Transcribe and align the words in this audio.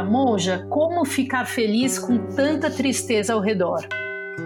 pergunta: 0.00 0.04
Monja, 0.04 0.66
como 0.68 1.04
ficar 1.04 1.46
feliz 1.46 1.98
com 1.98 2.18
tanta 2.34 2.70
tristeza 2.70 3.34
ao 3.34 3.40
redor? 3.40 3.86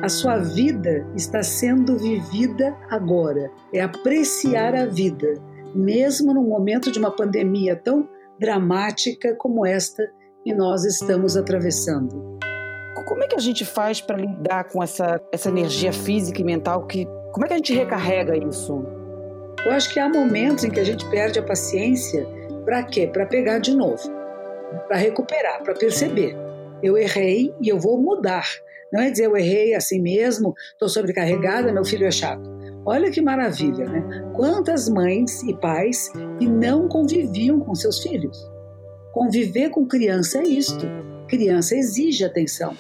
A 0.03 0.09
sua 0.09 0.39
vida 0.39 1.07
está 1.15 1.43
sendo 1.43 1.97
vivida 1.99 2.77
agora. 2.91 3.51
É 3.73 3.81
apreciar 3.81 4.75
a 4.75 4.87
vida, 4.87 5.35
mesmo 5.75 6.35
num 6.35 6.49
momento 6.49 6.91
de 6.91 6.99
uma 6.99 7.11
pandemia 7.11 7.77
tão 7.77 8.09
dramática 8.39 9.35
como 9.37 9.65
esta 9.65 10.03
que 10.43 10.53
nós 10.53 10.85
estamos 10.85 11.37
atravessando. 11.37 12.35
Como 13.07 13.23
é 13.23 13.29
que 13.29 13.37
a 13.37 13.41
gente 13.41 13.65
faz 13.67 14.01
para 14.01 14.17
lidar 14.17 14.65
com 14.65 14.83
essa, 14.83 15.21
essa 15.31 15.51
energia 15.51 15.93
física 15.93 16.41
e 16.41 16.45
mental? 16.45 16.87
Que, 16.87 17.07
como 17.33 17.45
é 17.45 17.49
que 17.49 17.55
a 17.55 17.57
gente 17.59 17.75
recarrega 17.75 18.35
isso? 18.37 18.83
Eu 19.65 19.73
acho 19.73 19.93
que 19.93 20.01
há 20.01 20.09
momentos 20.09 20.65
em 20.65 20.71
que 20.71 20.81
a 20.81 20.85
gente 20.85 21.05
perde 21.11 21.39
a 21.39 21.43
paciência 21.43 22.27
para 22.65 22.83
quê? 22.83 23.07
Para 23.07 23.27
pegar 23.27 23.59
de 23.59 23.77
novo, 23.77 24.11
para 24.87 24.97
recuperar, 24.97 25.63
para 25.63 25.75
perceber. 25.75 26.37
Eu 26.83 26.97
errei 26.97 27.55
e 27.61 27.69
eu 27.69 27.79
vou 27.79 28.01
mudar. 28.01 28.47
Não 28.93 29.01
é 29.01 29.11
dizer 29.11 29.27
eu 29.27 29.37
errei 29.37 29.75
assim 29.75 30.01
mesmo, 30.01 30.55
estou 30.73 30.89
sobrecarregada, 30.89 31.73
meu 31.73 31.85
filho 31.85 32.07
é 32.07 32.11
chato. 32.11 32.49
Olha 32.87 33.11
que 33.11 33.21
maravilha, 33.21 33.87
né? 33.87 34.31
Quantas 34.35 34.89
mães 34.89 35.43
e 35.43 35.55
pais 35.55 36.11
que 36.39 36.47
não 36.47 36.87
conviviam 36.87 37.59
com 37.59 37.75
seus 37.75 38.01
filhos. 38.01 38.39
Conviver 39.13 39.71
com 39.71 39.87
criança 39.87 40.39
é 40.39 40.43
isto. 40.43 40.87
Criança 41.27 41.75
exige 41.75 42.25
atenção. 42.25 42.77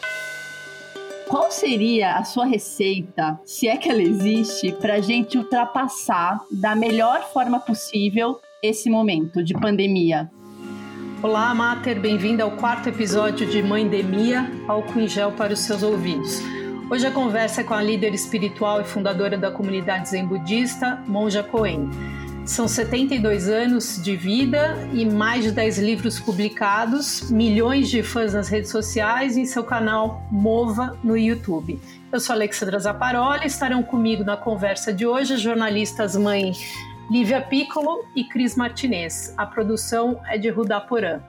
Qual 1.27 1.50
seria 1.50 2.16
a 2.16 2.24
sua 2.24 2.45
receita, 2.45 3.41
se 3.47 3.66
é 3.66 3.77
que 3.78 3.88
ela 3.88 4.02
existe, 4.02 4.72
para 4.72 4.97
a 4.97 5.00
gente 5.00 5.38
ultrapassar 5.38 6.38
da 6.50 6.77
melhor 6.77 7.33
forma 7.33 7.58
possível 7.58 8.38
esse 8.62 8.91
momento 8.91 9.42
de 9.42 9.55
pandemia? 9.55 10.30
Olá, 11.24 11.55
Mater, 11.55 11.98
bem-vinda 11.98 12.45
ao 12.45 12.51
quarto 12.51 12.91
episódio 12.91 13.46
de 13.46 13.62
Mãe 13.62 13.88
Demia, 13.88 14.46
álcool 14.69 15.01
em 15.01 15.09
gel 15.09 15.33
para 15.33 15.55
os 15.55 15.60
seus 15.60 15.83
ouvidos. 15.83 16.39
Hoje 16.91 17.06
a 17.06 17.11
conversa 17.11 17.62
é 17.62 17.64
com 17.64 17.72
a 17.72 17.80
líder 17.80 18.12
espiritual 18.12 18.83
e 18.83 18.84
fundadora 18.84 19.39
da 19.39 19.50
comunidade 19.50 20.11
Zen 20.11 20.27
Budista, 20.27 21.02
Monja 21.06 21.42
Coen. 21.42 21.89
São 22.45 22.69
72 22.69 23.48
anos 23.48 23.98
de 24.02 24.14
vida 24.14 24.77
e 24.92 25.06
mais 25.06 25.45
de 25.45 25.50
10 25.50 25.78
livros 25.78 26.20
publicados, 26.20 27.30
milhões 27.30 27.89
de 27.89 28.02
fãs 28.02 28.34
nas 28.34 28.48
redes 28.48 28.70
sociais 28.70 29.39
e 29.39 29.41
em 29.41 29.47
seu 29.47 29.64
canal 29.64 30.22
Mova 30.30 30.95
no 31.02 31.17
YouTube. 31.17 31.80
Eu 32.12 32.20
sou 32.20 32.34
Alexandra 32.34 32.78
Zaparoli, 32.78 33.47
estarão 33.47 33.83
comigo 33.83 34.22
na 34.25 34.36
conversa 34.36 34.92
de 34.92 35.06
hoje 35.06 35.33
as 35.33 35.41
jornalistas 35.41 36.14
mãe 36.17 36.52
Lívia 37.10 37.42
Piccolo 37.42 38.05
e 38.16 38.24
Cris 38.24 38.56
Martinez. 38.56 39.34
A 39.36 39.44
produção 39.44 40.20
é 40.27 40.38
de 40.38 40.48
Rudaporã. 40.48 41.20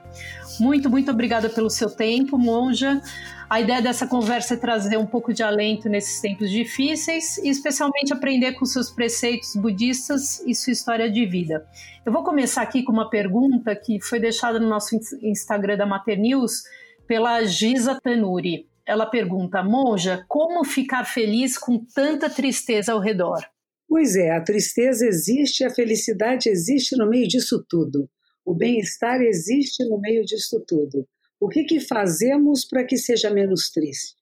Muito, 0.60 0.90
muito 0.90 1.12
obrigada 1.12 1.50
pelo 1.50 1.70
seu 1.70 1.90
tempo, 1.90 2.38
Monja. 2.38 3.02
A 3.50 3.60
ideia 3.60 3.82
dessa 3.82 4.08
conversa 4.08 4.54
é 4.54 4.58
trazer 4.58 4.98
um 4.98 5.06
pouco 5.06 5.34
de 5.34 5.44
alento 5.44 5.90
nesses 5.90 6.22
tempos 6.22 6.50
difíceis 6.50 7.38
e, 7.40 7.50
especialmente, 7.50 8.14
aprender 8.14 8.54
com 8.54 8.66
seus 8.66 8.90
preceitos 8.90 9.56
budistas 9.56 10.40
e 10.46 10.56
sua 10.56 10.72
história 10.72 11.12
de 11.12 11.26
vida. 11.26 11.66
Eu 12.06 12.12
vou 12.12 12.24
começar 12.24 12.62
aqui 12.62 12.82
com 12.82 12.92
uma 12.92 13.10
pergunta 13.10 13.76
que 13.76 14.00
foi 14.02 14.20
deixada 14.20 14.60
no 14.60 14.70
nosso 14.70 14.96
Instagram 15.22 15.78
da 15.78 15.86
Mater 15.86 16.20
News 16.20 16.64
pela 17.06 17.44
Giza 17.44 18.00
Tanuri. 18.02 18.68
Ela 18.86 19.06
pergunta: 19.06 19.62
Monja, 19.62 20.24
como 20.28 20.64
ficar 20.64 21.04
feliz 21.04 21.58
com 21.58 21.78
tanta 21.78 22.30
tristeza 22.30 22.94
ao 22.94 23.00
redor? 23.00 23.44
Pois 23.88 24.16
é, 24.16 24.32
a 24.32 24.42
tristeza 24.42 25.06
existe 25.06 25.64
a 25.64 25.70
felicidade 25.70 26.50
existe 26.50 26.98
no 26.98 27.08
meio 27.08 27.28
disso 27.28 27.64
tudo. 27.70 28.10
O 28.44 28.54
bem-estar 28.54 29.22
existe 29.22 29.84
no 29.86 30.00
meio 30.00 30.26
disso 30.26 30.64
tudo. 30.68 31.08
O 31.40 31.48
que, 31.48 31.64
que 31.64 31.80
fazemos 31.80 32.66
para 32.66 32.84
que 32.84 32.98
seja 32.98 33.30
menos 33.30 33.70
triste? 33.70 34.16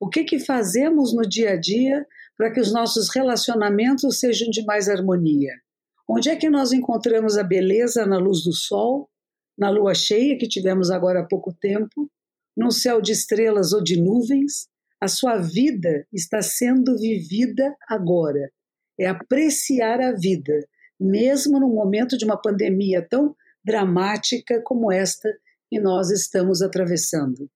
O 0.00 0.08
que, 0.08 0.24
que 0.24 0.38
fazemos 0.38 1.14
no 1.14 1.22
dia 1.22 1.52
a 1.52 1.56
dia 1.56 2.06
para 2.36 2.52
que 2.52 2.60
os 2.60 2.72
nossos 2.72 3.08
relacionamentos 3.08 4.18
sejam 4.18 4.50
de 4.50 4.64
mais 4.64 4.88
harmonia? 4.88 5.52
Onde 6.08 6.28
é 6.28 6.36
que 6.36 6.50
nós 6.50 6.72
encontramos 6.72 7.36
a 7.38 7.42
beleza 7.42 8.04
na 8.06 8.18
luz 8.18 8.42
do 8.42 8.52
sol, 8.52 9.08
na 9.56 9.70
lua 9.70 9.94
cheia 9.94 10.36
que 10.36 10.48
tivemos 10.48 10.90
agora 10.90 11.20
há 11.20 11.24
pouco 11.24 11.52
tempo, 11.52 12.10
num 12.56 12.70
céu 12.70 13.00
de 13.00 13.12
estrelas 13.12 13.72
ou 13.72 13.82
de 13.82 14.00
nuvens? 14.00 14.68
A 15.00 15.08
sua 15.08 15.36
vida 15.36 16.06
está 16.12 16.42
sendo 16.42 16.96
vivida 16.98 17.74
agora 17.88 18.50
é 18.98 19.06
apreciar 19.06 20.00
a 20.00 20.12
vida, 20.12 20.66
mesmo 20.98 21.60
no 21.60 21.68
momento 21.68 22.16
de 22.16 22.24
uma 22.24 22.40
pandemia 22.40 23.06
tão 23.08 23.34
dramática 23.64 24.62
como 24.62 24.92
esta 24.92 25.28
que 25.68 25.80
nós 25.80 26.10
estamos 26.10 26.62
atravessando. 26.62 27.50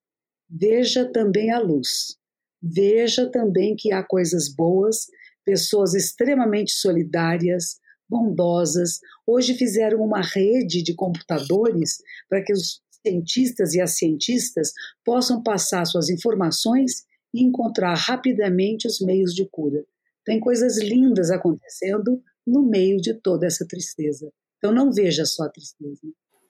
Veja 0.48 1.10
também 1.10 1.50
a 1.50 1.58
luz. 1.60 2.16
Veja 2.60 3.30
também 3.30 3.74
que 3.76 3.92
há 3.92 4.02
coisas 4.02 4.52
boas, 4.52 5.06
pessoas 5.44 5.94
extremamente 5.94 6.72
solidárias, 6.72 7.78
bondosas. 8.08 8.98
Hoje 9.26 9.54
fizeram 9.54 10.02
uma 10.02 10.20
rede 10.20 10.82
de 10.82 10.94
computadores 10.94 11.98
para 12.28 12.42
que 12.42 12.52
os 12.52 12.82
cientistas 13.02 13.72
e 13.74 13.80
as 13.80 13.96
cientistas 13.96 14.72
possam 15.04 15.42
passar 15.42 15.86
suas 15.86 16.10
informações 16.10 17.04
e 17.32 17.42
encontrar 17.42 17.94
rapidamente 17.94 18.86
os 18.86 19.00
meios 19.00 19.32
de 19.32 19.48
cura. 19.48 19.84
Tem 20.30 20.38
coisas 20.38 20.78
lindas 20.78 21.28
acontecendo 21.32 22.22
no 22.46 22.62
meio 22.62 22.98
de 22.98 23.20
toda 23.20 23.48
essa 23.48 23.66
tristeza. 23.66 24.30
Então 24.58 24.72
não 24.72 24.92
veja 24.92 25.26
só 25.26 25.42
a 25.42 25.50
tristeza. 25.50 26.02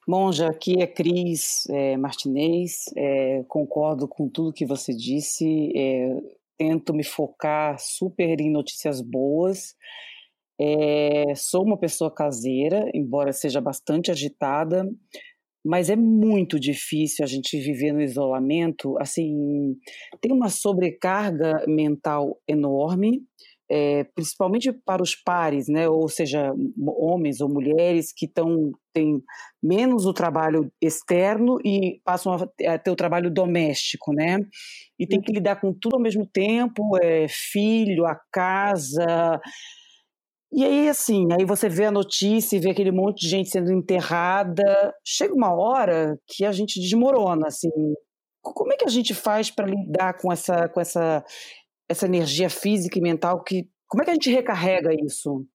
Monja, 0.07 0.49
aqui 0.49 0.79
é 0.79 0.85
Cris 0.85 1.63
é, 1.67 1.97
Martinez, 1.97 2.83
é, 2.95 3.43
concordo 3.47 4.07
com 4.07 4.29
tudo 4.29 4.53
que 4.53 4.67
você 4.67 4.93
disse, 4.93 5.71
é, 5.75 6.15
tento 6.59 6.93
me 6.93 7.03
focar 7.03 7.79
super 7.79 8.39
em 8.39 8.51
notícias 8.51 9.01
boas. 9.01 9.73
É, 10.59 11.33
sou 11.35 11.63
uma 11.65 11.79
pessoa 11.79 12.13
caseira, 12.13 12.87
embora 12.93 13.33
seja 13.33 13.59
bastante 13.59 14.11
agitada, 14.11 14.87
mas 15.65 15.89
é 15.89 15.95
muito 15.95 16.59
difícil 16.59 17.25
a 17.25 17.27
gente 17.27 17.59
viver 17.59 17.93
no 17.93 18.01
isolamento. 18.01 18.95
Assim, 18.99 19.75
tem 20.21 20.31
uma 20.31 20.49
sobrecarga 20.49 21.65
mental 21.67 22.39
enorme 22.47 23.23
é, 23.73 24.03
principalmente 24.13 24.69
para 24.73 25.01
os 25.01 25.15
pares, 25.15 25.69
né, 25.69 25.87
ou 25.87 26.09
seja, 26.09 26.53
homens 26.85 27.39
ou 27.39 27.47
mulheres 27.47 28.11
que 28.13 28.25
estão 28.25 28.71
têm 28.93 29.23
menos 29.63 30.05
o 30.05 30.11
trabalho 30.11 30.69
externo 30.81 31.57
e 31.63 32.01
passam 32.03 32.33
a 32.67 32.77
ter 32.77 32.91
o 32.91 32.95
trabalho 32.95 33.31
doméstico, 33.31 34.11
né, 34.11 34.39
e 34.99 35.07
tem 35.07 35.21
que 35.21 35.31
lidar 35.31 35.61
com 35.61 35.73
tudo 35.73 35.95
ao 35.95 36.01
mesmo 36.01 36.27
tempo, 36.27 36.97
é, 37.01 37.27
filho, 37.29 38.05
a 38.05 38.19
casa, 38.29 39.39
e 40.53 40.65
aí, 40.65 40.89
assim, 40.89 41.29
aí 41.31 41.45
você 41.45 41.69
vê 41.69 41.85
a 41.85 41.91
notícia 41.91 42.57
e 42.57 42.59
vê 42.59 42.71
aquele 42.71 42.91
monte 42.91 43.21
de 43.21 43.29
gente 43.29 43.49
sendo 43.49 43.71
enterrada. 43.71 44.93
Chega 45.01 45.33
uma 45.33 45.55
hora 45.55 46.19
que 46.27 46.43
a 46.43 46.51
gente 46.51 46.77
desmorona, 46.77 47.47
assim. 47.47 47.69
Como 48.41 48.73
é 48.73 48.75
que 48.75 48.83
a 48.83 48.89
gente 48.89 49.13
faz 49.13 49.49
para 49.49 49.65
lidar 49.65 50.17
com 50.17 50.29
essa, 50.29 50.67
com 50.67 50.81
essa 50.81 51.23
essa 51.91 52.05
energia 52.05 52.49
física 52.49 52.97
e 52.97 53.01
mental 53.01 53.43
que 53.43 53.69
como 53.87 54.01
é 54.01 54.05
que 54.05 54.11
a 54.11 54.13
gente 54.13 54.31
recarrega 54.31 54.89
isso? 54.93 55.45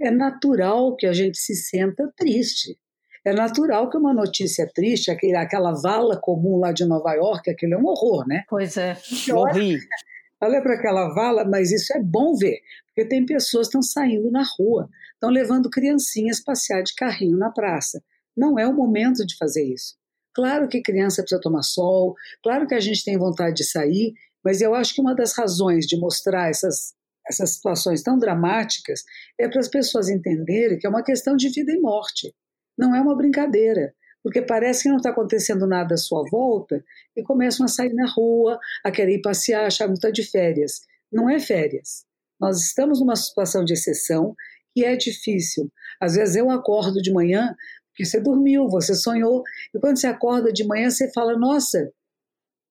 É 0.00 0.10
natural 0.10 0.94
que 0.96 1.06
a 1.06 1.12
gente 1.12 1.38
se 1.38 1.56
senta 1.56 2.12
triste. 2.16 2.78
É 3.24 3.32
natural 3.32 3.90
que 3.90 3.96
uma 3.96 4.14
notícia 4.14 4.70
triste, 4.72 5.10
aquela 5.10 5.72
vala 5.72 6.20
comum 6.20 6.58
lá 6.58 6.72
de 6.72 6.84
Nova 6.84 7.14
York, 7.14 7.50
aquilo 7.50 7.74
é 7.74 7.78
um 7.78 7.86
horror, 7.86 8.26
né? 8.26 8.44
Pois 8.48 8.76
é. 8.76 8.96
Morri. 9.28 9.78
Olha 10.40 10.62
para 10.62 10.74
aquela 10.74 11.12
vala, 11.12 11.44
mas 11.44 11.72
isso 11.72 11.92
é 11.96 12.00
bom 12.00 12.34
ver, 12.36 12.60
porque 12.86 13.08
tem 13.08 13.26
pessoas 13.26 13.66
que 13.66 13.76
estão 13.76 13.82
saindo 13.82 14.30
na 14.30 14.44
rua, 14.56 14.88
estão 15.14 15.30
levando 15.30 15.68
criancinhas 15.68 16.40
passear 16.40 16.82
de 16.82 16.94
carrinho 16.94 17.36
na 17.36 17.50
praça. 17.50 18.00
Não 18.36 18.56
é 18.56 18.66
o 18.66 18.72
momento 18.72 19.26
de 19.26 19.36
fazer 19.36 19.64
isso. 19.64 19.96
Claro 20.32 20.68
que 20.68 20.80
criança 20.80 21.22
precisa 21.22 21.40
tomar 21.40 21.62
sol, 21.62 22.14
claro 22.40 22.68
que 22.68 22.74
a 22.74 22.80
gente 22.80 23.04
tem 23.04 23.18
vontade 23.18 23.56
de 23.56 23.64
sair, 23.64 24.14
mas 24.48 24.62
eu 24.62 24.74
acho 24.74 24.94
que 24.94 25.00
uma 25.02 25.14
das 25.14 25.36
razões 25.36 25.84
de 25.84 26.00
mostrar 26.00 26.48
essas, 26.48 26.94
essas 27.28 27.50
situações 27.50 28.02
tão 28.02 28.18
dramáticas 28.18 29.04
é 29.38 29.46
para 29.46 29.60
as 29.60 29.68
pessoas 29.68 30.08
entenderem 30.08 30.78
que 30.78 30.86
é 30.86 30.88
uma 30.90 31.02
questão 31.02 31.36
de 31.36 31.50
vida 31.50 31.70
e 31.70 31.78
morte. 31.78 32.34
Não 32.78 32.96
é 32.96 33.00
uma 33.02 33.14
brincadeira. 33.14 33.94
Porque 34.22 34.40
parece 34.40 34.84
que 34.84 34.88
não 34.88 34.96
está 34.96 35.10
acontecendo 35.10 35.66
nada 35.66 35.96
à 35.96 35.98
sua 35.98 36.24
volta 36.30 36.82
e 37.14 37.22
começam 37.22 37.66
a 37.66 37.68
sair 37.68 37.92
na 37.92 38.10
rua, 38.10 38.58
a 38.82 38.90
querer 38.90 39.16
ir 39.16 39.20
passear, 39.20 39.66
achar 39.66 39.86
que 39.86 39.92
está 39.92 40.10
de 40.10 40.22
férias. 40.22 40.80
Não 41.12 41.28
é 41.28 41.38
férias. 41.38 42.06
Nós 42.40 42.58
estamos 42.62 43.00
numa 43.00 43.16
situação 43.16 43.66
de 43.66 43.74
exceção 43.74 44.34
que 44.74 44.82
é 44.82 44.96
difícil. 44.96 45.70
Às 46.00 46.14
vezes 46.14 46.36
eu 46.36 46.50
acordo 46.50 47.02
de 47.02 47.12
manhã, 47.12 47.54
porque 47.90 48.06
você 48.06 48.18
dormiu, 48.18 48.66
você 48.66 48.94
sonhou, 48.94 49.42
e 49.74 49.78
quando 49.78 49.98
você 49.98 50.06
acorda 50.06 50.50
de 50.50 50.66
manhã, 50.66 50.88
você 50.88 51.12
fala: 51.12 51.36
Nossa, 51.36 51.92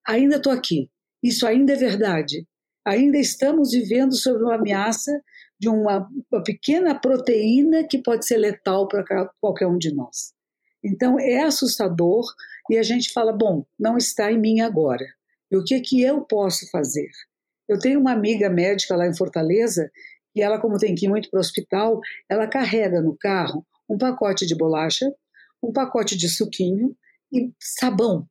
ainda 0.04 0.38
estou 0.38 0.52
aqui. 0.52 0.90
Isso 1.22 1.46
ainda 1.46 1.72
é 1.72 1.76
verdade. 1.76 2.46
Ainda 2.86 3.18
estamos 3.18 3.72
vivendo 3.72 4.14
sob 4.14 4.42
uma 4.42 4.54
ameaça 4.54 5.12
de 5.58 5.68
uma, 5.68 6.08
uma 6.30 6.42
pequena 6.42 6.98
proteína 6.98 7.86
que 7.86 7.98
pode 7.98 8.26
ser 8.26 8.38
letal 8.38 8.86
para 8.86 9.04
qualquer 9.40 9.66
um 9.66 9.76
de 9.76 9.94
nós. 9.94 10.32
Então 10.82 11.18
é 11.18 11.42
assustador 11.42 12.24
e 12.70 12.78
a 12.78 12.82
gente 12.82 13.12
fala, 13.12 13.32
bom, 13.32 13.66
não 13.78 13.96
está 13.96 14.30
em 14.30 14.38
mim 14.38 14.60
agora. 14.60 15.04
E 15.50 15.56
o 15.56 15.64
que 15.64 15.80
que 15.80 16.02
eu 16.02 16.22
posso 16.22 16.70
fazer? 16.70 17.10
Eu 17.68 17.78
tenho 17.78 18.00
uma 18.00 18.12
amiga 18.12 18.48
médica 18.48 18.96
lá 18.96 19.06
em 19.06 19.16
Fortaleza 19.16 19.90
e 20.34 20.42
ela, 20.42 20.60
como 20.60 20.78
tem 20.78 20.94
que 20.94 21.06
ir 21.06 21.08
muito 21.08 21.28
para 21.30 21.38
o 21.38 21.40
hospital, 21.40 22.00
ela 22.28 22.46
carrega 22.46 23.00
no 23.00 23.16
carro 23.18 23.66
um 23.88 23.98
pacote 23.98 24.46
de 24.46 24.54
bolacha, 24.54 25.10
um 25.62 25.72
pacote 25.72 26.16
de 26.16 26.28
suquinho 26.28 26.94
e 27.32 27.50
sabão. 27.58 28.26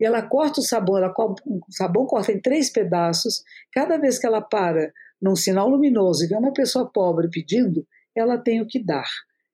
E 0.00 0.04
ela 0.04 0.22
corta 0.22 0.60
o 0.60 0.64
sabão, 0.64 0.96
ela 0.96 1.12
o 1.16 1.72
sabão 1.72 2.06
corta 2.06 2.32
em 2.32 2.40
três 2.40 2.70
pedaços. 2.70 3.42
Cada 3.72 3.98
vez 3.98 4.18
que 4.18 4.26
ela 4.26 4.40
para 4.40 4.92
num 5.20 5.34
sinal 5.34 5.68
luminoso 5.68 6.24
e 6.24 6.28
vê 6.28 6.36
uma 6.36 6.52
pessoa 6.52 6.90
pobre 6.90 7.28
pedindo, 7.30 7.86
ela 8.14 8.38
tem 8.38 8.60
o 8.60 8.66
que 8.66 8.82
dar. 8.82 9.08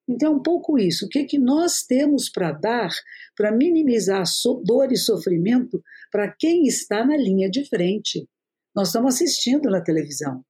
Então 0.09 0.33
é 0.33 0.37
um 0.37 0.43
pouco 0.43 0.79
isso. 0.79 1.07
O 1.07 1.09
que, 1.09 1.25
que 1.25 1.39
nós 1.39 1.83
temos 1.83 2.29
para 2.29 2.53
dar 2.53 2.91
para 3.37 3.51
minimizar 3.51 4.25
dor 4.65 4.93
e 4.93 4.97
sofrimento 4.97 5.83
para 6.13 6.31
quem 6.31 6.65
está 6.65 7.05
na 7.05 7.17
linha 7.17 7.51
de 7.51 7.67
frente? 7.69 8.29
Nós 8.75 8.89
estamos 8.89 9.15
assistindo 9.15 9.71
na 9.71 9.81
televisão. 9.81 10.45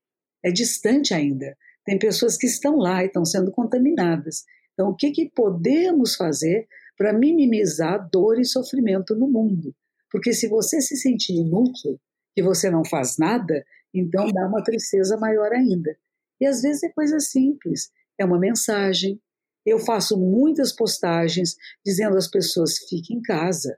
É 0.44 0.50
distante 0.50 1.14
ainda. 1.14 1.56
Tem 1.84 1.98
pessoas 1.98 2.36
que 2.36 2.46
estão 2.46 2.76
lá 2.76 3.02
e 3.02 3.06
estão 3.06 3.24
sendo 3.24 3.52
contaminadas. 3.52 4.44
Então, 4.72 4.88
o 4.88 4.96
que, 4.96 5.12
que 5.12 5.30
podemos 5.30 6.16
fazer 6.16 6.66
para 6.96 7.12
minimizar 7.12 8.08
dor 8.10 8.40
e 8.40 8.44
sofrimento 8.44 9.14
no 9.14 9.28
mundo? 9.28 9.74
Porque 10.14 10.32
se 10.32 10.46
você 10.46 10.80
se 10.80 10.96
sentir 10.96 11.34
inútil, 11.34 12.00
que 12.36 12.42
você 12.42 12.70
não 12.70 12.84
faz 12.84 13.18
nada, 13.18 13.66
então 13.92 14.30
dá 14.30 14.46
uma 14.46 14.62
tristeza 14.62 15.16
maior 15.16 15.52
ainda. 15.52 15.96
E 16.40 16.46
às 16.46 16.62
vezes 16.62 16.84
é 16.84 16.88
coisa 16.90 17.18
simples, 17.18 17.90
é 18.16 18.24
uma 18.24 18.38
mensagem. 18.38 19.20
Eu 19.66 19.80
faço 19.80 20.16
muitas 20.16 20.72
postagens 20.72 21.56
dizendo 21.84 22.16
às 22.16 22.28
pessoas 22.28 22.78
fiquem 22.88 23.16
em 23.16 23.22
casa, 23.22 23.76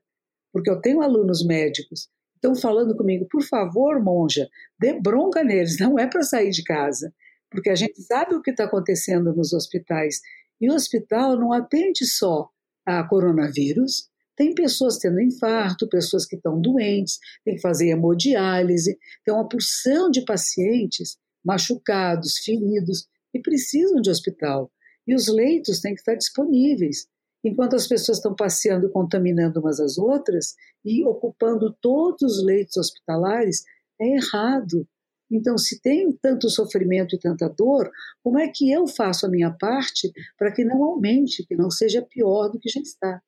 porque 0.53 0.69
eu 0.69 0.79
tenho 0.79 1.00
alunos 1.00 1.43
médicos 1.43 2.11
estão 2.37 2.55
falando 2.55 2.97
comigo, 2.97 3.27
por 3.31 3.43
favor, 3.43 4.03
monja, 4.03 4.49
dê 4.79 5.00
bronca 5.00 5.43
neles, 5.43 5.79
não 5.79 5.99
é 5.99 6.06
para 6.06 6.23
sair 6.23 6.50
de 6.50 6.62
casa, 6.62 7.12
porque 7.50 7.71
a 7.71 7.75
gente 7.75 8.00
sabe 8.03 8.35
o 8.35 8.43
que 8.43 8.50
está 8.50 8.65
acontecendo 8.65 9.35
nos 9.35 9.53
hospitais. 9.53 10.21
E 10.61 10.71
o 10.71 10.75
hospital 10.75 11.38
não 11.38 11.53
atende 11.53 12.06
só 12.06 12.49
a 12.85 13.03
coronavírus, 13.05 14.09
tem 14.37 14.55
pessoas 14.55 14.99
tendo 14.99 15.21
infarto, 15.21 15.88
pessoas 15.88 16.27
que 16.27 16.37
estão 16.37 16.61
doentes, 16.61 17.19
tem 17.44 17.56
que 17.56 17.61
fazer 17.61 17.88
hemodiálise, 17.88 18.99
tem 19.25 19.35
uma 19.35 19.49
porção 19.49 20.11
de 20.11 20.25
pacientes 20.25 21.17
machucados, 21.44 22.38
feridos, 22.38 23.06
e 23.33 23.41
precisam 23.41 24.00
de 24.00 24.11
hospital. 24.11 24.71
E 25.06 25.15
os 25.15 25.29
leitos 25.29 25.81
têm 25.81 25.94
que 25.94 26.00
estar 26.00 26.15
disponíveis. 26.15 27.06
Enquanto 27.44 27.77
as 27.77 27.87
pessoas 27.87 28.19
estão 28.19 28.35
passeando 28.35 28.87
e 28.87 28.91
contaminando 28.91 29.61
umas 29.61 29.79
às 29.79 29.99
outras 29.99 30.55
e 30.85 31.05
ocupando 31.05 31.77
todos 31.81 32.38
os 32.38 32.44
leitos 32.44 32.77
hospitalares, 32.77 33.62
é 34.00 34.17
errado. 34.17 34.88
Então, 35.31 35.56
se 35.56 35.81
tem 35.81 36.11
tanto 36.21 36.50
sofrimento 36.50 37.15
e 37.15 37.19
tanta 37.19 37.49
dor, 37.49 37.91
como 38.23 38.38
é 38.38 38.49
que 38.49 38.71
eu 38.71 38.87
faço 38.87 39.27
a 39.27 39.29
minha 39.29 39.50
parte 39.50 40.12
para 40.38 40.53
que 40.53 40.65
não 40.65 40.83
aumente, 40.83 41.47
que 41.47 41.56
não 41.56 41.71
seja 41.71 42.03
pior 42.03 42.49
do 42.49 42.59
que 42.59 42.69
já 42.69 42.81
está? 42.81 43.23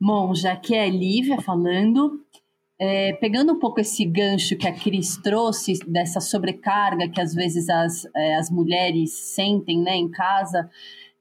Bom, 0.00 0.34
já 0.34 0.54
que 0.56 0.74
é 0.74 0.88
Lívia 0.88 1.40
falando, 1.40 2.20
é, 2.78 3.12
pegando 3.14 3.52
um 3.54 3.58
pouco 3.58 3.80
esse 3.80 4.04
gancho 4.04 4.56
que 4.56 4.68
a 4.68 4.72
Cris 4.72 5.16
trouxe, 5.16 5.78
dessa 5.86 6.20
sobrecarga 6.20 7.08
que 7.08 7.20
às 7.20 7.34
vezes 7.34 7.68
as, 7.68 8.06
é, 8.14 8.36
as 8.36 8.50
mulheres 8.50 9.12
sentem 9.34 9.80
né, 9.80 9.96
em 9.96 10.08
casa, 10.08 10.70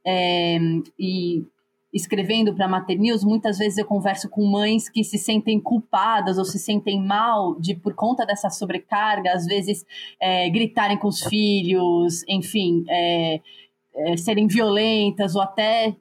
é, 0.06 0.58
e 1.00 1.44
escrevendo 1.92 2.54
para 2.54 2.66
a 2.66 2.70
Mater 2.70 3.00
News, 3.00 3.24
muitas 3.24 3.58
vezes 3.58 3.78
eu 3.78 3.86
converso 3.86 4.30
com 4.30 4.46
mães 4.46 4.88
que 4.88 5.04
se 5.04 5.18
sentem 5.18 5.60
culpadas 5.60 6.38
ou 6.38 6.46
se 6.46 6.60
sentem 6.60 7.02
mal 7.02 7.60
de 7.60 7.76
por 7.76 7.96
conta 7.96 8.26
dessa 8.26 8.50
sobrecarga, 8.50 9.34
às 9.34 9.46
vezes 9.46 9.86
é, 10.22 10.50
gritarem 10.50 10.98
com 10.98 11.08
os 11.08 11.24
filhos, 11.24 12.24
enfim, 12.28 12.86
é, 12.88 13.42
é, 13.96 14.18
serem 14.18 14.48
violentas 14.48 15.36
ou 15.36 15.42
até 15.42 15.96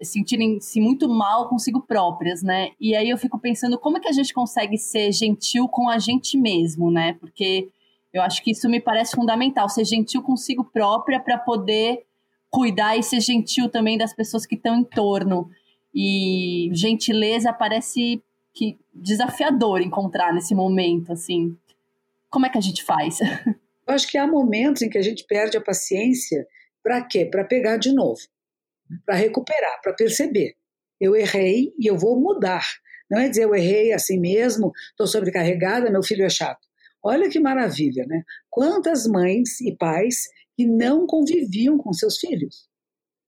sentirem-se 0.00 0.80
muito 0.80 1.08
mal 1.08 1.48
consigo 1.48 1.80
próprias, 1.80 2.42
né? 2.42 2.70
E 2.80 2.94
aí 2.94 3.10
eu 3.10 3.18
fico 3.18 3.38
pensando 3.38 3.78
como 3.78 3.98
é 3.98 4.00
que 4.00 4.08
a 4.08 4.12
gente 4.12 4.32
consegue 4.32 4.78
ser 4.78 5.12
gentil 5.12 5.68
com 5.68 5.88
a 5.88 5.98
gente 5.98 6.38
mesmo, 6.38 6.90
né? 6.90 7.14
Porque 7.14 7.68
eu 8.12 8.22
acho 8.22 8.42
que 8.42 8.52
isso 8.52 8.68
me 8.68 8.80
parece 8.80 9.16
fundamental, 9.16 9.68
ser 9.68 9.84
gentil 9.84 10.22
consigo 10.22 10.64
própria 10.64 11.20
para 11.20 11.36
poder 11.36 12.04
cuidar 12.50 12.96
e 12.96 13.02
ser 13.02 13.20
gentil 13.20 13.68
também 13.68 13.98
das 13.98 14.14
pessoas 14.14 14.46
que 14.46 14.54
estão 14.54 14.76
em 14.76 14.84
torno. 14.84 15.50
E 15.94 16.70
gentileza 16.72 17.52
parece 17.52 18.22
que 18.54 18.78
desafiador 18.94 19.80
encontrar 19.80 20.32
nesse 20.32 20.54
momento, 20.54 21.12
assim. 21.12 21.56
Como 22.30 22.46
é 22.46 22.48
que 22.48 22.58
a 22.58 22.62
gente 22.62 22.84
faz? 22.84 23.18
Eu 23.86 23.94
acho 23.94 24.06
que 24.06 24.18
há 24.18 24.26
momentos 24.26 24.82
em 24.82 24.90
que 24.90 24.98
a 24.98 25.02
gente 25.02 25.24
perde 25.24 25.56
a 25.56 25.60
paciência 25.60 26.46
para 26.82 27.02
quê? 27.02 27.24
Para 27.24 27.42
pegar 27.42 27.78
de 27.78 27.92
novo 27.92 28.20
para 29.04 29.14
recuperar, 29.14 29.80
para 29.82 29.92
perceber. 29.92 30.54
Eu 31.00 31.14
errei 31.14 31.72
e 31.78 31.86
eu 31.86 31.96
vou 31.96 32.20
mudar. 32.20 32.66
Não 33.10 33.18
é 33.18 33.28
dizer 33.28 33.44
eu 33.44 33.54
errei 33.54 33.92
assim 33.92 34.18
mesmo, 34.18 34.72
estou 34.90 35.06
sobrecarregada, 35.06 35.90
meu 35.90 36.02
filho 36.02 36.24
é 36.24 36.28
chato. 36.28 36.66
Olha 37.02 37.28
que 37.28 37.40
maravilha, 37.40 38.04
né? 38.06 38.22
Quantas 38.50 39.06
mães 39.06 39.60
e 39.60 39.74
pais 39.76 40.28
que 40.56 40.66
não 40.66 41.06
conviviam 41.06 41.78
com 41.78 41.92
seus 41.92 42.18
filhos. 42.18 42.68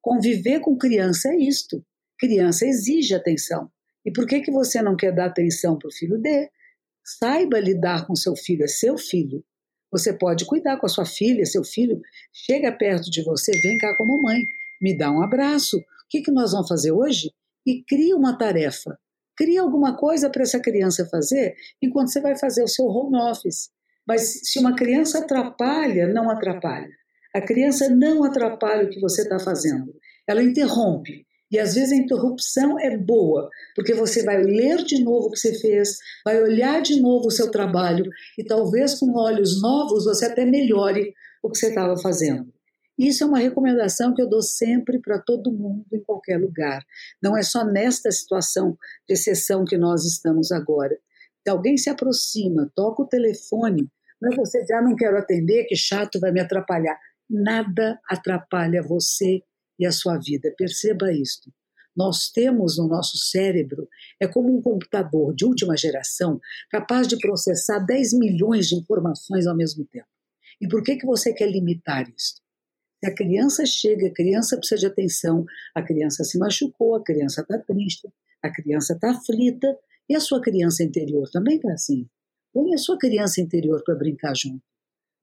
Conviver 0.02 0.60
com 0.60 0.76
criança 0.76 1.28
é 1.28 1.36
isto. 1.36 1.84
Criança 2.18 2.66
exige 2.66 3.14
atenção. 3.14 3.70
E 4.04 4.10
por 4.10 4.26
que, 4.26 4.40
que 4.40 4.50
você 4.50 4.82
não 4.82 4.96
quer 4.96 5.14
dar 5.14 5.26
atenção 5.26 5.78
para 5.78 5.88
o 5.88 5.92
filho 5.92 6.18
dele? 6.18 6.50
Saiba 7.04 7.60
lidar 7.60 8.06
com 8.06 8.16
seu 8.16 8.34
filho, 8.34 8.64
é 8.64 8.68
seu 8.68 8.98
filho. 8.98 9.44
Você 9.92 10.12
pode 10.12 10.44
cuidar 10.44 10.78
com 10.78 10.86
a 10.86 10.88
sua 10.88 11.06
filha, 11.06 11.44
seu 11.46 11.64
filho. 11.64 12.00
Chega 12.32 12.72
perto 12.72 13.10
de 13.10 13.22
você, 13.22 13.52
vem 13.60 13.78
cá 13.78 13.96
com 13.96 14.04
a 14.04 14.06
mamãe 14.06 14.46
me 14.80 14.96
dá 14.96 15.10
um 15.10 15.22
abraço. 15.22 15.76
O 15.76 15.82
que, 16.08 16.22
que 16.22 16.30
nós 16.30 16.52
vamos 16.52 16.68
fazer 16.68 16.92
hoje? 16.92 17.30
E 17.66 17.82
cria 17.84 18.16
uma 18.16 18.36
tarefa. 18.36 18.98
Cria 19.36 19.62
alguma 19.62 19.96
coisa 19.96 20.28
para 20.28 20.42
essa 20.42 20.60
criança 20.60 21.06
fazer 21.06 21.54
enquanto 21.82 22.12
você 22.12 22.20
vai 22.20 22.36
fazer 22.36 22.62
o 22.62 22.68
seu 22.68 22.86
home 22.86 23.16
office. 23.16 23.70
Mas 24.06 24.40
se 24.44 24.58
uma 24.58 24.74
criança 24.74 25.18
atrapalha, 25.18 26.08
não 26.08 26.30
atrapalha. 26.30 26.90
A 27.34 27.40
criança 27.40 27.88
não 27.88 28.24
atrapalha 28.24 28.84
o 28.84 28.90
que 28.90 29.00
você 29.00 29.22
está 29.22 29.38
fazendo. 29.38 29.94
Ela 30.26 30.42
interrompe. 30.42 31.26
E 31.50 31.58
às 31.58 31.74
vezes 31.74 31.92
a 31.92 31.96
interrupção 31.96 32.78
é 32.78 32.96
boa, 32.96 33.48
porque 33.74 33.92
você 33.92 34.22
vai 34.22 34.40
ler 34.40 34.84
de 34.84 35.02
novo 35.02 35.26
o 35.26 35.30
que 35.32 35.38
você 35.38 35.58
fez, 35.58 35.98
vai 36.24 36.40
olhar 36.40 36.80
de 36.80 37.00
novo 37.00 37.26
o 37.26 37.30
seu 37.30 37.50
trabalho 37.50 38.04
e 38.38 38.44
talvez 38.44 38.94
com 38.94 39.16
olhos 39.18 39.60
novos 39.60 40.04
você 40.04 40.26
até 40.26 40.44
melhore 40.44 41.12
o 41.42 41.50
que 41.50 41.58
você 41.58 41.68
estava 41.68 41.96
fazendo. 41.96 42.52
Isso 43.00 43.24
é 43.24 43.26
uma 43.26 43.38
recomendação 43.38 44.12
que 44.12 44.20
eu 44.20 44.28
dou 44.28 44.42
sempre 44.42 45.00
para 45.00 45.18
todo 45.18 45.50
mundo, 45.50 45.86
em 45.90 46.02
qualquer 46.02 46.38
lugar. 46.38 46.84
Não 47.22 47.34
é 47.34 47.42
só 47.42 47.64
nesta 47.64 48.10
situação 48.10 48.76
de 49.08 49.14
exceção 49.14 49.64
que 49.64 49.78
nós 49.78 50.04
estamos 50.04 50.52
agora. 50.52 50.98
Se 51.42 51.50
alguém 51.50 51.78
se 51.78 51.88
aproxima, 51.88 52.70
toca 52.76 53.00
o 53.00 53.06
telefone, 53.06 53.90
não 54.20 54.30
é 54.30 54.36
você 54.36 54.66
já 54.66 54.80
ah, 54.80 54.82
não 54.82 54.94
quero 54.94 55.16
atender, 55.16 55.64
que 55.64 55.74
chato, 55.74 56.20
vai 56.20 56.30
me 56.30 56.40
atrapalhar. 56.40 56.94
Nada 57.26 57.98
atrapalha 58.06 58.82
você 58.82 59.42
e 59.78 59.86
a 59.86 59.92
sua 59.92 60.18
vida. 60.18 60.52
Perceba 60.58 61.10
isto. 61.10 61.50
Nós 61.96 62.30
temos 62.30 62.76
no 62.76 62.86
nosso 62.86 63.16
cérebro, 63.16 63.88
é 64.20 64.28
como 64.28 64.54
um 64.54 64.60
computador 64.60 65.34
de 65.34 65.46
última 65.46 65.74
geração, 65.74 66.38
capaz 66.70 67.08
de 67.08 67.16
processar 67.16 67.78
10 67.78 68.12
milhões 68.18 68.68
de 68.68 68.74
informações 68.74 69.46
ao 69.46 69.56
mesmo 69.56 69.86
tempo. 69.86 70.06
E 70.60 70.68
por 70.68 70.82
que, 70.82 70.96
que 70.96 71.06
você 71.06 71.32
quer 71.32 71.50
limitar 71.50 72.06
isso? 72.14 72.39
A 73.02 73.10
criança 73.10 73.64
chega, 73.64 74.08
a 74.08 74.12
criança 74.12 74.58
precisa 74.58 74.80
de 74.80 74.86
atenção, 74.86 75.46
a 75.74 75.82
criança 75.82 76.22
se 76.22 76.38
machucou, 76.38 76.94
a 76.94 77.02
criança 77.02 77.40
está 77.40 77.58
triste, 77.58 78.06
a 78.42 78.50
criança 78.50 78.92
está 78.92 79.10
aflita, 79.10 79.74
e 80.08 80.14
a 80.14 80.20
sua 80.20 80.40
criança 80.40 80.82
interior 80.82 81.30
também 81.30 81.56
está 81.56 81.72
assim. 81.72 82.06
Põe 82.52 82.74
a 82.74 82.78
sua 82.78 82.98
criança 82.98 83.40
interior 83.40 83.82
para 83.84 83.94
brincar 83.94 84.34
junto. 84.36 84.62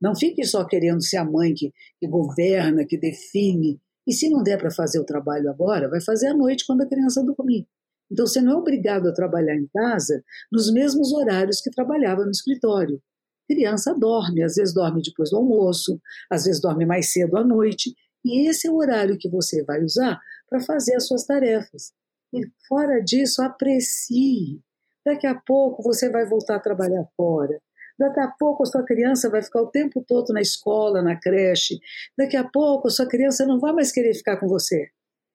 Não 0.02 0.16
fique 0.16 0.44
só 0.44 0.66
querendo 0.66 1.04
ser 1.04 1.18
a 1.18 1.26
mãe 1.26 1.54
que, 1.54 1.74
que 2.00 2.08
governa, 2.08 2.86
que 2.86 2.98
define. 2.98 3.80
E 4.08 4.14
se 4.14 4.30
não 4.30 4.42
der 4.42 4.58
para 4.58 4.72
fazer 4.72 5.00
o 5.00 5.06
trabalho 5.06 5.50
agora, 5.50 5.90
vai 5.90 6.02
fazer 6.02 6.28
à 6.28 6.34
noite 6.34 6.66
quando 6.66 6.82
a 6.82 6.88
criança 6.88 7.24
dormir. 7.24 7.68
Então 8.10 8.26
você 8.26 8.40
não 8.42 8.54
é 8.54 8.56
obrigado 8.56 9.08
a 9.08 9.14
trabalhar 9.14 9.56
em 9.56 9.68
casa 9.68 10.24
nos 10.52 10.72
mesmos 10.72 11.12
horários 11.12 11.60
que 11.60 11.70
trabalhava 11.70 12.24
no 12.24 12.32
escritório 12.32 13.02
criança 13.48 13.94
dorme, 13.94 14.44
às 14.44 14.56
vezes 14.56 14.74
dorme 14.74 15.02
depois 15.02 15.30
do 15.30 15.38
almoço, 15.38 16.00
às 16.30 16.46
vezes 16.46 16.62
dorme 16.62 16.86
mais 16.86 17.12
cedo 17.12 17.38
à 17.38 17.44
noite, 17.44 17.96
e 18.24 18.50
esse 18.50 18.68
é 18.68 18.72
o 18.72 18.76
horário 18.76 19.18
que 19.18 19.30
você 19.30 19.64
vai 19.64 19.82
usar 19.84 20.20
para 20.50 20.60
fazer 20.60 20.96
as 20.96 21.08
suas 21.08 21.26
tarefas. 21.26 21.94
E 22.34 22.42
fora 22.68 23.00
disso, 23.00 23.42
aprecie. 23.42 24.62
Daqui 25.06 25.26
a 25.26 25.36
pouco 25.36 25.82
você 25.82 26.10
vai 26.10 26.26
voltar 26.26 26.58
a 26.58 26.60
trabalhar 26.60 27.06
fora. 27.16 27.62
Daqui 27.98 28.20
a 28.20 28.28
pouco 28.28 28.64
a 28.64 28.66
sua 28.66 28.84
criança 28.84 29.30
vai 29.30 29.42
ficar 29.42 29.62
o 29.62 29.72
tempo 29.72 30.04
todo 30.06 30.34
na 30.34 30.42
escola, 30.42 31.02
na 31.02 31.16
creche. 31.16 31.80
Daqui 32.18 32.36
a 32.36 32.44
pouco 32.44 32.88
a 32.88 32.92
sua 32.92 33.08
criança 33.08 33.46
não 33.46 33.60
vai 33.60 33.74
mais 33.74 33.92
querer 33.92 34.14
ficar 34.14 34.38
com 34.38 34.48
você. 34.48 34.90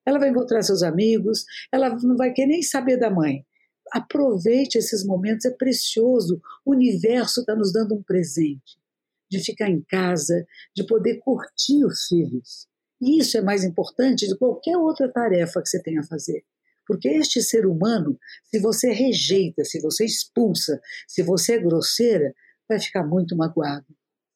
Ela 0.06 0.18
vai 0.18 0.28
encontrar 0.28 0.62
seus 0.62 0.82
amigos, 0.82 1.44
ela 1.72 1.88
não 2.02 2.16
vai 2.16 2.32
querer 2.32 2.48
nem 2.48 2.62
saber 2.62 2.98
da 2.98 3.10
mãe. 3.10 3.44
Aproveite 3.92 4.78
esses 4.78 5.04
momentos, 5.04 5.44
é 5.44 5.50
precioso. 5.50 6.40
O 6.64 6.72
universo 6.72 7.40
está 7.40 7.54
nos 7.54 7.72
dando 7.72 7.94
um 7.94 8.02
presente 8.02 8.80
de 9.30 9.38
ficar 9.38 9.68
em 9.68 9.82
casa, 9.82 10.46
de 10.74 10.84
poder 10.86 11.18
curtir 11.18 11.84
os 11.84 12.06
filhos. 12.06 12.66
E 13.00 13.18
isso 13.18 13.36
é 13.36 13.42
mais 13.42 13.64
importante 13.64 14.26
de 14.26 14.36
qualquer 14.36 14.76
outra 14.76 15.10
tarefa 15.10 15.60
que 15.60 15.68
você 15.68 15.82
tenha 15.82 16.00
a 16.00 16.06
fazer. 16.06 16.44
Porque 16.86 17.08
este 17.08 17.42
ser 17.42 17.66
humano, 17.66 18.18
se 18.44 18.58
você 18.58 18.92
rejeita, 18.92 19.64
se 19.64 19.80
você 19.80 20.04
expulsa, 20.04 20.80
se 21.06 21.22
você 21.22 21.54
é 21.54 21.58
grosseira, 21.58 22.34
vai 22.68 22.78
ficar 22.78 23.04
muito 23.04 23.36
magoado. 23.36 23.86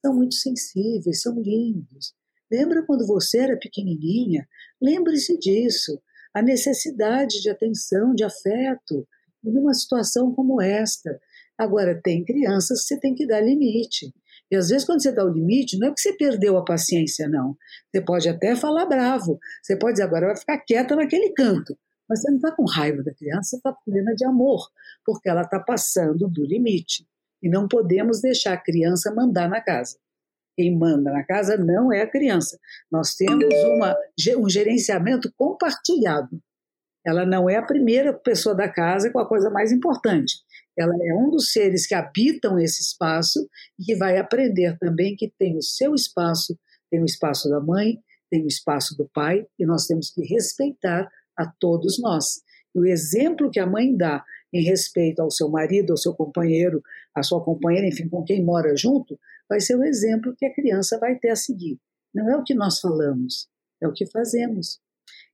São 0.05 0.15
muito 0.15 0.35
sensíveis, 0.35 1.23
são 1.23 1.41
lindos. 1.41 2.15
Lembra 2.51 2.85
quando 2.85 3.07
você 3.07 3.39
era 3.39 3.59
pequenininha? 3.59 4.49
Lembre-se 4.81 5.39
disso. 5.39 6.01
A 6.33 6.43
necessidade 6.43 7.41
de 7.41 7.51
atenção, 7.51 8.15
de 8.15 8.23
afeto, 8.23 9.07
numa 9.51 9.75
situação 9.75 10.33
como 10.33 10.61
esta. 10.61 11.21
Agora, 11.59 11.99
tem 12.03 12.25
crianças 12.25 12.83
que 12.83 12.89
você 12.89 13.01
tem 13.01 13.15
que 13.15 13.27
dar 13.27 13.41
limite. 13.41 14.13
E 14.51 14.57
às 14.57 14.69
vezes, 14.69 14.87
quando 14.87 15.03
você 15.03 15.11
dá 15.11 15.25
o 15.25 15.33
limite, 15.33 15.79
não 15.79 15.89
é 15.89 15.95
que 15.95 16.01
você 16.01 16.13
perdeu 16.13 16.57
a 16.57 16.65
paciência, 16.65 17.29
não. 17.29 17.57
Você 17.91 18.01
pode 18.01 18.29
até 18.29 18.55
falar 18.55 18.87
bravo. 18.87 19.39
Você 19.63 19.77
pode 19.77 19.95
dizer, 19.95 20.05
agora 20.05 20.27
vai 20.27 20.37
ficar 20.37 20.59
quieta 20.59 20.95
naquele 20.95 21.31
canto. 21.31 21.77
Mas 22.09 22.21
você 22.21 22.31
não 22.31 22.37
está 22.37 22.53
com 22.53 22.65
raiva 22.65 23.03
da 23.03 23.13
criança, 23.13 23.51
você 23.51 23.57
está 23.57 23.73
plena 23.73 24.15
de 24.15 24.25
amor, 24.25 24.69
porque 25.05 25.29
ela 25.29 25.43
está 25.43 25.59
passando 25.59 26.29
do 26.29 26.45
limite. 26.45 27.07
E 27.43 27.49
não 27.49 27.67
podemos 27.67 28.21
deixar 28.21 28.53
a 28.53 28.63
criança 28.63 29.13
mandar 29.13 29.49
na 29.49 29.61
casa. 29.61 29.99
Quem 30.57 30.77
manda 30.77 31.13
na 31.13 31.25
casa 31.25 31.57
não 31.57 31.93
é 31.93 32.03
a 32.03 32.11
criança. 32.11 32.59
Nós 32.91 33.15
temos 33.15 33.53
uma, 33.75 33.95
um 34.39 34.49
gerenciamento 34.49 35.31
compartilhado. 35.37 36.41
Ela 37.07 37.25
não 37.25 37.49
é 37.49 37.57
a 37.57 37.63
primeira 37.63 38.13
pessoa 38.13 38.53
da 38.53 38.69
casa 38.69 39.11
com 39.13 39.21
a 39.21 39.29
coisa 39.29 39.49
mais 39.49 39.71
importante. 39.71 40.35
Ela 40.77 40.93
é 40.93 41.15
um 41.15 41.31
dos 41.31 41.53
seres 41.53 41.87
que 41.87 41.95
habitam 41.95 42.59
esse 42.59 42.83
espaço 42.83 43.49
e 43.79 43.85
que 43.85 43.95
vai 43.95 44.19
aprender 44.19 44.77
também 44.79 45.15
que 45.15 45.33
tem 45.39 45.57
o 45.57 45.63
seu 45.63 45.95
espaço, 45.95 46.59
tem 46.91 47.01
o 47.01 47.05
espaço 47.05 47.49
da 47.49 47.61
mãe, 47.61 47.99
tem 48.29 48.43
o 48.43 48.49
espaço 48.49 48.97
do 48.97 49.09
pai, 49.15 49.47
e 49.57 49.65
nós 49.65 49.87
temos 49.87 50.11
que 50.11 50.23
respeitar 50.23 51.09
a 51.39 51.47
todos 51.47 52.01
nós. 52.01 52.43
E 52.75 52.81
o 52.81 52.85
exemplo 52.85 53.51
que 53.51 53.61
a 53.61 53.67
mãe 53.67 53.97
dá 53.97 54.25
em 54.53 54.63
respeito 54.63 55.23
ao 55.23 55.31
seu 55.31 55.49
marido, 55.49 55.93
ao 55.93 55.97
seu 55.97 56.13
companheiro, 56.13 56.83
à 57.15 57.23
sua 57.23 57.43
companheira, 57.43 57.87
enfim, 57.87 58.09
com 58.09 58.25
quem 58.25 58.45
mora 58.45 58.77
junto, 58.77 59.19
vai 59.49 59.61
ser 59.61 59.77
o 59.77 59.85
exemplo 59.85 60.35
que 60.37 60.45
a 60.45 60.53
criança 60.53 60.99
vai 60.99 61.17
ter 61.17 61.31
a 61.31 61.37
seguir. 61.37 61.79
Não 62.13 62.29
é 62.31 62.37
o 62.37 62.43
que 62.43 62.55
nós 62.55 62.81
falamos, 62.81 63.49
é 63.81 63.87
o 63.87 63.93
que 63.93 64.07
fazemos. 64.07 64.81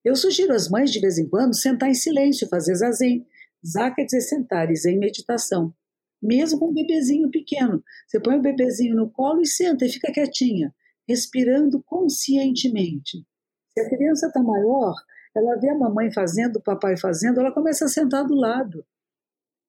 Eu 0.05 0.17
sugiro 0.17 0.53
às 0.53 0.69
mães, 0.69 0.91
de 0.91 1.01
vez 1.01 1.19
em 1.19 1.29
quando, 1.29 1.55
sentar 1.55 1.89
em 1.89 1.95
silêncio, 1.95 2.49
fazer 2.49 2.75
zazen. 2.75 3.25
Zá 3.65 3.91
quer 3.91 4.05
dizer 4.05 4.23
sentar 4.23 4.71
e 4.71 4.77
zen 4.77 4.99
meditação. 4.99 5.73
Mesmo 6.21 6.59
com 6.59 6.71
um 6.71 6.75
bebezinho 6.75 7.31
pequeno. 7.31 7.83
Você 8.07 8.21
põe 8.21 8.37
o 8.37 8.43
bebezinho 8.43 8.97
no 8.97 9.11
colo 9.11 9.41
e 9.41 9.47
senta 9.47 9.87
e 9.87 9.89
fica 9.89 10.13
quietinha, 10.13 10.75
respirando 11.09 11.83
conscientemente. 11.85 13.25
Se 13.73 13.81
a 13.81 13.89
criança 13.89 14.27
está 14.27 14.43
maior, 14.43 14.95
ela 15.35 15.57
vê 15.57 15.71
a 15.71 15.79
mamãe 15.79 16.13
fazendo, 16.13 16.57
o 16.57 16.63
papai 16.63 16.97
fazendo, 16.97 17.41
ela 17.41 17.53
começa 17.53 17.85
a 17.85 17.89
sentar 17.89 18.25
do 18.25 18.35
lado. 18.35 18.85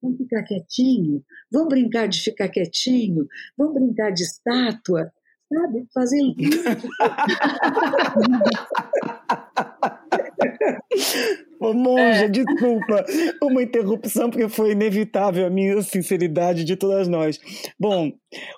Vamos 0.01 0.17
ficar 0.17 0.43
quietinho, 0.43 1.23
vamos 1.49 1.69
brincar 1.69 2.07
de 2.07 2.21
ficar 2.21 2.49
quietinho, 2.49 3.25
vamos 3.57 3.75
brincar 3.75 4.11
de 4.11 4.23
estátua, 4.23 5.13
sabe? 5.47 5.87
Fazer. 5.93 6.19
Ô, 11.63 11.73
monja, 11.73 12.25
é. 12.25 12.27
desculpa 12.27 13.05
uma 13.41 13.63
interrupção, 13.63 14.29
porque 14.29 14.49
foi 14.49 14.71
inevitável 14.71 15.45
a 15.45 15.49
minha 15.49 15.81
sinceridade 15.81 16.65
de 16.65 16.75
todas 16.75 17.07
nós. 17.07 17.39
Bom, 17.79 18.11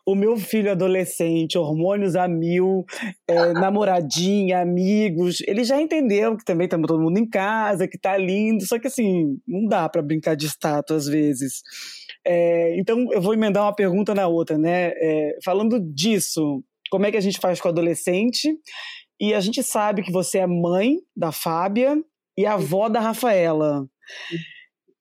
o 0.04 0.16
meu 0.16 0.36
filho 0.38 0.72
adolescente, 0.72 1.56
hormônios 1.56 2.16
a 2.16 2.28
mil, 2.28 2.84
é, 3.28 3.54
namoradinha, 3.54 4.60
amigos, 4.60 5.38
ele 5.48 5.64
já 5.64 5.80
entendeu 5.80 6.36
que 6.36 6.44
também 6.44 6.66
estamos 6.66 6.88
todo 6.88 7.02
mundo 7.02 7.20
em 7.20 7.30
casa, 7.30 7.88
que 7.88 7.98
tá 7.98 8.18
lindo, 8.18 8.66
só 8.66 8.80
que 8.80 8.88
assim, 8.88 9.38
não 9.48 9.68
dá 9.68 9.88
para 9.88 10.02
brincar 10.02 10.36
de 10.36 10.48
estátua 10.48 10.98
às 10.98 11.06
vezes. 11.06 11.62
É, 12.26 12.76
então, 12.80 13.06
eu 13.12 13.22
vou 13.22 13.36
emendar 13.36 13.64
uma 13.64 13.76
pergunta 13.76 14.16
na 14.16 14.28
outra, 14.28 14.58
né? 14.58 14.94
É, 14.96 15.38
falando 15.44 15.80
disso, 15.80 16.64
como 16.90 17.06
é 17.06 17.12
que 17.12 17.18
a 17.18 17.22
gente 17.22 17.40
faz 17.40 17.62
com 17.62 17.68
o 17.68 17.72
adolescente? 17.72 18.52
E 19.20 19.34
a 19.34 19.40
gente 19.40 19.64
sabe 19.64 20.04
que 20.04 20.12
você 20.12 20.40
é 20.40 20.48
mãe 20.48 21.00
da 21.16 21.32
Fábia 21.32 21.98
e 22.38 22.46
avó 22.46 22.90
da 22.90 23.00
Rafaela. 23.00 23.88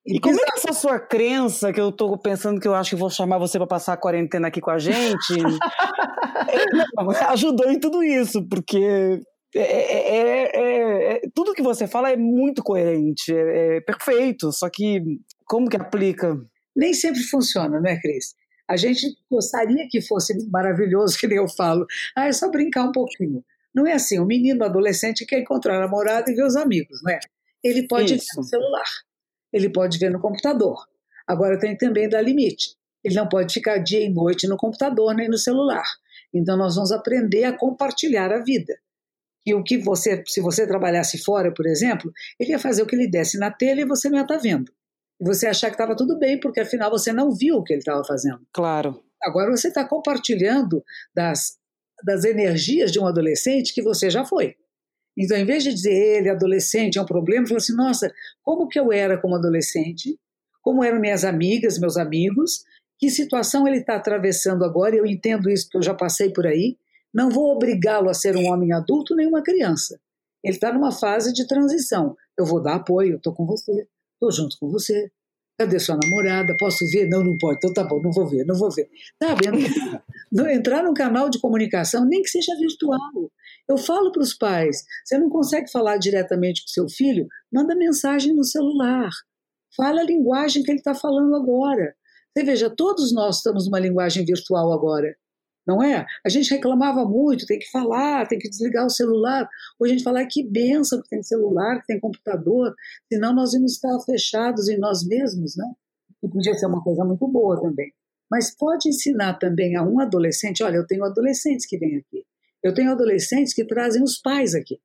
E 0.06 0.20
como 0.20 0.38
é 0.38 0.44
que 0.44 0.58
essa 0.58 0.72
sua 0.72 1.00
crença, 1.00 1.72
que 1.72 1.80
eu 1.80 1.90
tô 1.90 2.16
pensando 2.18 2.60
que 2.60 2.68
eu 2.68 2.74
acho 2.74 2.90
que 2.90 2.96
vou 2.96 3.10
chamar 3.10 3.38
você 3.38 3.58
para 3.58 3.66
passar 3.66 3.94
a 3.94 3.96
quarentena 3.96 4.48
aqui 4.48 4.60
com 4.60 4.70
a 4.70 4.78
gente, 4.78 5.34
ajudou 7.30 7.70
em 7.70 7.80
tudo 7.80 8.02
isso, 8.02 8.46
porque 8.48 9.20
é 9.56 9.60
é, 9.60 10.16
é, 10.16 10.50
é, 10.54 11.12
é, 11.14 11.20
tudo 11.32 11.54
que 11.54 11.62
você 11.62 11.86
fala 11.86 12.10
é 12.10 12.16
muito 12.16 12.62
coerente, 12.62 13.32
é, 13.32 13.76
é, 13.76 13.80
perfeito, 13.80 14.52
só 14.52 14.68
que 14.68 15.00
como 15.46 15.68
que 15.68 15.76
aplica? 15.76 16.36
Nem 16.74 16.92
sempre 16.92 17.22
funciona, 17.22 17.80
né, 17.80 17.98
Cris? 18.00 18.34
A 18.68 18.76
gente 18.76 19.06
gostaria 19.30 19.86
que 19.88 20.00
fosse 20.00 20.34
maravilhoso, 20.50 21.16
que 21.18 21.28
nem 21.28 21.38
eu 21.38 21.48
falo. 21.48 21.86
Ah, 22.16 22.26
é 22.26 22.32
só 22.32 22.50
brincar 22.50 22.84
um 22.84 22.92
pouquinho. 22.92 23.44
Não 23.74 23.86
é 23.86 23.94
assim, 23.94 24.18
o 24.18 24.24
menino 24.24 24.64
adolescente 24.64 25.26
quer 25.26 25.40
encontrar 25.40 25.76
a 25.76 25.80
namorada 25.80 26.30
e 26.30 26.34
ver 26.34 26.44
os 26.44 26.56
amigos, 26.56 27.02
né? 27.02 27.18
Ele 27.62 27.86
pode 27.88 28.14
Isso. 28.14 28.26
ver 28.34 28.40
no 28.40 28.44
celular, 28.44 28.86
ele 29.52 29.70
pode 29.70 29.98
ver 29.98 30.10
no 30.10 30.20
computador. 30.20 30.76
Agora 31.26 31.58
tem 31.58 31.76
também 31.76 32.08
dar 32.08 32.20
limite. 32.20 32.76
Ele 33.02 33.14
não 33.14 33.28
pode 33.28 33.52
ficar 33.52 33.78
dia 33.78 34.00
e 34.00 34.12
noite 34.12 34.46
no 34.46 34.56
computador 34.56 35.14
nem 35.14 35.28
no 35.28 35.38
celular. 35.38 35.84
Então 36.32 36.56
nós 36.56 36.74
vamos 36.74 36.92
aprender 36.92 37.44
a 37.44 37.56
compartilhar 37.56 38.32
a 38.32 38.42
vida. 38.42 38.74
E 39.46 39.54
o 39.54 39.62
que 39.62 39.76
você, 39.76 40.22
se 40.26 40.40
você 40.40 40.66
trabalhasse 40.66 41.18
fora, 41.18 41.52
por 41.52 41.66
exemplo, 41.66 42.10
ele 42.40 42.50
ia 42.50 42.58
fazer 42.58 42.82
o 42.82 42.86
que 42.86 42.96
ele 42.96 43.10
desse 43.10 43.38
na 43.38 43.50
telha 43.50 43.82
e 43.82 43.86
você 43.86 44.08
não 44.08 44.16
ia 44.16 44.22
estar 44.22 44.38
vendo. 44.38 44.72
E 45.20 45.24
você 45.24 45.46
ia 45.46 45.50
achar 45.50 45.68
que 45.68 45.74
estava 45.74 45.94
tudo 45.94 46.18
bem, 46.18 46.40
porque 46.40 46.60
afinal 46.60 46.90
você 46.90 47.12
não 47.12 47.30
viu 47.30 47.56
o 47.56 47.62
que 47.62 47.74
ele 47.74 47.80
estava 47.80 48.02
fazendo. 48.04 48.40
Claro. 48.52 49.02
Agora 49.22 49.50
você 49.50 49.68
está 49.68 49.86
compartilhando 49.86 50.82
das 51.14 51.58
das 52.04 52.24
energias 52.24 52.92
de 52.92 53.00
um 53.00 53.06
adolescente 53.06 53.72
que 53.72 53.82
você 53.82 54.10
já 54.10 54.24
foi. 54.24 54.54
Então, 55.16 55.36
em 55.36 55.44
vez 55.44 55.62
de 55.64 55.72
dizer 55.72 55.94
ele, 55.94 56.28
adolescente, 56.28 56.98
é 56.98 57.02
um 57.02 57.06
problema, 57.06 57.46
fala 57.46 57.58
assim: 57.58 57.74
nossa, 57.74 58.12
como 58.42 58.68
que 58.68 58.78
eu 58.78 58.92
era 58.92 59.16
como 59.18 59.36
adolescente? 59.36 60.18
Como 60.60 60.84
eram 60.84 61.00
minhas 61.00 61.24
amigas, 61.24 61.78
meus 61.78 61.96
amigos? 61.96 62.64
Que 62.98 63.10
situação 63.10 63.66
ele 63.66 63.78
está 63.78 63.96
atravessando 63.96 64.64
agora? 64.64 64.94
Eu 64.94 65.06
entendo 65.06 65.50
isso 65.50 65.64
porque 65.64 65.78
eu 65.78 65.82
já 65.82 65.94
passei 65.94 66.30
por 66.30 66.46
aí. 66.46 66.76
Não 67.12 67.30
vou 67.30 67.52
obrigá-lo 67.54 68.10
a 68.10 68.14
ser 68.14 68.36
um 68.36 68.46
homem 68.46 68.72
adulto 68.72 69.14
nem 69.14 69.26
uma 69.26 69.42
criança. 69.42 69.98
Ele 70.42 70.54
está 70.54 70.72
numa 70.72 70.92
fase 70.92 71.32
de 71.32 71.46
transição. 71.46 72.16
Eu 72.36 72.44
vou 72.44 72.60
dar 72.60 72.76
apoio, 72.76 73.16
estou 73.16 73.32
com 73.32 73.46
você, 73.46 73.86
estou 74.14 74.32
junto 74.32 74.58
com 74.58 74.68
você, 74.68 75.10
Cadê 75.56 75.78
sua 75.78 75.96
namorada? 75.96 76.56
Posso 76.58 76.84
ver? 76.90 77.08
Não, 77.08 77.22
não 77.22 77.38
pode. 77.38 77.58
Então 77.58 77.72
tá 77.72 77.84
bom, 77.84 78.02
não 78.02 78.10
vou 78.10 78.26
ver, 78.26 78.44
não 78.44 78.56
vou 78.56 78.70
ver. 78.70 78.88
Tá 79.18 79.34
vendo? 79.34 79.58
Entrar 80.50 80.82
num 80.82 80.94
canal 80.94 81.28
de 81.28 81.40
comunicação, 81.40 82.04
nem 82.04 82.22
que 82.22 82.28
seja 82.28 82.56
virtual. 82.58 83.30
Eu 83.68 83.78
falo 83.78 84.12
para 84.12 84.22
os 84.22 84.34
pais: 84.34 84.84
você 85.04 85.18
não 85.18 85.28
consegue 85.28 85.70
falar 85.70 85.96
diretamente 85.96 86.62
com 86.62 86.68
seu 86.68 86.88
filho? 86.88 87.26
Manda 87.52 87.74
mensagem 87.74 88.34
no 88.34 88.44
celular. 88.44 89.10
Fala 89.76 90.00
a 90.00 90.04
linguagem 90.04 90.62
que 90.62 90.70
ele 90.70 90.78
está 90.78 90.94
falando 90.94 91.34
agora. 91.34 91.94
Você 92.36 92.44
veja, 92.44 92.70
todos 92.70 93.12
nós 93.12 93.36
estamos 93.36 93.66
numa 93.66 93.78
linguagem 93.78 94.24
virtual 94.24 94.72
agora 94.72 95.14
não 95.66 95.82
é? 95.82 96.06
A 96.24 96.28
gente 96.28 96.50
reclamava 96.50 97.04
muito, 97.04 97.46
tem 97.46 97.58
que 97.58 97.70
falar, 97.70 98.26
tem 98.26 98.38
que 98.38 98.48
desligar 98.48 98.84
o 98.84 98.90
celular. 98.90 99.48
Hoje 99.78 99.92
a 99.92 99.96
gente 99.96 100.04
fala 100.04 100.26
que 100.26 100.46
benção 100.46 101.00
que 101.00 101.08
tem 101.08 101.22
celular, 101.22 101.80
que 101.80 101.86
tem 101.86 102.00
computador, 102.00 102.74
senão 103.10 103.34
nós 103.34 103.54
íamos 103.54 103.72
estar 103.72 103.98
fechados 104.00 104.68
em 104.68 104.78
nós 104.78 105.06
mesmos, 105.06 105.56
né? 105.56 105.66
E 106.22 106.28
podia 106.28 106.54
ser 106.54 106.66
uma 106.66 106.82
coisa 106.82 107.04
muito 107.04 107.26
boa 107.28 107.60
também. 107.60 107.92
Mas 108.30 108.54
pode 108.56 108.88
ensinar 108.88 109.38
também 109.38 109.76
a 109.76 109.82
um 109.82 110.00
adolescente, 110.00 110.62
olha, 110.62 110.76
eu 110.76 110.86
tenho 110.86 111.04
adolescentes 111.04 111.66
que 111.66 111.78
vêm 111.78 111.96
aqui. 111.96 112.24
Eu 112.62 112.72
tenho 112.72 112.90
adolescentes 112.90 113.52
que 113.52 113.66
trazem 113.66 114.02
os 114.02 114.18
pais 114.18 114.54
aqui. 114.54 114.78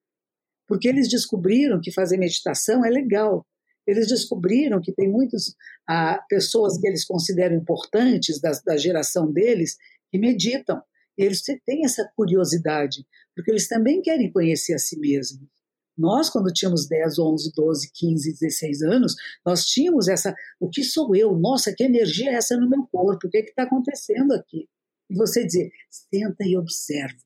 Porque 0.67 0.87
eles 0.87 1.09
descobriram 1.09 1.79
que 1.81 1.91
fazer 1.91 2.17
meditação 2.17 2.85
é 2.85 2.89
legal. 2.89 3.45
Eles 3.87 4.07
descobriram 4.07 4.81
que 4.81 4.93
tem 4.93 5.09
muitas 5.09 5.55
ah, 5.87 6.23
pessoas 6.29 6.77
que 6.77 6.87
eles 6.87 7.05
consideram 7.05 7.55
importantes 7.55 8.39
da, 8.39 8.51
da 8.65 8.77
geração 8.77 9.31
deles 9.31 9.77
que 10.11 10.19
meditam. 10.19 10.81
Eles 11.17 11.41
têm 11.41 11.83
essa 11.83 12.09
curiosidade, 12.15 13.05
porque 13.35 13.51
eles 13.51 13.67
também 13.67 14.01
querem 14.01 14.31
conhecer 14.31 14.73
a 14.73 14.77
si 14.77 14.99
mesmos. 14.99 15.49
Nós, 15.99 16.29
quando 16.29 16.53
tínhamos 16.53 16.87
10, 16.87 17.19
11, 17.19 17.51
12, 17.53 17.91
15, 17.93 18.33
16 18.39 18.81
anos, 18.83 19.15
nós 19.45 19.65
tínhamos 19.65 20.07
essa: 20.07 20.33
o 20.59 20.69
que 20.69 20.81
sou 20.81 21.13
eu? 21.13 21.37
Nossa, 21.37 21.73
que 21.75 21.83
energia 21.83 22.31
é 22.31 22.35
essa 22.35 22.55
no 22.55 22.69
meu 22.69 22.87
corpo? 22.89 23.27
O 23.27 23.29
que 23.29 23.37
é 23.37 23.41
está 23.41 23.63
acontecendo 23.63 24.31
aqui? 24.33 24.69
E 25.09 25.15
você 25.15 25.45
dizer: 25.45 25.69
senta 25.89 26.45
e 26.45 26.57
observa. 26.57 27.19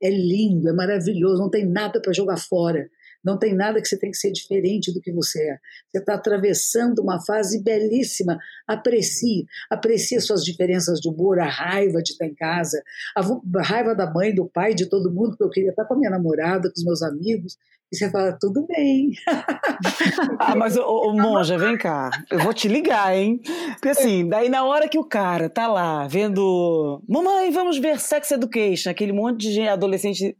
É 0.00 0.10
lindo, 0.10 0.68
é 0.68 0.72
maravilhoso, 0.72 1.42
não 1.42 1.50
tem 1.50 1.66
nada 1.66 2.00
para 2.00 2.12
jogar 2.12 2.36
fora. 2.36 2.88
Não 3.24 3.36
tem 3.36 3.52
nada 3.52 3.80
que 3.82 3.88
você 3.88 3.98
tem 3.98 4.10
que 4.10 4.16
ser 4.16 4.30
diferente 4.30 4.92
do 4.92 5.00
que 5.00 5.12
você 5.12 5.50
é. 5.50 5.58
Você 5.90 5.98
está 5.98 6.14
atravessando 6.14 7.00
uma 7.00 7.20
fase 7.20 7.62
belíssima. 7.62 8.38
Aprecie, 8.66 9.44
aprecie 9.68 10.20
suas 10.20 10.44
diferenças 10.44 11.00
de 11.00 11.08
humor, 11.08 11.40
a 11.40 11.48
raiva 11.48 12.00
de 12.00 12.12
estar 12.12 12.26
em 12.26 12.34
casa, 12.34 12.80
a 13.16 13.62
raiva 13.62 13.94
da 13.94 14.08
mãe, 14.08 14.32
do 14.32 14.48
pai, 14.48 14.72
de 14.72 14.86
todo 14.86 15.12
mundo, 15.12 15.30
porque 15.30 15.44
eu 15.44 15.50
queria 15.50 15.70
estar 15.70 15.84
com 15.84 15.94
a 15.94 15.98
minha 15.98 16.10
namorada, 16.10 16.70
com 16.70 16.78
os 16.78 16.84
meus 16.84 17.02
amigos. 17.02 17.58
E 17.90 17.96
você 17.96 18.10
fala, 18.10 18.36
tudo 18.38 18.66
bem. 18.66 19.10
ah, 20.38 20.54
mas, 20.54 20.76
ô, 20.76 20.84
ô, 20.84 21.12
monja, 21.14 21.56
vem 21.56 21.76
cá. 21.78 22.10
Eu 22.30 22.38
vou 22.40 22.52
te 22.52 22.68
ligar, 22.68 23.16
hein? 23.16 23.40
Porque 23.72 23.88
assim, 23.88 24.28
daí 24.28 24.50
na 24.50 24.62
hora 24.64 24.88
que 24.88 24.98
o 24.98 25.04
cara 25.04 25.48
tá 25.48 25.66
lá 25.66 26.06
vendo. 26.06 27.02
Mamãe, 27.08 27.50
vamos 27.50 27.78
ver 27.78 27.98
Sex 27.98 28.30
Education, 28.30 28.90
aquele 28.90 29.12
monte 29.12 29.50
de 29.50 29.66
adolescente 29.66 30.36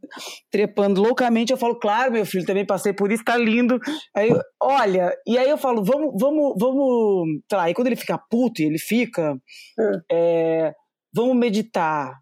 trepando 0.51 1.01
loucamente, 1.01 1.51
eu 1.51 1.57
falo, 1.57 1.75
claro, 1.75 2.11
meu 2.11 2.25
filho, 2.25 2.45
também 2.45 2.65
passei 2.65 2.93
por 2.93 3.11
isso, 3.11 3.23
tá 3.23 3.35
lindo. 3.35 3.79
Aí, 4.15 4.29
olha, 4.61 5.11
e 5.25 5.35
aí 5.35 5.49
eu 5.49 5.57
falo, 5.57 5.83
vamos, 5.83 6.13
vamos, 6.19 6.53
vamos. 6.55 7.27
Sei 7.49 7.57
lá, 7.57 7.69
e 7.69 7.73
quando 7.73 7.87
ele 7.87 7.95
fica 7.95 8.17
puto 8.29 8.61
e 8.61 8.65
ele 8.65 8.77
fica. 8.77 9.35
É. 9.79 10.69
É, 10.69 10.73
vamos 11.11 11.35
meditar. 11.35 12.19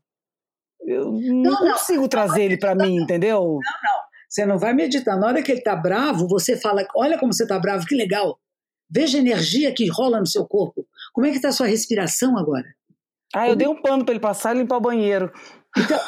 Eu 0.85 1.11
não, 1.11 1.51
não 1.51 1.73
consigo 1.73 2.03
não, 2.03 2.07
trazer 2.07 2.39
não, 2.39 2.45
ele 2.45 2.57
para 2.57 2.75
mim, 2.75 2.95
entendeu? 2.95 3.39
Não, 3.41 3.55
não. 3.55 3.96
Você 4.27 4.45
não 4.45 4.57
vai 4.57 4.73
meditar. 4.73 5.17
Na 5.17 5.27
hora 5.27 5.41
que 5.41 5.51
ele 5.51 5.59
está 5.59 5.75
bravo, 5.75 6.27
você 6.27 6.57
fala: 6.57 6.85
Olha 6.95 7.17
como 7.17 7.33
você 7.33 7.43
está 7.43 7.57
bravo, 7.59 7.85
que 7.85 7.95
legal. 7.95 8.39
Veja 8.89 9.17
a 9.17 9.21
energia 9.21 9.73
que 9.73 9.87
rola 9.89 10.19
no 10.19 10.27
seu 10.27 10.45
corpo. 10.45 10.85
Como 11.13 11.27
é 11.27 11.31
que 11.31 11.37
está 11.37 11.49
a 11.49 11.53
sua 11.53 11.67
respiração 11.67 12.37
agora? 12.37 12.67
Ah, 13.35 13.49
eu 13.49 13.55
dei 13.55 13.67
um 13.67 13.81
pano 13.81 14.05
para 14.05 14.13
ele 14.13 14.21
passar 14.21 14.55
e 14.55 14.59
limpar 14.59 14.77
o 14.77 14.81
banheiro. 14.81 15.31
Então, 15.77 15.99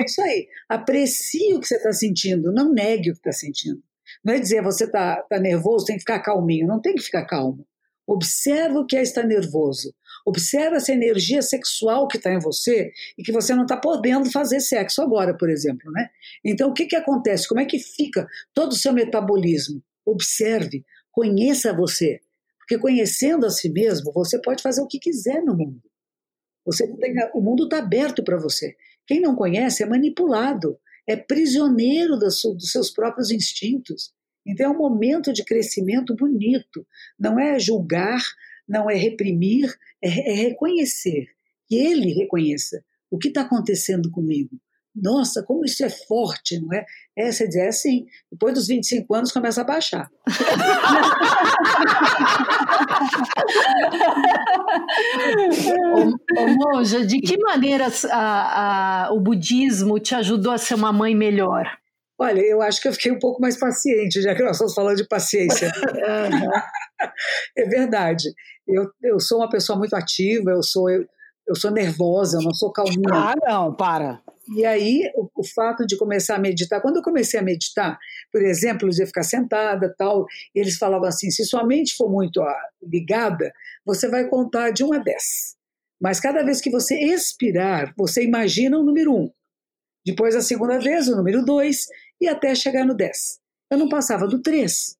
é 0.00 0.04
isso 0.04 0.22
aí. 0.22 0.46
Aprecie 0.68 1.54
o 1.54 1.60
que 1.60 1.66
você 1.66 1.76
está 1.76 1.92
sentindo, 1.92 2.52
não 2.52 2.72
negue 2.72 3.10
o 3.10 3.12
que 3.12 3.18
está 3.18 3.32
sentindo. 3.32 3.82
Não 4.24 4.34
é 4.34 4.38
dizer 4.38 4.62
você 4.62 4.84
está 4.84 5.16
tá 5.28 5.38
nervoso, 5.38 5.84
tem 5.84 5.96
que 5.96 6.02
ficar 6.02 6.20
calminho. 6.20 6.66
Não 6.66 6.80
tem 6.80 6.94
que 6.94 7.02
ficar 7.02 7.26
calmo. 7.26 7.66
Observa 8.06 8.78
o 8.78 8.86
que 8.86 8.96
é 8.96 9.02
estar 9.02 9.24
nervoso. 9.24 9.94
Observa 10.26 10.76
essa 10.76 10.92
energia 10.92 11.42
sexual 11.42 12.06
que 12.06 12.16
está 12.16 12.32
em 12.32 12.38
você 12.38 12.92
e 13.16 13.22
que 13.22 13.32
você 13.32 13.54
não 13.54 13.62
está 13.62 13.76
podendo 13.76 14.30
fazer 14.30 14.60
sexo 14.60 15.02
agora, 15.02 15.36
por 15.36 15.48
exemplo. 15.48 15.90
Né? 15.92 16.10
Então, 16.44 16.70
o 16.70 16.74
que, 16.74 16.86
que 16.86 16.96
acontece? 16.96 17.48
Como 17.48 17.60
é 17.60 17.64
que 17.64 17.78
fica 17.78 18.26
todo 18.54 18.72
o 18.72 18.76
seu 18.76 18.92
metabolismo? 18.92 19.82
Observe, 20.04 20.84
conheça 21.10 21.72
você. 21.72 22.20
Porque 22.58 22.78
conhecendo 22.78 23.46
a 23.46 23.50
si 23.50 23.68
mesmo, 23.68 24.12
você 24.12 24.40
pode 24.40 24.62
fazer 24.62 24.80
o 24.80 24.86
que 24.86 24.98
quiser 24.98 25.42
no 25.42 25.56
mundo. 25.56 25.82
Você 26.64 26.86
tem, 26.86 27.14
o 27.34 27.40
mundo 27.40 27.64
está 27.64 27.78
aberto 27.78 28.22
para 28.22 28.36
você. 28.36 28.76
Quem 29.06 29.20
não 29.20 29.34
conhece 29.34 29.82
é 29.82 29.86
manipulado, 29.86 30.78
é 31.06 31.16
prisioneiro 31.16 32.16
dos 32.16 32.40
seus 32.70 32.90
próprios 32.90 33.30
instintos. 33.30 34.12
Então 34.46 34.66
é 34.66 34.74
um 34.74 34.78
momento 34.78 35.32
de 35.32 35.44
crescimento 35.44 36.14
bonito. 36.14 36.86
Não 37.18 37.38
é 37.38 37.58
julgar, 37.58 38.22
não 38.70 38.88
é 38.88 38.94
reprimir, 38.94 39.68
é, 40.00 40.30
é 40.30 40.34
reconhecer. 40.34 41.26
Que 41.68 41.76
ele 41.76 42.14
reconheça 42.14 42.82
o 43.10 43.18
que 43.18 43.28
está 43.28 43.42
acontecendo 43.42 44.10
comigo. 44.10 44.56
Nossa, 44.94 45.42
como 45.42 45.64
isso 45.64 45.84
é 45.84 45.90
forte, 45.90 46.60
não 46.60 46.72
é? 46.72 46.84
É 47.16 47.28
dizer 47.28 47.68
assim, 47.68 48.06
depois 48.30 48.54
dos 48.54 48.66
25 48.66 49.14
anos 49.14 49.32
começa 49.32 49.60
a 49.60 49.64
baixar. 49.64 50.08
ô, 55.66 56.40
ô, 56.40 56.48
Monja, 56.48 57.06
de 57.06 57.20
que 57.20 57.38
maneira 57.38 57.86
a, 58.10 59.06
a, 59.06 59.12
o 59.12 59.20
budismo 59.20 60.00
te 60.00 60.14
ajudou 60.14 60.52
a 60.52 60.58
ser 60.58 60.74
uma 60.74 60.92
mãe 60.92 61.14
melhor? 61.14 61.79
Olha, 62.20 62.42
eu 62.42 62.60
acho 62.60 62.82
que 62.82 62.86
eu 62.86 62.92
fiquei 62.92 63.10
um 63.10 63.18
pouco 63.18 63.40
mais 63.40 63.58
paciente, 63.58 64.20
já 64.20 64.34
que 64.34 64.42
nós 64.42 64.52
estamos 64.52 64.74
falando 64.74 64.98
de 64.98 65.08
paciência. 65.08 65.72
é 67.56 67.64
verdade. 67.64 68.28
Eu, 68.68 68.90
eu 69.02 69.18
sou 69.18 69.38
uma 69.38 69.48
pessoa 69.48 69.78
muito 69.78 69.96
ativa, 69.96 70.50
eu 70.50 70.62
sou, 70.62 70.90
eu, 70.90 71.06
eu 71.48 71.56
sou 71.56 71.70
nervosa, 71.70 72.36
eu 72.36 72.42
não 72.42 72.52
sou 72.52 72.70
calminha. 72.70 73.08
Ah, 73.10 73.34
não, 73.42 73.74
para. 73.74 74.20
E 74.54 74.66
aí, 74.66 75.10
o, 75.14 75.30
o, 75.34 75.42
fato 75.42 75.86
de 75.86 75.96
começar 75.96 76.36
a 76.36 76.38
meditar, 76.38 76.82
quando 76.82 76.96
eu 76.96 77.02
comecei 77.02 77.40
a 77.40 77.42
meditar, 77.42 77.98
por 78.30 78.42
exemplo, 78.42 78.86
eu 78.86 78.92
ia 78.98 79.06
ficar 79.06 79.22
sentada 79.22 79.94
tal, 79.96 80.26
eles 80.54 80.76
falavam 80.76 81.08
assim: 81.08 81.30
se 81.30 81.42
sua 81.46 81.66
mente 81.66 81.96
for 81.96 82.10
muito 82.10 82.42
ah, 82.42 82.62
ligada, 82.82 83.50
você 83.82 84.10
vai 84.10 84.28
contar 84.28 84.72
de 84.72 84.84
1 84.84 84.92
a 84.92 84.98
10. 84.98 85.22
Mas 85.98 86.20
cada 86.20 86.44
vez 86.44 86.60
que 86.60 86.70
você 86.70 86.96
expirar, 86.96 87.94
você 87.96 88.22
imagina 88.22 88.78
o 88.78 88.84
número 88.84 89.14
1. 89.14 89.30
Depois, 90.04 90.34
a 90.34 90.40
segunda 90.40 90.78
vez, 90.78 91.08
o 91.08 91.16
número 91.16 91.44
2, 91.44 91.86
e 92.20 92.28
até 92.28 92.54
chegar 92.54 92.84
no 92.84 92.94
10. 92.94 93.40
Eu 93.70 93.78
não 93.78 93.88
passava 93.88 94.26
do 94.26 94.42
3, 94.42 94.96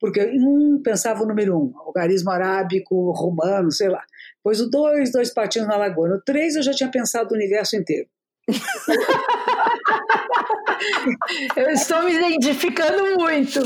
porque 0.00 0.24
um 0.34 0.80
pensava 0.82 1.22
o 1.22 1.26
número 1.26 1.54
1, 1.56 1.58
um, 1.58 1.78
algarismo 1.78 2.30
arábico, 2.30 3.10
romano, 3.12 3.70
sei 3.72 3.88
lá. 3.88 4.04
Depois 4.36 4.60
o 4.60 4.70
2, 4.70 5.10
dois 5.12 5.32
patinhos 5.32 5.68
na 5.68 5.76
lagoa. 5.76 6.08
No 6.08 6.20
3 6.22 6.56
eu 6.56 6.62
já 6.62 6.72
tinha 6.72 6.90
pensado 6.90 7.32
o 7.32 7.36
universo 7.36 7.76
inteiro. 7.76 8.08
eu 11.56 11.70
estou 11.70 12.02
me 12.02 12.12
identificando 12.14 13.18
muito. 13.18 13.60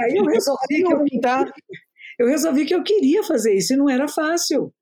Aí 0.00 0.16
eu 0.16 0.24
resolvi 0.24 0.82
que 0.82 0.92
eu, 0.92 1.04
eu 2.18 2.26
resolvi 2.26 2.64
que 2.64 2.74
eu 2.74 2.82
queria 2.82 3.22
fazer 3.22 3.54
isso 3.54 3.74
e 3.74 3.76
não 3.76 3.90
era 3.90 4.08
fácil. 4.08 4.72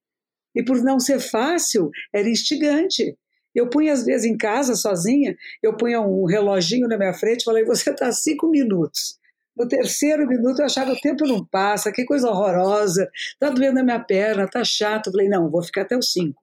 E 0.55 0.62
por 0.62 0.81
não 0.83 1.01
ser 1.01 1.18
fácil, 1.18 1.90
era 2.12 2.29
instigante. 2.29 3.16
Eu 3.54 3.68
punha, 3.68 3.92
às 3.92 4.04
vezes, 4.04 4.26
em 4.26 4.36
casa, 4.36 4.74
sozinha, 4.74 5.36
eu 5.62 5.76
punha 5.76 6.00
um 6.00 6.24
reloginho 6.24 6.88
na 6.88 6.96
minha 6.96 7.12
frente 7.12 7.42
e 7.42 7.44
falei, 7.44 7.64
você 7.64 7.90
está 7.90 8.10
cinco 8.12 8.48
minutos. 8.48 9.18
No 9.56 9.68
terceiro 9.68 10.26
minuto 10.26 10.60
eu 10.60 10.64
achava 10.64 10.92
o 10.92 11.00
tempo 11.00 11.26
não 11.26 11.44
passa, 11.44 11.92
que 11.92 12.04
coisa 12.04 12.28
horrorosa, 12.28 13.10
está 13.14 13.50
doendo 13.50 13.80
a 13.80 13.82
minha 13.82 14.00
perna, 14.00 14.44
está 14.44 14.64
chato. 14.64 15.08
Eu 15.08 15.12
falei, 15.12 15.28
não, 15.28 15.50
vou 15.50 15.62
ficar 15.62 15.82
até 15.82 15.96
os 15.96 16.10
cinco. 16.12 16.42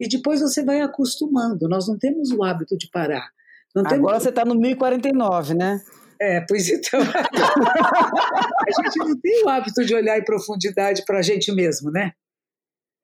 E 0.00 0.08
depois 0.08 0.40
você 0.40 0.64
vai 0.64 0.80
acostumando, 0.80 1.68
nós 1.68 1.86
não 1.86 1.98
temos 1.98 2.30
o 2.30 2.42
hábito 2.42 2.76
de 2.76 2.88
parar. 2.90 3.30
Não 3.74 3.82
Agora 3.82 3.96
temos... 3.96 4.22
você 4.22 4.28
está 4.30 4.44
no 4.44 4.54
1049, 4.54 5.54
né? 5.54 5.82
É, 6.20 6.40
pois 6.48 6.68
então. 6.68 7.00
a 7.02 8.82
gente 8.82 8.98
não 8.98 9.20
tem 9.20 9.44
o 9.44 9.48
hábito 9.48 9.84
de 9.84 9.94
olhar 9.94 10.18
em 10.18 10.24
profundidade 10.24 11.04
para 11.04 11.18
a 11.18 11.22
gente 11.22 11.52
mesmo, 11.52 11.90
né? 11.90 12.12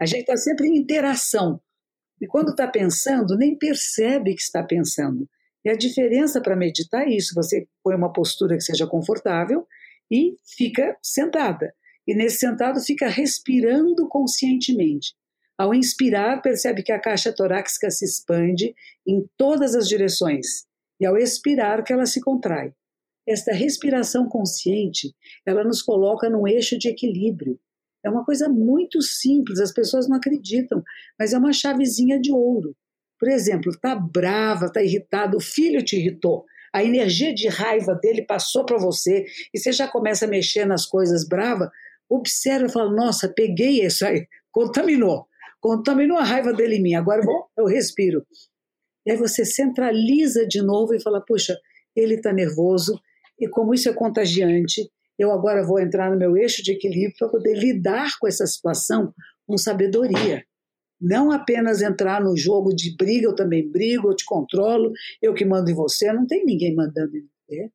A 0.00 0.06
gente 0.06 0.20
está 0.20 0.36
sempre 0.36 0.66
em 0.66 0.76
interação. 0.76 1.60
E 2.22 2.26
quando 2.28 2.50
está 2.50 2.68
pensando, 2.68 3.36
nem 3.36 3.58
percebe 3.58 4.36
que 4.36 4.40
está 4.40 4.62
pensando. 4.62 5.28
E 5.64 5.68
a 5.68 5.76
diferença 5.76 6.40
para 6.40 6.54
meditar 6.54 7.02
é 7.02 7.10
isso: 7.10 7.34
você 7.34 7.66
põe 7.82 7.96
uma 7.96 8.12
postura 8.12 8.56
que 8.56 8.62
seja 8.62 8.86
confortável 8.86 9.66
e 10.08 10.36
fica 10.56 10.96
sentada. 11.02 11.74
E 12.06 12.14
nesse 12.14 12.38
sentado 12.38 12.80
fica 12.80 13.08
respirando 13.08 14.08
conscientemente. 14.08 15.14
Ao 15.58 15.74
inspirar, 15.74 16.40
percebe 16.40 16.84
que 16.84 16.92
a 16.92 17.00
caixa 17.00 17.32
torácica 17.32 17.90
se 17.90 18.04
expande 18.04 18.72
em 19.06 19.28
todas 19.36 19.74
as 19.74 19.88
direções. 19.88 20.64
E 21.00 21.06
ao 21.06 21.16
expirar, 21.16 21.82
que 21.82 21.92
ela 21.92 22.06
se 22.06 22.20
contrai. 22.20 22.72
Esta 23.26 23.52
respiração 23.52 24.28
consciente, 24.28 25.14
ela 25.44 25.64
nos 25.64 25.82
coloca 25.82 26.28
num 26.30 26.46
eixo 26.46 26.78
de 26.78 26.88
equilíbrio. 26.88 27.58
É 28.04 28.10
uma 28.10 28.24
coisa 28.24 28.48
muito 28.48 29.00
simples, 29.00 29.60
as 29.60 29.72
pessoas 29.72 30.08
não 30.08 30.16
acreditam, 30.16 30.82
mas 31.18 31.32
é 31.32 31.38
uma 31.38 31.52
chavezinha 31.52 32.20
de 32.20 32.32
ouro. 32.32 32.74
Por 33.18 33.28
exemplo, 33.28 33.70
está 33.70 33.94
brava, 33.94 34.66
está 34.66 34.82
irritado, 34.82 35.36
o 35.36 35.40
filho 35.40 35.84
te 35.84 35.96
irritou, 35.96 36.44
a 36.72 36.82
energia 36.82 37.34
de 37.34 37.48
raiva 37.48 37.94
dele 37.94 38.22
passou 38.22 38.64
para 38.64 38.78
você 38.78 39.24
e 39.54 39.58
você 39.58 39.72
já 39.72 39.86
começa 39.86 40.24
a 40.24 40.28
mexer 40.28 40.64
nas 40.64 40.86
coisas 40.86 41.26
brava, 41.26 41.70
observa 42.08 42.66
e 42.66 42.72
fala: 42.72 42.90
Nossa, 42.90 43.28
peguei 43.28 43.84
isso 43.84 44.04
aí, 44.04 44.26
contaminou, 44.50 45.26
contaminou 45.60 46.18
a 46.18 46.24
raiva 46.24 46.52
dele 46.52 46.76
em 46.76 46.82
mim, 46.82 46.94
agora 46.94 47.22
bom, 47.22 47.46
eu 47.56 47.66
respiro. 47.66 48.26
E 49.04 49.12
aí 49.12 49.16
você 49.16 49.44
centraliza 49.44 50.46
de 50.46 50.62
novo 50.62 50.94
e 50.94 51.02
fala: 51.02 51.20
Puxa, 51.20 51.56
ele 51.94 52.14
está 52.14 52.32
nervoso 52.32 52.98
e 53.38 53.48
como 53.48 53.74
isso 53.74 53.88
é 53.88 53.92
contagiante, 53.92 54.90
eu 55.18 55.30
agora 55.30 55.64
vou 55.64 55.78
entrar 55.78 56.10
no 56.10 56.18
meu 56.18 56.36
eixo 56.36 56.62
de 56.62 56.72
equilíbrio 56.72 57.16
para 57.18 57.28
poder 57.28 57.54
lidar 57.54 58.10
com 58.18 58.26
essa 58.26 58.46
situação 58.46 59.12
com 59.46 59.56
sabedoria. 59.56 60.44
Não 61.00 61.32
apenas 61.32 61.82
entrar 61.82 62.22
no 62.22 62.36
jogo 62.36 62.72
de 62.74 62.96
briga, 62.96 63.26
eu 63.26 63.34
também 63.34 63.68
brigo, 63.68 64.08
eu 64.08 64.16
te 64.16 64.24
controlo, 64.24 64.92
eu 65.20 65.34
que 65.34 65.44
mando 65.44 65.70
em 65.70 65.74
você. 65.74 66.12
Não 66.12 66.26
tem 66.26 66.44
ninguém 66.44 66.74
mandando 66.74 67.16
em 67.16 67.22
você. 67.22 67.70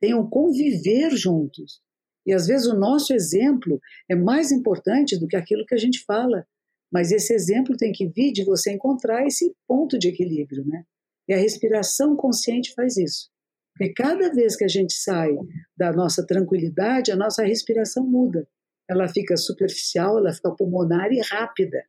Tem 0.00 0.14
um 0.14 0.28
conviver 0.28 1.10
juntos. 1.16 1.80
E 2.26 2.32
às 2.32 2.46
vezes 2.46 2.66
o 2.66 2.76
nosso 2.76 3.14
exemplo 3.14 3.80
é 4.08 4.14
mais 4.14 4.50
importante 4.50 5.18
do 5.18 5.28
que 5.28 5.36
aquilo 5.36 5.64
que 5.64 5.74
a 5.74 5.78
gente 5.78 6.04
fala. 6.04 6.44
Mas 6.92 7.10
esse 7.10 7.32
exemplo 7.32 7.76
tem 7.76 7.92
que 7.92 8.08
vir 8.08 8.32
de 8.32 8.44
você 8.44 8.72
encontrar 8.72 9.26
esse 9.26 9.54
ponto 9.66 9.98
de 9.98 10.08
equilíbrio, 10.08 10.64
né? 10.66 10.84
E 11.28 11.32
a 11.32 11.38
respiração 11.38 12.16
consciente 12.16 12.74
faz 12.74 12.96
isso. 12.96 13.31
Porque 13.74 13.92
cada 13.94 14.32
vez 14.32 14.56
que 14.56 14.64
a 14.64 14.68
gente 14.68 14.92
sai 14.92 15.34
da 15.76 15.92
nossa 15.92 16.26
tranquilidade, 16.26 17.10
a 17.10 17.16
nossa 17.16 17.42
respiração 17.42 18.06
muda. 18.06 18.46
Ela 18.88 19.08
fica 19.08 19.36
superficial, 19.36 20.18
ela 20.18 20.32
fica 20.32 20.50
pulmonar 20.50 21.10
e 21.12 21.20
rápida. 21.20 21.82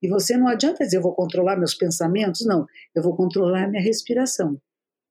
E 0.00 0.08
você 0.08 0.36
não 0.36 0.48
adianta 0.48 0.84
dizer, 0.84 0.98
eu 0.98 1.02
vou 1.02 1.14
controlar 1.14 1.56
meus 1.56 1.74
pensamentos. 1.74 2.46
Não, 2.46 2.66
eu 2.94 3.02
vou 3.02 3.16
controlar 3.16 3.68
minha 3.68 3.82
respiração. 3.82 4.60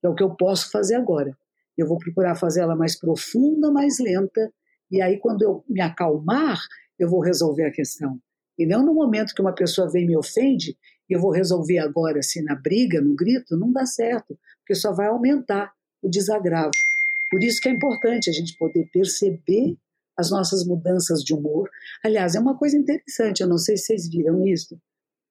É 0.04 0.08
o 0.08 0.16
que 0.16 0.24
eu 0.24 0.36
posso 0.36 0.70
fazer 0.72 0.96
agora. 0.96 1.36
Eu 1.78 1.88
vou 1.88 1.98
procurar 1.98 2.36
fazer 2.36 2.62
ela 2.62 2.76
mais 2.76 2.98
profunda, 2.98 3.72
mais 3.72 4.00
lenta, 4.00 4.54
e 4.92 5.02
aí 5.02 5.18
quando 5.18 5.42
eu 5.42 5.64
me 5.68 5.82
acalmar, 5.82 6.60
eu 7.00 7.10
vou 7.10 7.20
resolver 7.20 7.66
a 7.66 7.72
questão. 7.72 8.20
E 8.58 8.66
não 8.66 8.86
no 8.86 8.94
momento 8.94 9.34
que 9.34 9.42
uma 9.42 9.56
pessoa 9.56 9.90
vem 9.90 10.04
e 10.04 10.08
me 10.08 10.18
ofende, 10.18 10.78
eu 11.10 11.20
vou 11.20 11.32
resolver 11.32 11.80
agora, 11.80 12.20
assim, 12.20 12.44
na 12.44 12.56
briga, 12.56 13.02
no 13.02 13.16
grito, 13.16 13.58
não 13.58 13.72
dá 13.72 13.86
certo, 13.86 14.38
porque 14.60 14.76
só 14.76 14.94
vai 14.94 15.08
aumentar 15.08 15.74
o 16.04 16.10
desagravo. 16.10 16.72
Por 17.32 17.44
isso 17.44 17.60
que 17.60 17.70
é 17.70 17.72
importante 17.72 18.30
a 18.30 18.34
gente 18.34 18.56
poder 18.58 18.88
perceber 18.92 19.76
as 20.18 20.30
nossas 20.30 20.66
mudanças 20.66 21.24
de 21.24 21.34
humor. 21.34 21.70
Aliás, 22.04 22.36
é 22.36 22.40
uma 22.40 22.58
coisa 22.58 22.78
interessante, 22.78 23.42
eu 23.42 23.48
não 23.48 23.58
sei 23.58 23.78
se 23.78 23.86
vocês 23.86 24.10
viram 24.10 24.46
isso. 24.46 24.78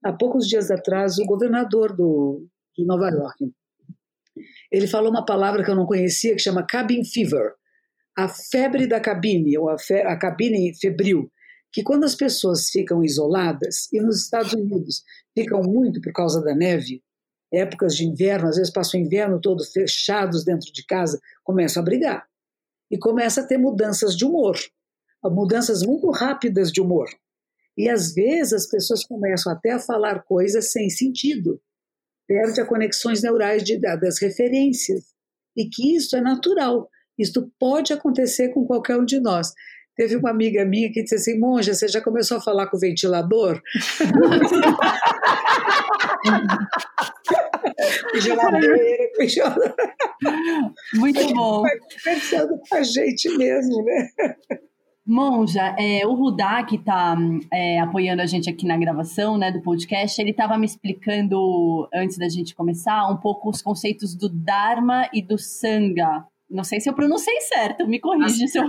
Há 0.04 0.12
poucos 0.12 0.48
dias 0.48 0.70
atrás, 0.70 1.18
o 1.18 1.24
governador 1.24 1.94
do, 1.94 2.44
de 2.76 2.84
Nova 2.84 3.08
York, 3.08 3.52
ele 4.70 4.88
falou 4.88 5.10
uma 5.10 5.24
palavra 5.24 5.62
que 5.62 5.70
eu 5.70 5.76
não 5.76 5.86
conhecia, 5.86 6.34
que 6.34 6.42
chama 6.42 6.66
cabin 6.66 7.04
fever, 7.04 7.52
a 8.16 8.28
febre 8.28 8.86
da 8.86 8.98
cabine, 8.98 9.56
ou 9.56 9.68
a, 9.68 9.78
fe, 9.78 10.00
a 10.00 10.16
cabine 10.16 10.74
febril, 10.74 11.30
que 11.72 11.82
quando 11.82 12.04
as 12.04 12.14
pessoas 12.14 12.68
ficam 12.70 13.04
isoladas, 13.04 13.88
e 13.92 14.00
nos 14.00 14.24
Estados 14.24 14.52
Unidos 14.52 15.02
ficam 15.34 15.62
muito 15.62 16.00
por 16.00 16.12
causa 16.12 16.42
da 16.42 16.54
neve, 16.54 17.02
épocas 17.52 17.94
de 17.94 18.06
inverno, 18.06 18.48
às 18.48 18.56
vezes 18.56 18.72
passam 18.72 18.98
o 18.98 19.02
inverno 19.02 19.40
todo 19.40 19.64
fechados 19.64 20.44
dentro 20.44 20.72
de 20.72 20.84
casa, 20.86 21.20
começam 21.44 21.82
a 21.82 21.84
brigar. 21.84 22.26
E 22.90 22.98
começa 22.98 23.40
a 23.40 23.46
ter 23.46 23.58
mudanças 23.58 24.16
de 24.16 24.24
humor, 24.24 24.56
mudanças 25.24 25.82
muito 25.82 26.10
rápidas 26.10 26.72
de 26.72 26.80
humor. 26.80 27.08
E 27.76 27.88
às 27.88 28.14
vezes 28.14 28.52
as 28.52 28.66
pessoas 28.66 29.04
começam 29.04 29.52
até 29.52 29.72
a 29.72 29.78
falar 29.78 30.24
coisas 30.24 30.72
sem 30.72 30.90
sentido, 30.90 31.60
perde 32.26 32.60
as 32.60 32.68
conexões 32.68 33.22
neurais 33.22 33.62
de, 33.62 33.78
das 33.78 34.20
referências, 34.20 35.12
e 35.56 35.68
que 35.68 35.96
isso 35.96 36.16
é 36.16 36.20
natural. 36.20 36.88
Isto 37.18 37.50
pode 37.58 37.92
acontecer 37.92 38.50
com 38.50 38.66
qualquer 38.66 38.98
um 38.98 39.04
de 39.04 39.20
nós. 39.20 39.52
Teve 39.94 40.16
uma 40.16 40.30
amiga 40.30 40.64
minha 40.64 40.90
que 40.90 41.02
disse 41.02 41.16
assim: 41.16 41.38
Monja, 41.38 41.74
você 41.74 41.86
já 41.86 42.00
começou 42.00 42.38
a 42.38 42.40
falar 42.40 42.68
com 42.68 42.76
o 42.76 42.80
ventilador? 42.80 43.60
Geladeira, 48.20 49.10
Muito 50.94 51.34
bom. 51.34 51.62
Pensando 52.04 52.58
com 52.68 52.74
a 52.76 52.82
gente 52.82 53.28
mesmo, 53.36 53.84
né? 53.84 54.08
Monja, 55.04 55.74
é, 55.78 56.06
o 56.06 56.14
Rudá, 56.14 56.62
que 56.62 56.76
está 56.76 57.16
é, 57.52 57.80
apoiando 57.80 58.22
a 58.22 58.26
gente 58.26 58.48
aqui 58.48 58.64
na 58.64 58.76
gravação 58.76 59.36
né, 59.36 59.50
do 59.50 59.60
podcast, 59.60 60.20
ele 60.20 60.30
estava 60.30 60.56
me 60.56 60.64
explicando, 60.64 61.88
antes 61.92 62.16
da 62.16 62.28
gente 62.28 62.54
começar, 62.54 63.10
um 63.10 63.16
pouco 63.16 63.50
os 63.50 63.60
conceitos 63.60 64.14
do 64.14 64.28
Dharma 64.28 65.08
e 65.12 65.20
do 65.20 65.36
Sangha. 65.36 66.24
Não 66.52 66.64
sei 66.64 66.80
se 66.80 66.88
eu 66.88 66.94
pronunciei 66.94 67.40
certo, 67.40 67.88
me 67.88 67.98
corrige 67.98 68.46
se 68.46 68.58
eu, 68.58 68.64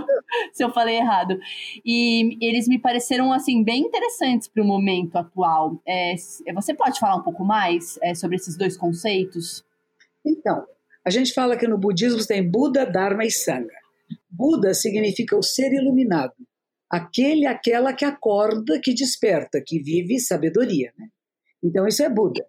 se 0.52 0.64
eu 0.64 0.72
falei 0.72 0.96
errado. 0.96 1.38
E 1.84 2.36
eles 2.40 2.66
me 2.66 2.78
pareceram, 2.78 3.32
assim, 3.32 3.62
bem 3.62 3.82
interessantes 3.82 4.48
para 4.48 4.62
o 4.62 4.66
momento 4.66 5.16
atual. 5.16 5.80
É, 5.86 6.14
você 6.54 6.74
pode 6.74 6.98
falar 6.98 7.16
um 7.16 7.22
pouco 7.22 7.44
mais 7.44 7.98
é, 8.02 8.14
sobre 8.14 8.36
esses 8.36 8.56
dois 8.56 8.76
conceitos? 8.76 9.64
Então, 10.24 10.64
a 11.04 11.10
gente 11.10 11.34
fala 11.34 11.56
que 11.56 11.68
no 11.68 11.76
budismo 11.76 12.26
tem 12.26 12.48
Buda, 12.48 12.86
Dharma 12.86 13.24
e 13.24 13.30
Sangha. 13.30 13.78
Buda 14.30 14.72
significa 14.72 15.36
o 15.36 15.42
ser 15.42 15.72
iluminado, 15.72 16.34
aquele, 16.90 17.46
aquela 17.46 17.92
que 17.92 18.04
acorda, 18.04 18.80
que 18.80 18.94
desperta, 18.94 19.62
que 19.64 19.78
vive 19.78 20.18
sabedoria. 20.18 20.92
Né? 20.98 21.08
Então, 21.62 21.86
isso 21.86 22.02
é 22.02 22.08
Buda. 22.08 22.46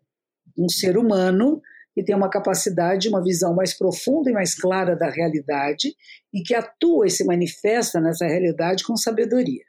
Um 0.57 0.69
ser 0.69 0.97
humano 0.97 1.61
que 1.95 2.03
tem 2.03 2.13
uma 2.13 2.29
capacidade, 2.29 3.07
uma 3.07 3.23
visão 3.23 3.55
mais 3.55 3.73
profunda 3.73 4.29
e 4.29 4.33
mais 4.33 4.53
clara 4.53 4.97
da 4.97 5.09
realidade 5.09 5.95
e 6.33 6.43
que 6.43 6.53
atua 6.53 7.07
e 7.07 7.09
se 7.09 7.23
manifesta 7.23 8.01
nessa 8.01 8.27
realidade 8.27 8.83
com 8.83 8.97
sabedoria. 8.97 9.63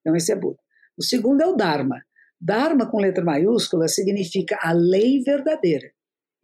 Então, 0.00 0.14
esse 0.14 0.30
é 0.30 0.36
Buda. 0.36 0.58
O 0.96 1.02
segundo 1.02 1.40
é 1.40 1.46
o 1.46 1.56
Dharma. 1.56 2.00
Dharma, 2.40 2.88
com 2.88 2.98
letra 2.98 3.24
maiúscula, 3.24 3.88
significa 3.88 4.56
a 4.62 4.72
lei 4.72 5.22
verdadeira. 5.24 5.90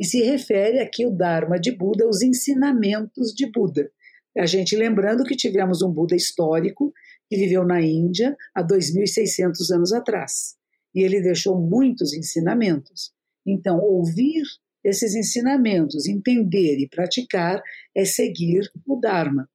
E 0.01 0.05
se 0.05 0.22
refere 0.22 0.81
aqui 0.81 1.07
o 1.07 1.11
Dharma 1.11 1.59
de 1.59 1.70
Buda 1.70 2.05
aos 2.05 2.20
ensinamentos 2.20 3.33
de 3.33 3.48
Buda. 3.48 3.88
A 4.37 4.46
gente 4.46 4.77
lembrando 4.77 5.24
que 5.24 5.37
tivemos 5.37 5.83
um 5.83 5.92
Buda 5.92 6.16
histórico 6.16 6.92
que 7.29 7.37
viveu 7.37 7.64
na 7.64 7.81
Índia 7.81 8.37
há 8.53 8.62
2.600 8.62 9.72
anos 9.72 9.92
atrás. 9.92 10.57
E 10.92 11.03
ele 11.03 11.20
deixou 11.20 11.61
muitos 11.61 12.12
ensinamentos. 12.12 13.12
Então, 13.46 13.79
ouvir 13.79 14.42
esses 14.84 15.14
ensinamentos, 15.14 16.06
entender 16.06 16.78
e 16.78 16.88
praticar, 16.88 17.62
é 17.94 18.04
seguir 18.04 18.70
o 18.86 18.96
Dharma. 18.96 19.48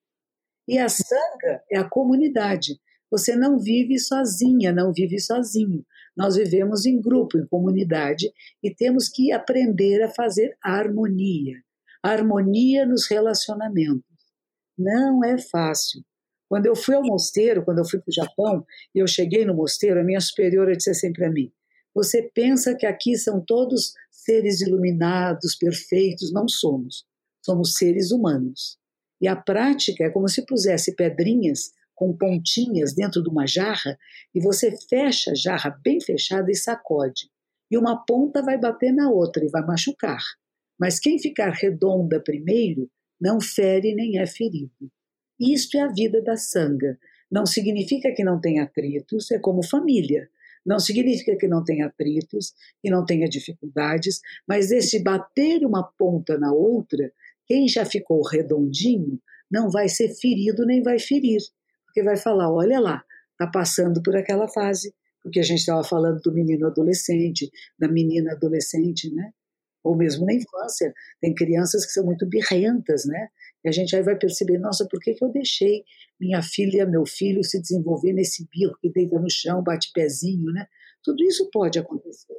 E 0.67 0.77
a 0.77 0.87
Sangha 0.87 1.61
é 1.71 1.77
a 1.77 1.87
comunidade. 1.87 2.79
Você 3.11 3.35
não 3.35 3.59
vive 3.59 3.99
sozinha, 3.99 4.71
não 4.71 4.91
vive 4.93 5.19
sozinho. 5.19 5.85
Nós 6.15 6.35
vivemos 6.35 6.85
em 6.85 6.99
grupo, 7.01 7.37
em 7.37 7.45
comunidade, 7.45 8.31
e 8.61 8.73
temos 8.73 9.09
que 9.09 9.31
aprender 9.31 10.01
a 10.01 10.09
fazer 10.09 10.55
harmonia. 10.61 11.61
Harmonia 12.01 12.85
nos 12.85 13.07
relacionamentos. 13.07 14.03
Não 14.77 15.23
é 15.23 15.37
fácil. 15.37 16.03
Quando 16.49 16.65
eu 16.65 16.75
fui 16.75 16.95
ao 16.95 17.03
mosteiro, 17.03 17.63
quando 17.63 17.79
eu 17.79 17.85
fui 17.85 17.99
para 17.99 18.09
o 18.09 18.13
Japão, 18.13 18.65
e 18.93 18.99
eu 18.99 19.07
cheguei 19.07 19.43
no 19.45 19.55
mosteiro, 19.55 19.99
a 19.99 20.03
minha 20.03 20.19
superiora 20.21 20.75
disse 20.75 20.91
assim 20.91 21.11
para 21.11 21.31
mim: 21.31 21.51
Você 21.95 22.29
pensa 22.33 22.75
que 22.75 22.85
aqui 22.85 23.15
são 23.15 23.41
todos 23.41 23.93
seres 24.23 24.61
iluminados, 24.61 25.55
perfeitos, 25.55 26.31
não 26.31 26.47
somos. 26.47 27.05
Somos 27.43 27.75
seres 27.75 28.11
humanos. 28.11 28.77
E 29.21 29.27
a 29.27 29.35
prática 29.35 30.03
é 30.03 30.09
como 30.09 30.27
se 30.27 30.45
pusesse 30.45 30.95
pedrinhas 30.95 31.71
com 31.95 32.15
pontinhas 32.15 32.93
dentro 32.93 33.21
de 33.21 33.29
uma 33.29 33.45
jarra 33.45 33.97
e 34.33 34.41
você 34.41 34.75
fecha 34.89 35.31
a 35.31 35.35
jarra 35.35 35.69
bem 35.83 36.01
fechada 36.01 36.51
e 36.51 36.55
sacode. 36.55 37.29
E 37.69 37.77
uma 37.77 38.03
ponta 38.05 38.41
vai 38.41 38.57
bater 38.57 38.91
na 38.91 39.09
outra 39.09 39.43
e 39.45 39.49
vai 39.49 39.65
machucar. 39.65 40.21
Mas 40.79 40.99
quem 40.99 41.19
ficar 41.19 41.51
redonda 41.51 42.19
primeiro 42.19 42.89
não 43.19 43.39
fere 43.39 43.93
nem 43.93 44.19
é 44.19 44.25
ferido. 44.25 44.91
Isto 45.39 45.77
é 45.77 45.81
a 45.81 45.87
vida 45.87 46.21
da 46.21 46.35
sanga. 46.35 46.97
Não 47.31 47.45
significa 47.45 48.11
que 48.11 48.23
não 48.23 48.39
tem 48.39 48.59
atritos, 48.59 49.31
é 49.31 49.39
como 49.39 49.63
família. 49.63 50.29
Não 50.65 50.79
significa 50.79 51.35
que 51.35 51.47
não 51.47 51.63
tenha 51.63 51.87
atritos, 51.87 52.53
que 52.81 52.89
não 52.89 53.05
tenha 53.05 53.27
dificuldades, 53.27 54.19
mas 54.47 54.71
esse 54.71 55.03
bater 55.03 55.65
uma 55.65 55.83
ponta 55.83 56.37
na 56.37 56.53
outra, 56.53 57.11
quem 57.45 57.67
já 57.67 57.85
ficou 57.85 58.21
redondinho 58.25 59.19
não 59.51 59.69
vai 59.69 59.89
ser 59.89 60.09
ferido 60.15 60.65
nem 60.65 60.81
vai 60.81 60.97
ferir, 60.99 61.41
porque 61.85 62.01
vai 62.01 62.17
falar: 62.17 62.51
olha 62.51 62.79
lá, 62.79 63.03
está 63.31 63.47
passando 63.47 64.01
por 64.01 64.15
aquela 64.15 64.47
fase, 64.47 64.93
porque 65.21 65.39
a 65.39 65.43
gente 65.43 65.59
estava 65.59 65.83
falando 65.83 66.19
do 66.21 66.33
menino 66.33 66.67
adolescente, 66.67 67.51
da 67.77 67.87
menina 67.87 68.31
adolescente, 68.33 69.13
né? 69.13 69.31
Ou 69.83 69.95
mesmo 69.97 70.25
na 70.25 70.33
infância, 70.33 70.93
tem 71.19 71.35
crianças 71.35 71.85
que 71.85 71.91
são 71.91 72.05
muito 72.05 72.25
birrentas, 72.25 73.05
né? 73.05 73.27
E 73.63 73.69
a 73.69 73.71
gente 73.71 73.95
aí 73.95 74.03
vai 74.03 74.17
perceber, 74.17 74.57
nossa, 74.57 74.87
por 74.87 74.99
que, 74.99 75.13
que 75.13 75.23
eu 75.23 75.29
deixei 75.29 75.83
minha 76.19 76.41
filha, 76.41 76.85
meu 76.85 77.05
filho 77.05 77.43
se 77.43 77.61
desenvolver 77.61 78.13
nesse 78.13 78.47
birro 78.49 78.77
que 78.81 78.89
deita 78.89 79.19
no 79.19 79.29
chão, 79.29 79.63
bate 79.63 79.91
pezinho, 79.93 80.51
né? 80.51 80.67
Tudo 81.01 81.23
isso 81.23 81.49
pode 81.51 81.79
acontecer. 81.79 82.35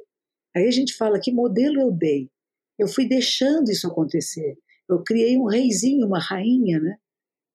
Aí 0.55 0.67
a 0.67 0.71
gente 0.71 0.93
fala, 0.95 1.19
que 1.19 1.31
modelo 1.31 1.81
eu 1.81 1.91
dei? 1.91 2.29
Eu 2.77 2.87
fui 2.87 3.07
deixando 3.07 3.69
isso 3.69 3.87
acontecer. 3.87 4.57
Eu 4.87 5.03
criei 5.03 5.37
um 5.37 5.45
reizinho, 5.45 6.05
uma 6.05 6.19
rainha, 6.19 6.79
né? 6.79 6.97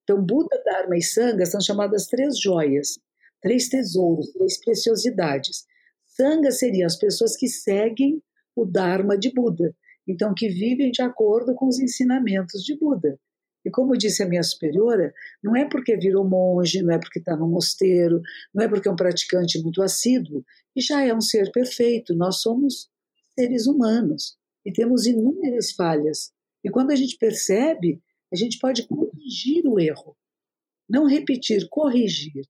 Então, 0.03 0.21
Buda, 0.21 0.61
Dharma 0.65 0.97
e 0.97 1.03
Sangha 1.03 1.47
são 1.47 1.61
chamadas 1.61 2.07
três 2.07 2.41
joias, 2.41 2.99
três 3.41 3.69
tesouros, 3.69 4.33
três 4.33 4.59
preciosidades. 4.59 5.65
Sangha 6.05 6.51
seriam 6.51 6.87
as 6.87 6.97
pessoas 6.97 7.37
que 7.37 7.47
seguem 7.47 8.21
o 8.57 8.65
Dharma 8.65 9.17
de 9.17 9.33
Buda, 9.33 9.75
então 10.07 10.35
que 10.35 10.49
vivem 10.49 10.91
de 10.91 11.03
acordo 11.03 11.55
com 11.55 11.69
os 11.69 11.79
ensinamentos 11.79 12.63
de 12.65 12.77
Buda. 12.77 13.19
E 13.65 13.71
como 13.71 13.97
disse 13.97 14.23
a 14.23 14.27
minha 14.27 14.43
superiora, 14.43 15.13
não 15.43 15.55
é 15.55 15.69
porque 15.69 15.97
virou 15.97 16.29
monge, 16.29 16.83
não 16.83 16.95
é 16.95 16.99
porque 16.99 17.19
está 17.19 17.37
no 17.37 17.49
mosteiro, 17.49 18.21
não 18.55 18.65
é 18.65 18.69
porque 18.69 18.89
é 18.89 18.91
um 18.91 18.97
praticante 18.97 19.61
muito 19.63 19.83
assíduo, 19.83 20.45
e 20.75 20.81
já 20.81 21.05
é 21.05 21.15
um 21.15 21.21
ser 21.21 21.51
perfeito. 21.53 22.15
Nós 22.15 22.41
somos 22.41 22.89
seres 23.39 23.67
humanos 23.67 24.39
e 24.65 24.73
temos 24.73 25.07
inúmeras 25.07 25.73
falhas. 25.73 26.33
E 26.65 26.71
quando 26.71 26.91
a 26.91 26.97
gente 26.97 27.17
percebe, 27.17 28.01
a 28.33 28.37
gente 28.37 28.59
pode 28.59 28.87
corrigir 28.87 29.67
o 29.67 29.79
erro. 29.79 30.17
Não 30.89 31.07
repetir, 31.07 31.69
corrigir. 31.69 32.47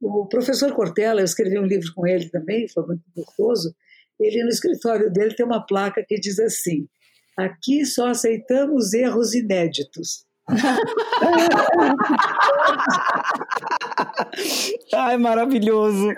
O 0.00 0.26
professor 0.26 0.72
Cortella, 0.74 1.20
eu 1.20 1.24
escrevi 1.24 1.58
um 1.58 1.66
livro 1.66 1.92
com 1.94 2.06
ele 2.06 2.28
também, 2.30 2.68
foi 2.68 2.86
muito 2.86 3.02
gostoso. 3.14 3.74
Ele, 4.18 4.42
no 4.42 4.48
escritório 4.48 5.12
dele, 5.12 5.34
tem 5.34 5.44
uma 5.44 5.64
placa 5.64 6.04
que 6.06 6.18
diz 6.18 6.38
assim: 6.38 6.88
aqui 7.36 7.84
só 7.84 8.08
aceitamos 8.08 8.92
erros 8.92 9.34
inéditos. 9.34 10.24
Ai, 14.94 15.16
maravilhoso. 15.18 16.08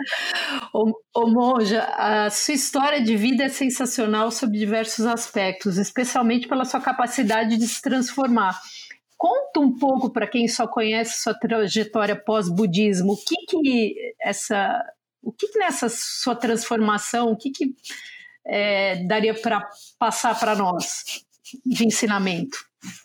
Ô, 0.73 0.93
ô, 1.15 1.27
Monja, 1.27 1.83
a 1.97 2.31
sua 2.31 2.55
história 2.55 3.03
de 3.03 3.17
vida 3.17 3.43
é 3.45 3.49
sensacional 3.49 4.31
sob 4.31 4.57
diversos 4.57 5.05
aspectos, 5.07 5.79
especialmente 5.79 6.47
pela 6.47 6.65
sua 6.65 6.81
capacidade 6.81 7.57
de 7.57 7.67
se 7.67 7.83
transformar. 7.83 8.57
conta 9.17 9.61
um 9.61 9.77
pouco 9.77 10.11
para 10.11 10.27
quem 10.27 10.49
só 10.49 10.67
conhece 10.67 11.23
sua 11.23 11.35
trajetória 11.35 12.17
pós-budismo, 12.17 13.13
o 13.13 13.17
que 13.17 13.37
que 13.47 13.95
essa, 14.21 14.83
o 15.23 15.33
que, 15.33 15.49
que 15.49 15.59
nessa 15.59 15.89
sua 15.89 16.35
transformação, 16.37 17.33
o 17.33 17.37
que 17.37 17.51
que 17.51 17.75
é, 18.47 19.05
daria 19.05 19.35
para 19.35 19.69
passar 19.99 20.39
para 20.39 20.55
nós 20.57 21.25
de 21.65 21.87
ensinamento? 21.87 22.59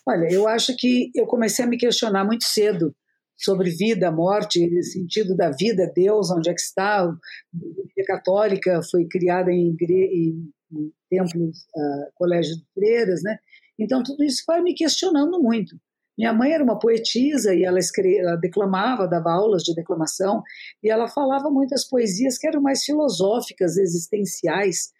Olha, 0.06 0.32
eu 0.32 0.48
acho 0.48 0.74
que 0.76 1.10
eu 1.14 1.26
comecei 1.26 1.64
a 1.64 1.68
me 1.68 1.76
questionar 1.76 2.24
muito 2.24 2.44
cedo 2.44 2.94
sobre 3.36 3.70
vida, 3.70 4.10
morte, 4.10 4.82
sentido 4.82 5.36
da 5.36 5.50
vida, 5.50 5.92
Deus, 5.94 6.30
onde 6.30 6.48
é 6.48 6.54
que 6.54 6.60
está. 6.60 7.02
A 7.02 7.12
Igreja 7.54 8.06
Católica 8.06 8.80
foi 8.90 9.06
criada 9.06 9.52
em, 9.52 9.76
em, 9.78 10.50
em 10.72 10.92
templos, 11.10 11.58
uh, 11.76 12.10
colégios 12.14 12.56
de 12.56 12.64
freiras, 12.74 13.22
né? 13.22 13.38
Então 13.78 14.02
tudo 14.02 14.24
isso 14.24 14.42
vai 14.46 14.62
me 14.62 14.74
questionando 14.74 15.40
muito. 15.40 15.76
Minha 16.16 16.32
mãe 16.32 16.52
era 16.52 16.64
uma 16.64 16.78
poetisa 16.78 17.54
e 17.54 17.62
ela, 17.62 17.78
escreve, 17.78 18.18
ela 18.18 18.36
declamava, 18.36 19.06
dava 19.06 19.30
aulas 19.30 19.62
de 19.62 19.74
declamação 19.74 20.42
e 20.82 20.88
ela 20.88 21.08
falava 21.08 21.50
muitas 21.50 21.86
poesias 21.86 22.38
que 22.38 22.46
eram 22.46 22.62
mais 22.62 22.84
filosóficas, 22.84 23.76
existenciais. 23.76 24.92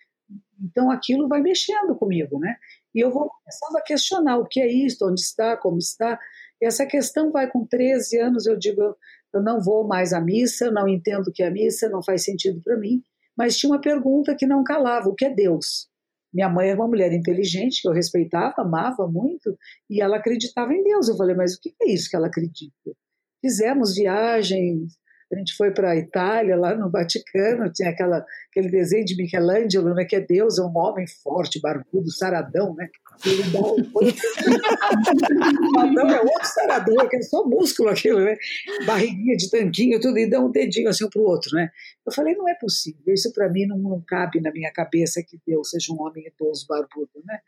Então 0.62 0.90
aquilo 0.90 1.26
vai 1.26 1.40
mexendo 1.40 1.96
comigo, 1.96 2.38
né? 2.38 2.56
E 2.96 3.00
eu 3.04 3.10
vou 3.10 3.28
começando 3.28 3.76
a 3.76 3.82
questionar 3.82 4.38
o 4.38 4.46
que 4.46 4.58
é 4.58 4.66
isso, 4.66 5.06
onde 5.06 5.20
está, 5.20 5.54
como 5.54 5.76
está. 5.76 6.18
E 6.58 6.64
essa 6.64 6.86
questão 6.86 7.30
vai 7.30 7.46
com 7.46 7.66
13 7.66 8.18
anos, 8.18 8.46
eu 8.46 8.56
digo, 8.56 8.96
eu 9.34 9.42
não 9.42 9.60
vou 9.60 9.86
mais 9.86 10.14
à 10.14 10.20
missa, 10.20 10.70
não 10.70 10.88
entendo 10.88 11.28
o 11.28 11.32
que 11.32 11.42
é 11.42 11.50
missa, 11.50 11.90
não 11.90 12.02
faz 12.02 12.24
sentido 12.24 12.58
para 12.62 12.78
mim. 12.78 13.02
Mas 13.36 13.58
tinha 13.58 13.70
uma 13.70 13.82
pergunta 13.82 14.34
que 14.34 14.46
não 14.46 14.64
calava: 14.64 15.10
o 15.10 15.14
que 15.14 15.26
é 15.26 15.30
Deus? 15.30 15.90
Minha 16.32 16.48
mãe 16.48 16.70
era 16.70 16.80
uma 16.80 16.88
mulher 16.88 17.12
inteligente, 17.12 17.82
que 17.82 17.88
eu 17.88 17.92
respeitava, 17.92 18.62
amava 18.62 19.06
muito, 19.06 19.54
e 19.90 20.00
ela 20.00 20.16
acreditava 20.16 20.72
em 20.72 20.82
Deus. 20.82 21.08
Eu 21.08 21.18
falei, 21.18 21.36
mas 21.36 21.54
o 21.54 21.60
que 21.60 21.74
é 21.82 21.90
isso 21.90 22.08
que 22.08 22.16
ela 22.16 22.28
acredita? 22.28 22.92
Fizemos 23.42 23.94
viagens, 23.94 24.96
a 25.32 25.36
gente 25.36 25.56
foi 25.56 25.72
para 25.72 25.90
a 25.90 25.96
Itália, 25.96 26.56
lá 26.56 26.74
no 26.74 26.88
Vaticano, 26.90 27.70
tinha 27.72 27.90
aquela, 27.90 28.24
aquele 28.50 28.70
desenho 28.70 29.04
de 29.04 29.16
Michelangelo, 29.16 29.92
né, 29.92 30.04
que 30.04 30.14
é 30.14 30.20
Deus, 30.20 30.58
é 30.58 30.62
um 30.62 30.76
homem 30.76 31.04
forte, 31.22 31.60
barbudo, 31.60 32.10
saradão, 32.12 32.74
né? 32.74 32.88
Um... 33.26 33.76
Saradão 35.74 36.10
é 36.10 36.20
outro 36.20 36.44
saradão, 36.44 37.08
que 37.08 37.16
é 37.16 37.22
só 37.22 37.44
músculo 37.44 37.88
aquilo, 37.88 38.20
né? 38.20 38.36
Barriguinha 38.86 39.36
de 39.36 39.50
tanquinho, 39.50 40.00
tudo, 40.00 40.18
e 40.18 40.28
dá 40.28 40.38
um 40.38 40.50
dedinho 40.50 40.88
assim 40.88 41.08
para 41.08 41.20
o 41.20 41.24
outro, 41.24 41.50
né? 41.56 41.70
Eu 42.06 42.12
falei, 42.12 42.34
não 42.34 42.48
é 42.48 42.54
possível, 42.54 43.12
isso 43.12 43.32
para 43.32 43.48
mim 43.48 43.66
não, 43.66 43.78
não 43.78 44.00
cabe 44.06 44.40
na 44.40 44.52
minha 44.52 44.70
cabeça 44.72 45.22
que 45.26 45.40
Deus 45.46 45.70
seja 45.70 45.92
um 45.92 46.00
homem 46.00 46.26
idoso, 46.26 46.66
barbudo, 46.68 47.22
né? 47.24 47.38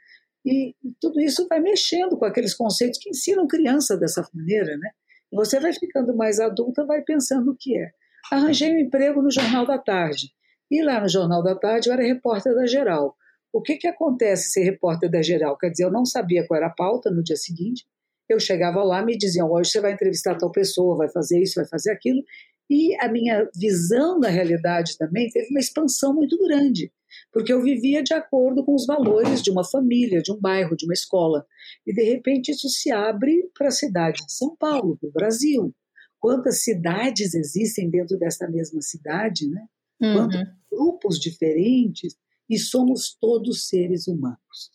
E, 0.45 0.71
e 0.83 0.95
tudo 1.01 1.21
isso 1.21 1.47
vai 1.49 1.61
mexendo 1.61 2.17
com 2.17 2.25
aqueles 2.25 2.55
conceitos 2.55 2.99
que 2.99 3.11
ensinam 3.11 3.47
criança 3.47 3.97
dessa 3.97 4.27
maneira, 4.35 4.77
né? 4.77 4.91
Você 5.33 5.61
vai 5.61 5.73
ficando 5.73 6.17
mais 6.17 6.41
adulta, 6.41 6.85
vai 6.85 7.03
pensando 7.03 7.51
o 7.51 7.57
que 7.57 7.77
é. 7.77 7.91
Arranjei 8.31 8.73
um 8.73 8.79
emprego 8.79 9.23
no 9.23 9.31
Jornal 9.31 9.67
da 9.67 9.79
Tarde. 9.79 10.31
E 10.71 10.83
lá 10.83 11.01
no 11.01 11.09
Jornal 11.09 11.43
da 11.43 11.55
Tarde 11.55 11.89
eu 11.89 11.95
era 11.95 12.03
repórter 12.03 12.55
da 12.55 12.67
Geral. 12.67 13.15
O 13.53 13.63
que, 13.63 13.77
que 13.77 13.87
acontece 13.87 14.51
ser 14.51 14.65
repórter 14.65 15.11
da 15.11 15.23
Geral? 15.23 15.57
Quer 15.57 15.71
dizer, 15.71 15.85
eu 15.85 15.91
não 15.91 16.05
sabia 16.05 16.47
qual 16.47 16.59
era 16.59 16.67
a 16.67 16.75
pauta 16.75 17.11
no 17.11 17.23
dia 17.23 17.37
seguinte. 17.37 17.87
Eu 18.29 18.39
chegava 18.39 18.83
lá, 18.85 19.03
me 19.03 19.17
diziam: 19.17 19.51
hoje 19.51 19.71
você 19.71 19.81
vai 19.81 19.93
entrevistar 19.93 20.37
tal 20.37 20.53
pessoa, 20.53 20.97
vai 20.97 21.09
fazer 21.09 21.41
isso, 21.41 21.55
vai 21.55 21.67
fazer 21.67 21.91
aquilo. 21.91 22.23
E 22.69 22.95
a 23.01 23.09
minha 23.09 23.49
visão 23.57 24.21
da 24.21 24.29
realidade 24.29 24.99
também 24.99 25.31
teve 25.31 25.49
uma 25.49 25.61
expansão 25.61 26.13
muito 26.13 26.37
grande 26.39 26.93
porque 27.33 27.53
eu 27.53 27.63
vivia 27.63 28.03
de 28.03 28.15
acordo 28.15 28.65
com 28.65 28.75
os 28.75 28.87
valores 28.87 29.43
de 29.43 29.51
uma 29.51 29.65
família, 29.65 30.23
de 30.23 30.33
um 30.33 30.41
bairro, 30.41 30.77
de 30.77 30.85
uma 30.85 30.95
escola. 30.95 31.47
E 31.87 31.93
de 31.93 32.03
repente 32.03 32.51
isso 32.51 32.69
se 32.69 32.91
abre 32.91 33.51
para 33.57 33.69
a 33.69 33.73
cidade 33.73 34.25
de 34.27 34.33
São 34.33 34.57
Paulo, 34.57 34.99
do 35.01 35.11
Brasil. 35.11 35.75
Quantas 36.19 36.65
cidades 36.65 37.35
existem 37.35 37.91
dentro 37.91 38.19
dessa 38.19 38.49
mesma 38.49 38.83
cidade, 38.83 39.49
né? 39.49 39.67
Uhum. 40.01 40.15
Quantos 40.15 40.41
grupos 40.71 41.19
diferentes 41.19 42.17
e 42.49 42.59
somos 42.59 43.17
todos 43.21 43.69
seres 43.69 44.09
humanos. 44.09 44.71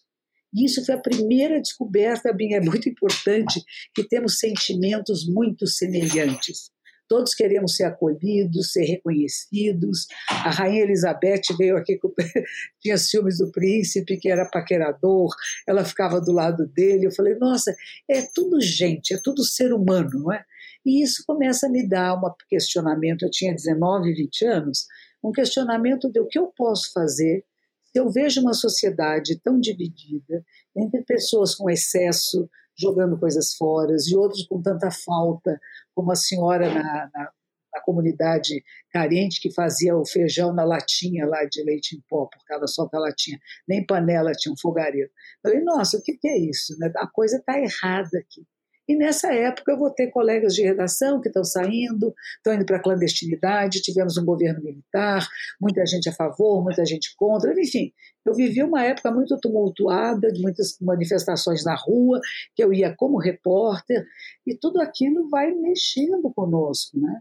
Isso 0.54 0.86
foi 0.86 0.94
a 0.94 1.02
primeira 1.02 1.60
descoberta 1.60 2.32
minha, 2.34 2.58
é 2.58 2.62
muito 2.62 2.88
importante, 2.88 3.64
que 3.96 4.08
temos 4.08 4.38
sentimentos 4.38 5.28
muito 5.28 5.66
semelhantes. 5.66 6.72
Todos 7.08 7.34
queremos 7.34 7.76
ser 7.76 7.84
acolhidos, 7.84 8.72
ser 8.72 8.84
reconhecidos. 8.84 10.08
A 10.30 10.50
rainha 10.50 10.84
Elizabeth 10.84 11.42
veio 11.58 11.78
aqui, 11.78 11.98
com... 11.98 12.14
tinha 12.82 12.98
ciúmes 12.98 13.38
do 13.38 13.52
príncipe, 13.52 14.18
que 14.18 14.30
era 14.30 14.50
paquerador, 14.50 15.34
ela 15.68 15.86
ficava 15.86 16.20
do 16.20 16.32
lado 16.32 16.66
dele. 16.68 17.08
Eu 17.08 17.12
falei, 17.12 17.36
nossa, 17.36 17.76
é 18.10 18.22
tudo 18.34 18.62
gente, 18.62 19.14
é 19.14 19.20
tudo 19.22 19.44
ser 19.44 19.74
humano, 19.74 20.10
não 20.14 20.34
é? 20.34 20.44
E 20.86 21.04
isso 21.04 21.24
começa 21.26 21.68
a 21.68 21.70
me 21.70 21.88
dar 21.88 22.16
um 22.16 22.22
questionamento. 22.50 23.24
Eu 23.24 23.32
tinha 23.32 23.54
19, 23.54 24.14
20 24.14 24.46
anos, 24.46 24.86
um 25.24 25.32
questionamento 25.32 26.12
de 26.12 26.20
o 26.20 26.28
que 26.28 26.38
eu 26.38 26.48
posso 26.48 26.92
fazer 26.92 27.46
se 27.94 28.00
eu 28.00 28.10
vejo 28.10 28.42
uma 28.42 28.56
sociedade 28.56 29.40
tão 29.40 29.60
dividida 29.60 30.44
entre 30.76 31.04
pessoas 31.04 31.54
com 31.54 31.70
excesso, 31.70 32.50
jogando 32.78 33.20
coisas 33.20 33.54
fora, 33.54 33.92
e 33.92 34.16
outros 34.16 34.46
com 34.48 34.62
tanta 34.62 34.90
falta, 34.92 35.60
como 35.94 36.12
a 36.12 36.16
senhora 36.16 36.68
na, 36.74 37.10
na, 37.14 37.32
na, 37.74 37.82
comunidade 37.84 38.64
carente 38.92 39.42
que 39.42 39.54
fazia 39.54 39.96
o 39.96 40.06
feijão 40.06 40.54
na 40.54 40.64
latinha 40.64 41.26
lá 41.26 41.44
de 41.46 41.64
leite 41.64 41.96
em 41.96 42.02
pó, 42.10 42.26
por 42.26 42.44
causa 42.46 42.68
só 42.68 42.86
da 42.86 43.00
latinha, 43.00 43.40
nem 43.68 43.86
panela 43.86 44.32
tinha 44.32 44.54
um 44.54 44.58
fogareiro. 44.58 45.10
Falei, 45.42 45.62
nossa, 45.62 45.98
o 45.98 46.02
que, 46.02 46.14
que 46.14 46.28
é 46.28 46.38
isso? 46.38 46.78
Né? 46.80 46.92
A 46.98 47.08
coisa 47.08 47.38
está 47.38 47.60
errada 47.60 48.18
aqui. 48.20 48.46
E 48.88 48.96
nessa 48.98 49.34
época 49.34 49.72
eu 49.72 49.78
vou 49.78 49.90
ter 49.90 50.08
colegas 50.08 50.54
de 50.54 50.62
redação 50.62 51.22
que 51.22 51.30
estão 51.30 51.44
saindo, 51.44 52.14
estão 52.38 52.54
indo 52.54 52.66
para 52.66 52.78
a 52.78 52.82
clandestinidade, 52.82 53.82
tivemos 53.82 54.18
um 54.18 54.26
governo 54.26 54.62
militar, 54.62 55.26
muita 55.60 55.86
gente 55.86 56.10
a 56.10 56.14
favor, 56.14 56.62
muita 56.62 56.86
gente 56.86 57.16
contra, 57.16 57.54
enfim. 57.60 57.94
Eu 58.26 58.34
vivi 58.34 58.64
uma 58.64 58.84
época 58.84 59.12
muito 59.12 59.38
tumultuada, 59.40 60.32
de 60.32 60.42
muitas 60.42 60.78
manifestações 60.80 61.64
na 61.64 61.76
rua, 61.76 62.20
que 62.56 62.64
eu 62.64 62.74
ia 62.74 62.96
como 62.96 63.18
repórter, 63.20 64.06
e 64.46 64.56
tudo 64.56 64.82
aquilo 64.82 65.30
vai 65.30 65.52
mexendo 65.52 66.32
conosco, 66.34 67.00
né? 67.00 67.20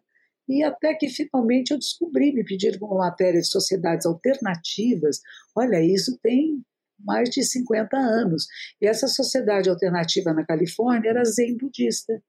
E 0.49 0.63
até 0.63 0.95
que 0.95 1.09
finalmente 1.09 1.71
eu 1.71 1.79
descobri, 1.79 2.33
me 2.33 2.45
pediram 2.45 2.87
uma 2.87 2.99
matéria 2.99 3.41
de 3.41 3.47
sociedades 3.47 4.07
alternativas. 4.07 5.21
Olha, 5.57 5.81
isso 5.81 6.19
tem 6.23 6.63
mais 6.99 7.31
de 7.31 7.43
50 7.43 7.97
anos. 7.97 8.47
E 8.81 8.87
essa 8.87 9.09
sociedade 9.09 9.69
alternativa 9.71 10.33
na 10.33 10.45
Califórnia 10.45 11.11
era 11.11 11.25
zen 11.25 11.57
budista. 11.57 12.21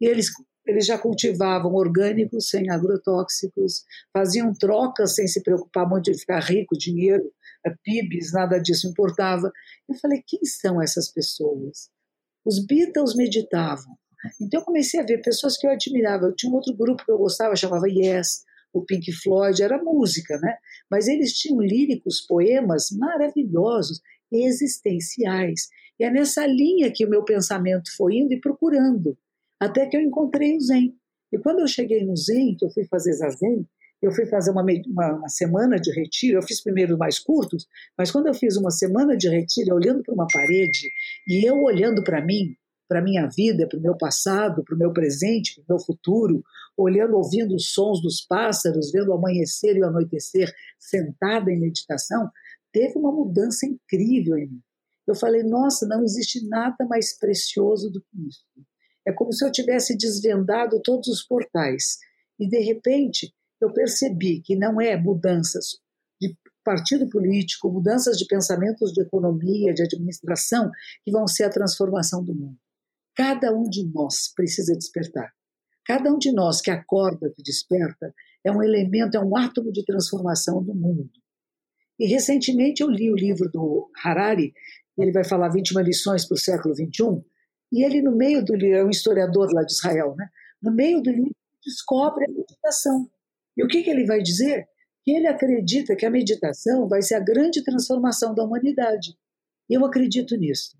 E 0.00 0.06
eles, 0.06 0.26
eles 0.66 0.86
já 0.86 0.98
cultivavam 0.98 1.74
orgânicos 1.74 2.48
sem 2.48 2.70
agrotóxicos, 2.70 3.84
faziam 4.12 4.52
trocas 4.54 5.14
sem 5.14 5.26
se 5.26 5.42
preocupar 5.42 5.88
muito 5.88 6.10
de 6.10 6.18
ficar 6.18 6.40
rico, 6.40 6.76
dinheiro, 6.76 7.24
eh, 7.66 7.74
PIBs, 7.82 8.32
nada 8.32 8.58
disso 8.58 8.88
importava. 8.88 9.50
Eu 9.88 9.94
falei, 9.96 10.22
quem 10.26 10.44
são 10.44 10.80
essas 10.80 11.12
pessoas? 11.12 11.90
Os 12.44 12.64
Beatles 12.64 13.14
meditavam. 13.14 13.96
Então 14.40 14.60
eu 14.60 14.64
comecei 14.64 15.00
a 15.00 15.04
ver 15.04 15.22
pessoas 15.22 15.56
que 15.56 15.66
eu 15.66 15.70
admirava. 15.70 16.26
Eu 16.26 16.34
tinha 16.34 16.50
um 16.50 16.54
outro 16.54 16.74
grupo 16.76 17.04
que 17.04 17.10
eu 17.10 17.18
gostava, 17.18 17.56
chamava 17.56 17.88
Yes, 17.88 18.44
o 18.72 18.84
Pink 18.84 19.12
Floyd, 19.12 19.62
era 19.62 19.82
música, 19.82 20.38
né? 20.38 20.56
Mas 20.90 21.08
eles 21.08 21.32
tinham 21.32 21.60
líricos, 21.60 22.20
poemas 22.20 22.90
maravilhosos 22.90 24.00
existenciais. 24.30 25.68
E 25.98 26.04
é 26.04 26.10
nessa 26.10 26.46
linha 26.46 26.90
que 26.92 27.04
o 27.04 27.08
meu 27.08 27.24
pensamento 27.24 27.94
foi 27.96 28.16
indo 28.16 28.32
e 28.32 28.40
procurando, 28.40 29.16
até 29.60 29.86
que 29.86 29.96
eu 29.96 30.00
encontrei 30.00 30.56
o 30.56 30.60
Zen. 30.60 30.94
E 31.32 31.38
quando 31.38 31.60
eu 31.60 31.68
cheguei 31.68 32.04
no 32.04 32.16
Zen, 32.16 32.56
que 32.56 32.64
eu 32.64 32.70
fui 32.70 32.84
fazer 32.86 33.12
Zazen, 33.12 33.66
eu 34.02 34.10
fui 34.10 34.26
fazer 34.26 34.50
uma, 34.50 34.62
uma, 34.62 35.12
uma, 35.14 35.28
semana 35.28 35.78
de 35.78 35.92
retiro, 35.92 36.38
eu 36.38 36.42
fiz 36.42 36.60
primeiro 36.60 36.98
mais 36.98 37.20
curtos, 37.20 37.68
mas 37.96 38.10
quando 38.10 38.26
eu 38.26 38.34
fiz 38.34 38.56
uma 38.56 38.70
semana 38.70 39.16
de 39.16 39.28
retiro, 39.28 39.76
olhando 39.76 40.02
para 40.02 40.12
uma 40.12 40.26
parede, 40.26 40.90
e 41.28 41.48
eu 41.48 41.62
olhando 41.62 42.02
para 42.02 42.20
mim, 42.20 42.56
para 42.88 43.00
minha 43.00 43.28
vida, 43.28 43.66
para 43.68 43.78
o 43.78 43.82
meu 43.82 43.96
passado, 43.96 44.64
para 44.64 44.74
o 44.74 44.78
meu 44.78 44.92
presente, 44.92 45.54
para 45.54 45.62
o 45.62 45.76
meu 45.76 45.78
futuro, 45.78 46.42
olhando, 46.76 47.16
ouvindo 47.16 47.54
os 47.54 47.72
sons 47.72 48.02
dos 48.02 48.20
pássaros, 48.20 48.90
vendo 48.90 49.10
o 49.10 49.14
amanhecer 49.14 49.76
e 49.76 49.80
o 49.80 49.86
anoitecer, 49.86 50.52
sentada 50.78 51.50
em 51.50 51.60
meditação, 51.60 52.28
teve 52.72 52.98
uma 52.98 53.12
mudança 53.12 53.66
incrível 53.66 54.36
em 54.36 54.48
mim. 54.48 54.60
Eu 55.06 55.14
falei, 55.14 55.42
nossa, 55.42 55.86
não 55.86 56.02
existe 56.02 56.46
nada 56.48 56.84
mais 56.86 57.18
precioso 57.18 57.90
do 57.90 58.00
que 58.00 58.28
isso. 58.28 58.44
É 59.06 59.12
como 59.12 59.32
se 59.32 59.44
eu 59.44 59.50
tivesse 59.50 59.96
desvendado 59.96 60.80
todos 60.82 61.08
os 61.08 61.22
portais. 61.22 61.98
E, 62.38 62.48
de 62.48 62.58
repente, 62.60 63.32
eu 63.64 63.72
percebi 63.72 64.40
que 64.40 64.56
não 64.56 64.80
é 64.80 64.96
mudanças 64.96 65.80
de 66.20 66.36
partido 66.64 67.08
político, 67.08 67.70
mudanças 67.70 68.16
de 68.16 68.26
pensamentos 68.26 68.92
de 68.92 69.02
economia, 69.02 69.74
de 69.74 69.82
administração, 69.82 70.70
que 71.04 71.10
vão 71.10 71.26
ser 71.26 71.44
a 71.44 71.50
transformação 71.50 72.24
do 72.24 72.34
mundo. 72.34 72.58
Cada 73.14 73.52
um 73.52 73.64
de 73.64 73.86
nós 73.92 74.32
precisa 74.34 74.74
despertar. 74.74 75.32
Cada 75.84 76.12
um 76.12 76.18
de 76.18 76.32
nós 76.32 76.60
que 76.60 76.70
acorda, 76.70 77.32
que 77.34 77.42
desperta, 77.42 78.14
é 78.44 78.50
um 78.50 78.62
elemento, 78.62 79.16
é 79.16 79.20
um 79.20 79.36
átomo 79.36 79.72
de 79.72 79.84
transformação 79.84 80.62
do 80.62 80.74
mundo. 80.74 81.10
E 81.98 82.06
recentemente 82.06 82.82
eu 82.82 82.88
li 82.88 83.10
o 83.10 83.16
livro 83.16 83.50
do 83.50 83.90
Harari, 84.02 84.52
ele 84.98 85.12
vai 85.12 85.24
falar 85.24 85.48
21 85.48 85.80
lições 85.80 86.26
para 86.26 86.34
o 86.34 86.38
século 86.38 86.74
XXI, 86.74 87.24
E 87.72 87.84
ele, 87.84 88.02
no 88.02 88.14
meio 88.14 88.44
do 88.44 88.54
livro, 88.54 88.76
é 88.76 88.84
um 88.84 88.90
historiador 88.90 89.52
lá 89.52 89.62
de 89.62 89.72
Israel, 89.72 90.14
né? 90.16 90.28
no 90.60 90.72
meio 90.72 91.02
do 91.02 91.10
livro, 91.10 91.34
descobre 91.64 92.24
a 92.24 92.28
meditação. 92.28 93.10
E 93.56 93.64
o 93.64 93.68
que, 93.68 93.82
que 93.82 93.90
ele 93.90 94.06
vai 94.06 94.22
dizer? 94.22 94.66
Que 95.04 95.12
ele 95.12 95.26
acredita 95.26 95.96
que 95.96 96.06
a 96.06 96.10
meditação 96.10 96.88
vai 96.88 97.02
ser 97.02 97.14
a 97.16 97.20
grande 97.20 97.62
transformação 97.62 98.34
da 98.34 98.44
humanidade. 98.44 99.16
Eu 99.68 99.84
acredito 99.84 100.36
nisso. 100.36 100.76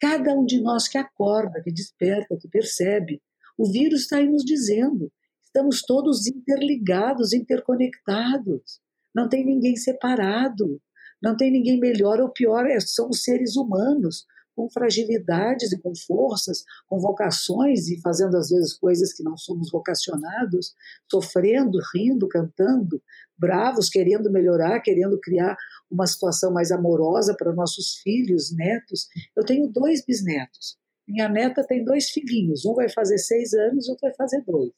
Cada 0.00 0.34
um 0.34 0.44
de 0.44 0.60
nós 0.60 0.88
que 0.88 0.98
acorda, 0.98 1.62
que 1.62 1.72
desperta, 1.72 2.36
que 2.40 2.48
percebe, 2.48 3.22
o 3.56 3.70
vírus 3.70 4.02
está 4.02 4.16
aí 4.16 4.28
nos 4.28 4.44
dizendo. 4.44 5.10
Estamos 5.44 5.82
todos 5.82 6.26
interligados, 6.26 7.32
interconectados. 7.32 8.80
Não 9.14 9.28
tem 9.28 9.44
ninguém 9.44 9.76
separado. 9.76 10.80
Não 11.22 11.36
tem 11.36 11.52
ninguém 11.52 11.78
melhor 11.78 12.20
ou 12.20 12.28
pior, 12.28 12.66
é, 12.66 12.80
são 12.80 13.12
seres 13.12 13.54
humanos 13.56 14.26
com 14.54 14.68
fragilidades 14.70 15.72
e 15.72 15.80
com 15.80 15.94
forças, 15.94 16.64
com 16.86 16.98
vocações 16.98 17.88
e 17.88 18.00
fazendo 18.00 18.36
às 18.36 18.50
vezes 18.50 18.74
coisas 18.74 19.12
que 19.12 19.22
não 19.22 19.36
somos 19.36 19.70
vocacionados, 19.70 20.74
sofrendo, 21.10 21.78
rindo, 21.94 22.28
cantando, 22.28 23.02
bravos, 23.36 23.88
querendo 23.88 24.30
melhorar, 24.30 24.80
querendo 24.80 25.18
criar 25.20 25.56
uma 25.90 26.06
situação 26.06 26.52
mais 26.52 26.70
amorosa 26.70 27.34
para 27.36 27.52
nossos 27.52 27.96
filhos, 27.96 28.54
netos. 28.54 29.08
Eu 29.36 29.44
tenho 29.44 29.68
dois 29.68 30.04
bisnetos. 30.04 30.76
Minha 31.06 31.28
neta 31.28 31.64
tem 31.66 31.84
dois 31.84 32.10
filhinhos, 32.10 32.64
um 32.64 32.74
vai 32.74 32.88
fazer 32.88 33.18
seis 33.18 33.52
anos, 33.52 33.88
outro 33.88 34.08
vai 34.08 34.14
fazer 34.14 34.42
dois. 34.42 34.72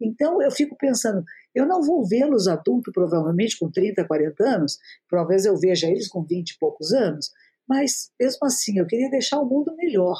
Então 0.00 0.42
eu 0.42 0.50
fico 0.50 0.76
pensando, 0.76 1.24
eu 1.54 1.66
não 1.66 1.82
vou 1.82 2.06
vê-los 2.06 2.46
adultos, 2.46 2.92
provavelmente 2.92 3.58
com 3.58 3.70
30, 3.70 4.04
40 4.04 4.44
anos, 4.44 4.78
talvez 5.08 5.46
eu 5.46 5.56
veja 5.56 5.88
eles 5.88 6.08
com 6.08 6.22
20 6.22 6.50
e 6.50 6.58
poucos 6.58 6.92
anos, 6.92 7.32
mas, 7.68 8.10
mesmo 8.20 8.46
assim, 8.46 8.78
eu 8.78 8.86
queria 8.86 9.10
deixar 9.10 9.40
o 9.40 9.48
mundo 9.48 9.74
melhor, 9.76 10.18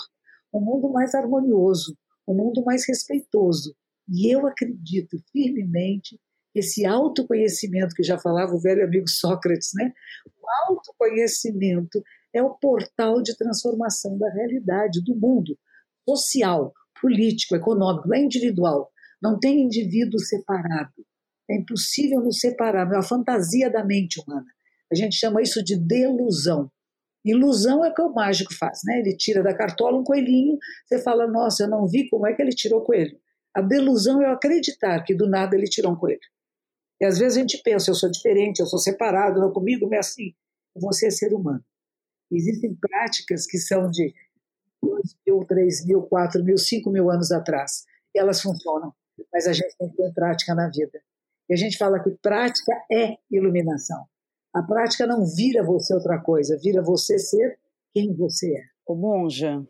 um 0.52 0.60
mundo 0.60 0.90
mais 0.90 1.14
harmonioso, 1.14 1.96
um 2.26 2.34
mundo 2.34 2.64
mais 2.64 2.86
respeitoso. 2.86 3.74
E 4.08 4.34
eu 4.34 4.46
acredito 4.46 5.18
firmemente 5.32 6.18
que 6.52 6.60
esse 6.60 6.86
autoconhecimento 6.86 7.94
que 7.94 8.02
já 8.02 8.18
falava 8.18 8.54
o 8.54 8.60
velho 8.60 8.84
amigo 8.84 9.08
Sócrates, 9.08 9.70
né? 9.74 9.92
O 10.26 10.70
autoconhecimento 10.70 12.02
é 12.32 12.42
o 12.42 12.54
portal 12.54 13.22
de 13.22 13.36
transformação 13.36 14.16
da 14.18 14.30
realidade, 14.30 15.02
do 15.02 15.14
mundo 15.14 15.58
social, 16.08 16.72
político, 17.00 17.56
econômico, 17.56 18.08
não 18.08 18.16
é 18.16 18.20
individual. 18.20 18.90
Não 19.20 19.38
tem 19.38 19.62
indivíduo 19.62 20.20
separado. 20.20 20.92
É 21.50 21.56
impossível 21.56 22.20
nos 22.20 22.38
separar, 22.40 22.86
é 22.86 22.96
uma 22.96 23.02
fantasia 23.02 23.70
da 23.70 23.84
mente 23.84 24.20
humana. 24.20 24.46
A 24.90 24.94
gente 24.94 25.16
chama 25.16 25.42
isso 25.42 25.62
de 25.62 25.76
delusão. 25.76 26.70
Ilusão 27.26 27.84
é 27.84 27.90
o 27.90 27.94
que 27.94 28.00
o 28.00 28.14
mágico 28.14 28.54
faz, 28.54 28.82
né? 28.84 29.00
Ele 29.00 29.16
tira 29.16 29.42
da 29.42 29.52
cartola 29.52 29.98
um 29.98 30.04
coelhinho, 30.04 30.56
você 30.86 31.02
fala, 31.02 31.26
nossa, 31.26 31.64
eu 31.64 31.68
não 31.68 31.86
vi 31.86 32.08
como 32.08 32.24
é 32.24 32.32
que 32.32 32.40
ele 32.40 32.52
tirou 32.52 32.80
o 32.80 32.84
coelho. 32.84 33.18
A 33.52 33.60
delusão 33.60 34.22
é 34.22 34.30
acreditar 34.30 35.02
que 35.02 35.12
do 35.12 35.28
nada 35.28 35.56
ele 35.56 35.66
tirou 35.66 35.92
um 35.92 35.96
coelho. 35.96 36.20
E 37.00 37.04
às 37.04 37.18
vezes 37.18 37.36
a 37.36 37.40
gente 37.40 37.60
pensa, 37.64 37.90
eu 37.90 37.96
sou 37.96 38.08
diferente, 38.08 38.60
eu 38.60 38.66
sou 38.66 38.78
separado, 38.78 39.40
não 39.40 39.52
comigo, 39.52 39.86
não 39.86 39.94
é 39.94 39.98
assim. 39.98 40.34
Você 40.76 41.08
é 41.08 41.10
ser 41.10 41.34
humano. 41.34 41.64
Existem 42.30 42.74
práticas 42.74 43.44
que 43.44 43.58
são 43.58 43.90
de 43.90 44.14
2 44.82 45.16
mil, 45.26 45.44
3 45.44 45.86
mil, 45.86 46.02
4 46.02 46.44
mil, 46.44 46.56
5 46.56 46.90
mil 46.90 47.10
anos 47.10 47.32
atrás. 47.32 47.84
Elas 48.14 48.40
funcionam, 48.40 48.94
mas 49.32 49.48
a 49.48 49.52
gente 49.52 49.76
tem 49.76 49.88
que 49.90 49.96
ter 49.96 50.12
prática 50.14 50.54
na 50.54 50.68
vida. 50.68 51.02
E 51.48 51.54
a 51.54 51.56
gente 51.56 51.76
fala 51.76 52.02
que 52.02 52.10
prática 52.22 52.72
é 52.90 53.16
iluminação. 53.30 54.06
A 54.56 54.62
prática 54.62 55.06
não 55.06 55.22
vira 55.26 55.62
você 55.62 55.92
outra 55.92 56.18
coisa, 56.18 56.58
vira 56.58 56.82
você 56.82 57.18
ser 57.18 57.58
quem 57.92 58.14
você 58.14 58.56
é. 58.56 58.62
Ô 58.86 58.94
monja, 58.94 59.62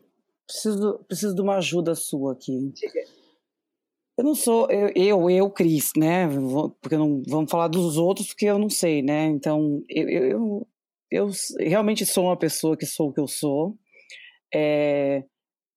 preciso, 0.47 0.99
preciso 1.05 1.35
de 1.35 1.41
uma 1.41 1.57
ajuda 1.57 1.93
sua 1.93 2.31
aqui. 2.31 2.71
Eu 4.17 4.23
não 4.23 4.33
sou, 4.33 4.71
eu, 4.71 4.89
eu, 4.95 5.29
eu, 5.29 5.49
Cris, 5.49 5.91
né? 5.97 6.25
Porque 6.81 6.95
não 6.95 7.21
vamos 7.27 7.51
falar 7.51 7.67
dos 7.67 7.97
outros, 7.97 8.29
porque 8.29 8.45
eu 8.45 8.57
não 8.57 8.69
sei, 8.69 9.01
né? 9.01 9.25
Então, 9.25 9.83
eu, 9.89 10.07
eu, 10.07 10.67
eu 11.11 11.29
realmente 11.59 12.05
sou 12.05 12.23
uma 12.23 12.37
pessoa 12.37 12.77
que 12.77 12.85
sou 12.85 13.09
o 13.09 13.13
que 13.13 13.19
eu 13.19 13.27
sou. 13.27 13.77
É, 14.55 15.21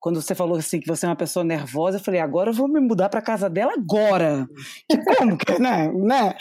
quando 0.00 0.20
você 0.20 0.34
falou 0.34 0.56
assim 0.56 0.80
que 0.80 0.88
você 0.88 1.04
é 1.04 1.08
uma 1.08 1.14
pessoa 1.14 1.44
nervosa, 1.44 1.98
eu 1.98 2.02
falei, 2.02 2.20
agora 2.20 2.50
eu 2.50 2.54
vou 2.54 2.66
me 2.66 2.80
mudar 2.80 3.10
para 3.10 3.20
casa 3.20 3.50
dela 3.50 3.74
agora. 3.74 4.48
Que 4.88 4.96
como, 4.96 5.36
né? 5.60 5.92
né? 5.92 6.34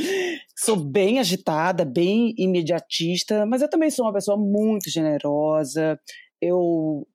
Sou 0.56 0.78
bem 0.78 1.20
agitada, 1.20 1.84
bem 1.84 2.34
imediatista, 2.38 3.46
mas 3.46 3.62
eu 3.62 3.70
também 3.70 3.92
sou 3.92 4.06
uma 4.06 4.14
pessoa 4.14 4.38
muito 4.38 4.90
generosa. 4.90 6.00
Eu 6.42 7.06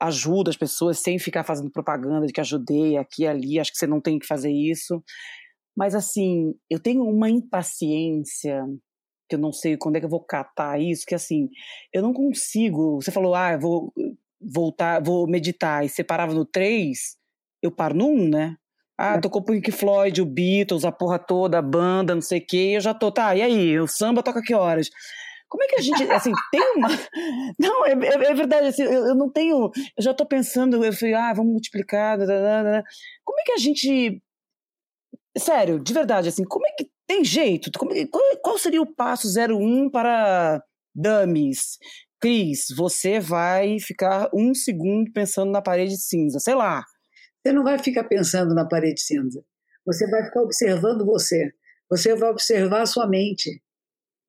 ajudo 0.00 0.50
as 0.50 0.56
pessoas 0.56 0.98
sem 0.98 1.18
ficar 1.18 1.44
fazendo 1.44 1.70
propaganda 1.70 2.26
de 2.26 2.32
que 2.32 2.40
ajudei 2.40 2.96
aqui 2.96 3.22
e 3.22 3.26
ali, 3.28 3.60
acho 3.60 3.70
que 3.70 3.78
você 3.78 3.86
não 3.86 4.00
tem 4.00 4.18
que 4.18 4.26
fazer 4.26 4.50
isso. 4.50 5.00
Mas 5.76 5.94
assim, 5.94 6.54
eu 6.68 6.80
tenho 6.80 7.04
uma 7.04 7.30
impaciência 7.30 8.64
que 9.28 9.36
eu 9.36 9.38
não 9.38 9.52
sei 9.52 9.76
quando 9.76 9.96
é 9.96 10.00
que 10.00 10.06
eu 10.06 10.10
vou 10.10 10.24
catar 10.24 10.80
isso, 10.80 11.06
que 11.06 11.14
assim, 11.14 11.48
eu 11.92 12.02
não 12.02 12.12
consigo. 12.12 13.00
Você 13.00 13.10
falou, 13.12 13.34
ah, 13.34 13.52
eu 13.52 13.60
vou 13.60 13.92
voltar, 14.52 15.02
vou 15.02 15.26
meditar 15.26 15.84
e 15.84 15.88
separava 15.88 16.34
no 16.34 16.44
3, 16.44 17.16
eu 17.62 17.70
paro 17.70 17.94
no 17.94 18.08
1, 18.08 18.28
né? 18.28 18.56
Ah, 18.96 19.14
é. 19.14 19.20
tocou 19.20 19.44
Pink 19.44 19.72
Floyd, 19.72 20.22
o 20.22 20.26
Beatles, 20.26 20.84
a 20.84 20.92
porra 20.92 21.18
toda, 21.18 21.58
a 21.58 21.62
banda, 21.62 22.14
não 22.14 22.22
sei 22.22 22.38
o 22.38 22.46
quê, 22.46 22.72
eu 22.76 22.80
já 22.80 22.94
tô, 22.94 23.10
tá, 23.10 23.34
e 23.34 23.42
aí, 23.42 23.78
o 23.78 23.88
samba 23.88 24.22
toca 24.22 24.40
que 24.40 24.54
horas? 24.54 24.88
Como 25.48 25.62
é 25.62 25.66
que 25.66 25.76
a 25.76 25.82
gente, 25.82 26.02
assim, 26.10 26.32
tem 26.50 26.60
uma... 26.76 26.88
Não, 27.58 27.86
é, 27.86 27.92
é, 27.92 28.30
é 28.30 28.34
verdade, 28.34 28.68
assim, 28.68 28.82
eu, 28.82 29.06
eu, 29.06 29.14
não 29.14 29.30
tenho, 29.30 29.70
eu 29.96 30.02
já 30.02 30.12
tô 30.14 30.26
pensando, 30.26 30.84
eu 30.84 30.92
falei, 30.92 31.14
ah, 31.14 31.32
vamos 31.32 31.52
multiplicar, 31.52 32.18
como 32.18 33.40
é 33.40 33.44
que 33.44 33.52
a 33.52 33.58
gente, 33.58 34.20
sério, 35.36 35.78
de 35.78 35.92
verdade, 35.92 36.28
assim, 36.28 36.44
como 36.44 36.66
é 36.66 36.70
que 36.72 36.88
tem 37.06 37.24
jeito? 37.24 37.70
Como, 37.78 37.92
qual, 38.08 38.22
qual 38.42 38.58
seria 38.58 38.82
o 38.82 38.94
passo 38.94 39.28
01 39.28 39.90
para 39.90 40.62
dummies? 40.94 41.78
Cris, 42.24 42.68
você 42.74 43.20
vai 43.20 43.78
ficar 43.78 44.30
um 44.32 44.54
segundo 44.54 45.12
pensando 45.12 45.52
na 45.52 45.60
parede 45.60 45.98
cinza, 45.98 46.38
sei 46.40 46.54
lá. 46.54 46.82
Você 47.36 47.52
não 47.52 47.62
vai 47.62 47.78
ficar 47.78 48.04
pensando 48.04 48.54
na 48.54 48.64
parede 48.66 48.98
cinza. 48.98 49.44
Você 49.84 50.08
vai 50.08 50.24
ficar 50.24 50.40
observando 50.40 51.04
você. 51.04 51.52
Você 51.90 52.16
vai 52.16 52.30
observar 52.30 52.80
a 52.80 52.86
sua 52.86 53.06
mente. 53.06 53.62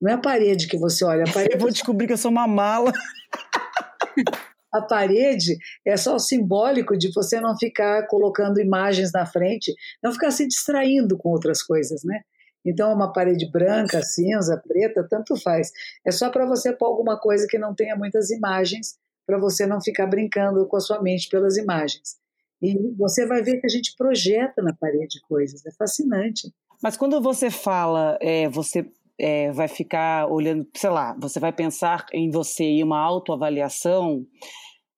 Não 0.02 0.12
é 0.12 0.16
a 0.16 0.18
parede 0.18 0.68
que 0.68 0.78
você 0.78 1.06
olha. 1.06 1.24
A 1.24 1.32
parede... 1.32 1.54
Eu 1.54 1.60
vou 1.62 1.70
descobrir 1.72 2.08
que 2.08 2.12
eu 2.12 2.18
sou 2.18 2.32
uma 2.32 2.46
mala. 2.46 2.92
a 4.74 4.82
parede 4.82 5.58
é 5.88 5.96
só 5.96 6.18
o 6.18 6.20
simbólico 6.20 6.98
de 6.98 7.14
você 7.14 7.40
não 7.40 7.58
ficar 7.58 8.08
colocando 8.08 8.60
imagens 8.60 9.14
na 9.14 9.26
frente, 9.26 9.74
não 10.04 10.12
ficar 10.12 10.32
se 10.32 10.46
distraindo 10.46 11.18
com 11.18 11.30
outras 11.30 11.64
coisas, 11.64 12.04
né? 12.04 12.24
Então, 12.66 12.92
uma 12.92 13.14
parede 13.14 13.50
branca, 13.52 14.02
cinza, 14.02 14.62
preta, 14.68 15.06
tanto 15.08 15.40
faz. 15.40 15.72
É 16.06 16.12
só 16.12 16.30
para 16.30 16.46
você 16.46 16.74
pôr 16.74 16.88
alguma 16.88 17.20
coisa 17.20 17.46
que 17.48 17.60
não 17.60 17.76
tenha 17.76 17.96
muitas 17.96 18.32
imagens, 18.32 18.96
para 19.26 19.38
você 19.38 19.66
não 19.66 19.82
ficar 19.82 20.08
brincando 20.08 20.66
com 20.68 20.78
a 20.78 20.80
sua 20.80 21.02
mente 21.02 21.30
pelas 21.30 21.58
imagens. 21.58 22.18
E 22.62 22.76
você 22.98 23.26
vai 23.26 23.44
ver 23.44 23.60
que 23.60 23.66
a 23.66 23.70
gente 23.70 23.96
projeta 23.98 24.62
na 24.62 24.74
parede 24.74 25.20
coisas, 25.28 25.66
é 25.66 25.72
fascinante. 25.72 26.52
Mas 26.82 26.98
quando 26.98 27.22
você 27.22 27.50
fala, 27.50 28.18
é, 28.22 28.48
você 28.50 28.90
é, 29.20 29.52
vai 29.52 29.68
ficar 29.68 30.28
olhando, 30.28 30.68
sei 30.76 30.90
lá, 30.90 31.16
você 31.20 31.40
vai 31.40 31.52
pensar 31.52 32.06
em 32.14 32.30
você 32.30 32.64
e 32.64 32.84
uma 32.84 33.00
autoavaliação, 33.00 34.26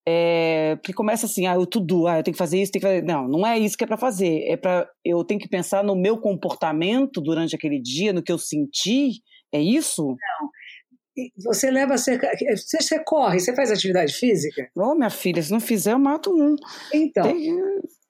é, 0.10 0.80
que 0.82 0.93
começa 0.93 1.26
assim, 1.26 1.48
ah, 1.48 1.56
eu 1.56 1.65
tudo, 1.65 2.08
ah, 2.08 2.20
eu 2.20 2.24
tenho 2.24 2.34
que 2.34 2.38
fazer 2.38 2.62
isso, 2.62 2.72
tenho 2.72 2.82
que 2.82 2.88
fazer. 2.88 3.04
Não, 3.04 3.28
não 3.28 3.46
é 3.46 3.60
isso 3.60 3.78
que 3.78 3.84
é 3.84 3.88
para 3.88 3.98
fazer. 3.98 4.46
É 4.48 4.56
para 4.56 4.89
eu 5.04 5.22
tenho 5.26 5.38
que 5.38 5.50
pensar 5.50 5.84
no 5.84 5.98
meu 5.98 6.17
comportamento 6.17 7.20
durante 7.20 7.54
aquele 7.54 7.78
dia, 7.78 8.13
no 8.13 8.24
que 8.24 8.32
eu 8.32 8.38
senti. 8.38 9.22
É 9.54 9.60
isso? 9.60 10.08
Não. 10.08 10.50
Você 11.43 11.70
leva 11.70 11.96
a 11.96 11.98
ser. 11.98 12.22
Você, 12.56 12.82
você 12.82 13.04
corre, 13.04 13.41
você 13.41 13.54
faz 13.54 13.70
atividade 13.70 14.13
física? 14.13 14.70
Ô, 14.78 14.91
oh, 14.91 14.96
minha 14.96 15.10
filha, 15.10 15.41
se 15.41 15.52
não 15.52 15.60
fizer, 15.60 15.91
eu 15.91 16.00
mato 16.00 16.32
um. 16.34 16.56
Então. 16.93 17.24
Tem... 17.24 17.60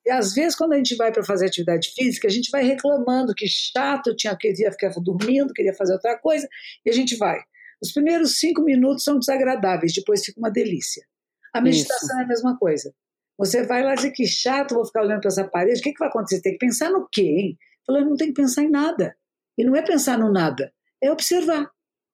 E 0.05 0.11
às 0.11 0.35
vezes, 0.35 0.55
quando 0.55 0.73
a 0.73 0.77
gente 0.77 0.95
vai 0.95 1.11
para 1.11 1.23
fazer 1.23 1.47
atividade 1.47 1.89
física, 1.95 2.27
a 2.27 2.31
gente 2.31 2.51
vai 2.51 2.63
reclamando 2.63 3.33
que 3.33 3.47
chato, 3.47 4.15
tinha, 4.15 4.37
queria 4.37 4.71
ficar 4.71 4.93
dormindo, 5.01 5.51
queria 5.51 5.73
fazer 5.73 5.93
outra 5.93 6.15
coisa, 6.17 6.47
e 6.85 6.91
a 6.91 6.93
gente 6.93 7.17
vai. 7.17 7.39
Os 7.81 7.91
primeiros 7.91 8.39
cinco 8.39 8.61
minutos 8.61 9.03
são 9.03 9.17
desagradáveis, 9.17 9.93
depois 9.93 10.23
fica 10.23 10.39
uma 10.39 10.51
delícia. 10.51 11.03
A 11.57 11.61
meditação 11.61 12.09
Isso. 12.09 12.19
é 12.19 12.23
a 12.23 12.27
mesma 12.27 12.57
coisa. 12.57 12.93
Você 13.37 13.63
vai 13.63 13.83
lá 13.83 13.95
dizer 13.95 14.11
que 14.11 14.25
chato, 14.25 14.75
vou 14.75 14.85
ficar 14.85 15.01
olhando 15.01 15.21
para 15.21 15.29
essa 15.29 15.43
parede, 15.43 15.79
o 15.79 15.83
que, 15.83 15.93
que 15.93 15.99
vai 15.99 16.07
acontecer? 16.07 16.41
Tem 16.41 16.53
que 16.53 16.59
pensar 16.59 16.89
no 16.89 17.07
quê, 17.11 17.21
hein? 17.21 17.57
Falando, 17.85 18.09
não 18.09 18.17
tem 18.17 18.27
que 18.29 18.41
pensar 18.41 18.63
em 18.63 18.69
nada. 18.69 19.15
E 19.57 19.63
não 19.63 19.75
é 19.75 19.81
pensar 19.81 20.17
no 20.17 20.31
nada, 20.31 20.71
é 21.01 21.11
observar. 21.11 21.69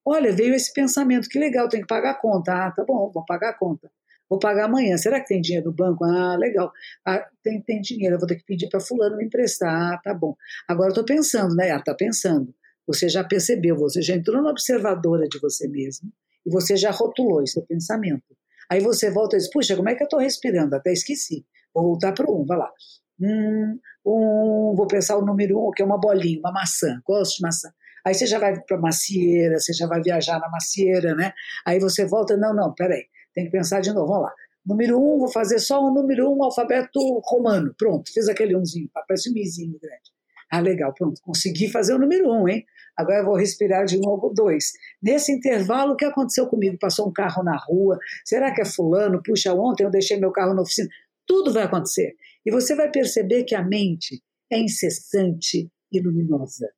Olha, 0.06 0.34
veio 0.34 0.54
esse 0.54 0.72
pensamento, 0.74 1.30
que 1.30 1.40
legal, 1.40 1.70
tem 1.70 1.82
que 1.82 1.88
pagar 1.88 2.12
a 2.12 2.16
conta. 2.16 2.54
Ah, 2.54 2.72
tá 2.72 2.84
bom, 2.84 3.10
vou 3.10 3.24
pagar 3.26 3.50
a 3.50 3.54
conta. 3.54 3.90
Vou 4.30 4.40
pagar 4.40 4.66
amanhã. 4.66 4.98
Será 4.98 5.20
que 5.20 5.28
tem 5.28 5.42
dinheiro 5.42 5.68
no 5.68 5.74
banco? 5.74 6.04
Ah, 6.04 6.36
legal. 6.36 6.72
Ah, 7.06 7.26
tem, 7.42 7.62
tem 7.62 7.82
dinheiro, 7.82 8.16
eu 8.16 8.20
vou 8.20 8.28
ter 8.28 8.36
que 8.36 8.44
pedir 8.44 8.68
para 8.68 8.80
fulano 8.80 9.18
me 9.18 9.26
emprestar. 9.26 9.94
Ah, 9.94 9.98
tá 10.04 10.14
bom. 10.14 10.36
Agora 10.68 10.88
eu 10.88 10.92
estou 10.92 11.06
pensando, 11.06 11.56
né? 11.56 11.72
Ah, 11.72 11.82
tá 11.82 11.94
pensando. 11.94 12.54
Você 12.86 13.08
já 13.08 13.24
percebeu, 13.24 13.78
você 13.78 14.02
já 14.02 14.16
entrou 14.16 14.42
na 14.42 14.50
observadora 14.50 15.28
de 15.28 15.40
você 15.40 15.68
mesmo 15.68 16.12
e 16.46 16.50
você 16.50 16.76
já 16.76 16.92
rotulou 16.92 17.42
esse 17.42 17.62
pensamento. 17.66 18.36
Aí 18.70 18.80
você 18.80 19.10
volta 19.12 19.36
e 19.36 19.40
diz, 19.40 19.50
puxa, 19.50 19.76
como 19.76 19.90
é 19.90 19.96
que 19.96 20.04
eu 20.04 20.06
estou 20.06 20.20
respirando? 20.20 20.76
Até 20.76 20.92
esqueci. 20.92 21.46
Vou 21.74 21.84
voltar 21.84 22.14
para 22.14 22.30
um, 22.32 22.46
vai 22.46 22.58
lá. 22.58 22.72
Hum, 23.20 23.80
um, 24.06 24.74
vou 24.76 24.88
pensar 24.88 25.18
o 25.18 25.26
número 25.26 25.60
um, 25.60 25.72
que 25.72 25.82
é 25.82 25.86
uma 25.86 26.00
bolinha, 26.00 26.40
uma 26.40 26.52
maçã. 26.52 27.02
Gosto 27.06 27.38
de 27.38 27.42
maçã. 27.44 27.70
Aí 28.06 28.14
você 28.14 28.26
já 28.26 28.38
vai 28.38 28.60
para 28.62 28.78
macieira, 28.78 29.60
você 29.60 29.72
já 29.72 29.88
vai 29.88 30.02
viajar 30.02 30.40
na 30.40 30.50
macieira, 30.50 31.16
né? 31.16 31.34
Aí 31.66 31.80
você 31.80 32.06
volta, 32.06 32.36
não, 32.36 32.54
não, 32.54 32.74
peraí, 32.74 33.06
tem 33.34 33.46
que 33.46 33.52
pensar 33.52 33.80
de 33.80 33.94
novo, 33.94 34.08
vamos 34.08 34.24
lá. 34.24 34.34
Número 34.66 34.98
um, 34.98 35.20
vou 35.20 35.32
fazer 35.32 35.60
só 35.60 35.86
um 35.86 35.94
número 35.94 36.30
um, 36.30 36.44
alfabeto 36.44 37.00
romano. 37.26 37.74
Pronto, 37.78 38.12
fiz 38.14 38.28
aquele 38.28 38.56
umzinho, 38.56 38.90
parece 38.94 39.30
um 39.30 39.34
mizinho 39.34 39.78
grande. 39.82 40.13
Ah, 40.56 40.60
legal, 40.60 40.94
pronto, 40.94 41.20
consegui 41.24 41.68
fazer 41.68 41.96
o 41.96 41.98
número 41.98 42.32
um, 42.32 42.48
hein? 42.48 42.64
Agora 42.96 43.22
eu 43.22 43.26
vou 43.26 43.36
respirar 43.36 43.86
de 43.86 44.00
novo 44.00 44.30
dois. 44.30 44.72
Nesse 45.02 45.32
intervalo, 45.32 45.94
o 45.94 45.96
que 45.96 46.06
aconteceu 46.06 46.46
comigo? 46.46 46.78
Passou 46.80 47.10
um 47.10 47.12
carro 47.12 47.42
na 47.42 47.58
rua, 47.58 47.98
será 48.24 48.54
que 48.54 48.62
é 48.62 48.66
fulano? 48.66 49.20
Puxa, 49.24 49.52
ontem 49.52 49.84
eu 49.84 49.90
deixei 49.90 50.20
meu 50.20 50.32
carro 50.32 50.54
na 50.54 50.62
oficina. 50.62 50.88
Tudo 51.26 51.52
vai 51.52 51.64
acontecer. 51.64 52.16
E 52.46 52.52
você 52.52 52.76
vai 52.76 52.92
perceber 52.92 53.46
que 53.46 53.56
a 53.56 53.64
mente 53.64 54.22
é 54.52 54.60
incessante 54.60 55.72
e 55.92 56.00
luminosa. 56.00 56.70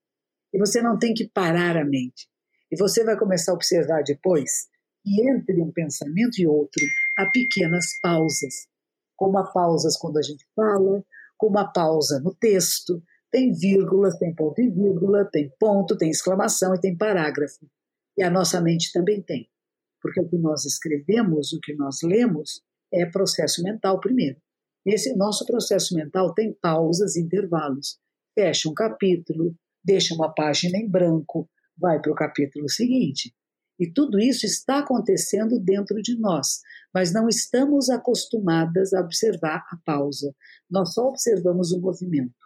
E 0.53 0.57
você 0.57 0.82
não 0.82 0.97
tem 0.97 1.13
que 1.13 1.28
parar 1.28 1.76
a 1.76 1.84
mente. 1.84 2.30
E 2.71 2.78
você 2.78 3.03
vai 3.03 3.17
começar 3.17 3.51
a 3.51 3.55
observar 3.55 4.03
depois 4.03 4.69
que 5.03 5.30
entre 5.30 5.61
um 5.61 5.69
pensamento 5.73 6.39
e 6.39 6.47
outro 6.47 6.82
há 7.17 7.26
pequenas 7.26 7.88
pausas. 8.01 8.69
Como 9.17 9.38
há 9.38 9.43
pausas 9.51 9.97
quando 9.97 10.17
a 10.17 10.21
gente 10.21 10.45
fala, 10.55 11.03
como 11.38 11.59
há 11.59 11.65
pausa 11.65 12.21
no 12.21 12.34
texto, 12.34 13.03
tem 13.36 13.51
vírgula, 13.51 14.17
tem 14.17 14.33
ponto 14.33 14.61
e 14.61 14.69
vírgula, 14.69 15.25
tem 15.29 15.51
ponto, 15.59 15.97
tem 15.97 16.09
exclamação 16.09 16.73
e 16.73 16.79
tem 16.79 16.95
parágrafo. 16.95 17.69
E 18.17 18.23
a 18.23 18.29
nossa 18.29 18.61
mente 18.61 18.93
também 18.93 19.21
tem. 19.21 19.49
Porque 20.01 20.21
o 20.21 20.29
que 20.29 20.38
nós 20.38 20.63
escrevemos, 20.63 21.51
o 21.51 21.59
que 21.59 21.75
nós 21.75 21.97
lemos, 22.01 22.61
é 22.93 23.05
processo 23.05 23.61
mental 23.61 23.99
primeiro. 23.99 24.38
Esse 24.86 25.13
nosso 25.17 25.45
processo 25.45 25.93
mental 25.93 26.33
tem 26.33 26.53
pausas, 26.53 27.17
intervalos. 27.17 27.99
Fecha 28.33 28.69
um 28.69 28.73
capítulo, 28.73 29.53
deixa 29.83 30.15
uma 30.15 30.33
página 30.33 30.77
em 30.77 30.89
branco, 30.89 31.49
vai 31.77 31.99
para 31.99 32.13
o 32.13 32.15
capítulo 32.15 32.69
seguinte. 32.69 33.36
E 33.77 33.91
tudo 33.91 34.17
isso 34.17 34.45
está 34.45 34.79
acontecendo 34.79 35.59
dentro 35.59 36.01
de 36.01 36.17
nós, 36.17 36.61
mas 36.93 37.11
não 37.11 37.27
estamos 37.27 37.89
acostumadas 37.89 38.93
a 38.93 39.01
observar 39.01 39.65
a 39.69 39.77
pausa. 39.83 40.33
Nós 40.69 40.93
só 40.93 41.09
observamos 41.09 41.73
o 41.73 41.81
movimento. 41.81 42.45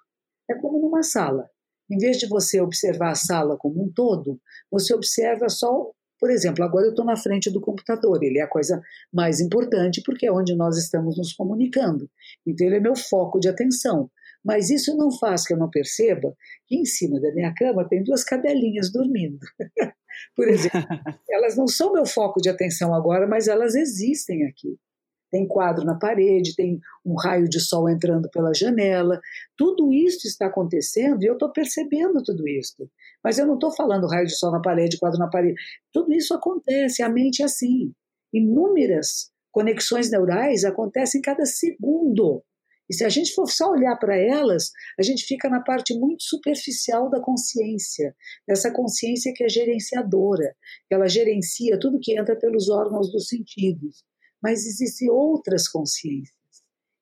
É 0.49 0.55
como 0.55 0.79
numa 0.79 1.03
sala. 1.03 1.49
Em 1.89 1.97
vez 1.97 2.17
de 2.17 2.27
você 2.27 2.61
observar 2.61 3.11
a 3.11 3.15
sala 3.15 3.57
como 3.57 3.83
um 3.83 3.91
todo, 3.91 4.39
você 4.69 4.93
observa 4.93 5.49
só, 5.49 5.91
por 6.19 6.29
exemplo, 6.29 6.63
agora 6.63 6.85
eu 6.85 6.91
estou 6.91 7.05
na 7.05 7.15
frente 7.15 7.49
do 7.49 7.61
computador, 7.61 8.21
ele 8.23 8.39
é 8.39 8.43
a 8.43 8.47
coisa 8.47 8.81
mais 9.11 9.39
importante 9.39 10.01
porque 10.05 10.27
é 10.27 10.31
onde 10.31 10.55
nós 10.55 10.77
estamos 10.77 11.17
nos 11.17 11.33
comunicando. 11.33 12.09
Então 12.45 12.67
ele 12.67 12.77
é 12.77 12.79
meu 12.79 12.95
foco 12.95 13.39
de 13.39 13.49
atenção. 13.49 14.09
Mas 14.43 14.69
isso 14.69 14.95
não 14.95 15.11
faz 15.11 15.45
que 15.45 15.53
eu 15.53 15.57
não 15.57 15.69
perceba 15.69 16.33
que 16.65 16.75
em 16.77 16.85
cima 16.85 17.19
da 17.19 17.31
minha 17.33 17.53
cama 17.53 17.87
tem 17.87 18.03
duas 18.03 18.23
cadelinhas 18.23 18.91
dormindo. 18.91 19.39
Por 20.35 20.47
exemplo, 20.47 20.79
elas 21.29 21.57
não 21.57 21.67
são 21.67 21.93
meu 21.93 22.05
foco 22.05 22.41
de 22.41 22.49
atenção 22.49 22.93
agora, 22.93 23.27
mas 23.27 23.47
elas 23.47 23.75
existem 23.75 24.45
aqui. 24.45 24.77
Tem 25.31 25.47
quadro 25.47 25.85
na 25.85 25.95
parede, 25.95 26.55
tem 26.55 26.79
um 27.05 27.15
raio 27.15 27.47
de 27.47 27.59
sol 27.59 27.89
entrando 27.89 28.29
pela 28.31 28.53
janela. 28.53 29.19
Tudo 29.55 29.93
isso 29.93 30.27
está 30.27 30.47
acontecendo 30.47 31.21
e 31.21 31.27
eu 31.27 31.33
estou 31.33 31.51
percebendo 31.51 32.23
tudo 32.23 32.47
isso. 32.47 32.89
Mas 33.23 33.37
eu 33.37 33.45
não 33.45 33.55
estou 33.55 33.71
falando 33.71 34.07
raio 34.07 34.25
de 34.25 34.35
sol 34.35 34.51
na 34.51 34.61
parede, 34.61 34.97
quadro 34.97 35.19
na 35.19 35.29
parede. 35.29 35.55
Tudo 35.93 36.13
isso 36.13 36.33
acontece, 36.33 37.03
a 37.03 37.09
mente 37.09 37.41
é 37.41 37.45
assim. 37.45 37.91
Inúmeras 38.33 39.31
conexões 39.51 40.09
neurais 40.09 40.63
acontecem 40.63 41.21
cada 41.21 41.45
segundo. 41.45 42.43
E 42.89 42.93
se 42.93 43.05
a 43.05 43.09
gente 43.09 43.33
for 43.35 43.47
só 43.47 43.69
olhar 43.69 43.95
para 43.97 44.17
elas, 44.17 44.71
a 44.99 45.03
gente 45.03 45.23
fica 45.25 45.47
na 45.47 45.61
parte 45.61 45.93
muito 45.93 46.23
superficial 46.23 47.07
da 47.07 47.21
consciência, 47.21 48.15
dessa 48.47 48.73
consciência 48.73 49.31
que 49.35 49.43
é 49.43 49.49
gerenciadora, 49.49 50.55
que 50.87 50.95
ela 50.95 51.07
gerencia 51.07 51.79
tudo 51.79 51.99
que 52.01 52.17
entra 52.17 52.35
pelos 52.35 52.67
órgãos 52.67 53.11
dos 53.11 53.27
sentidos. 53.27 54.03
Mas 54.41 54.65
existem 54.65 55.09
outras 55.09 55.67
consciências. 55.67 56.37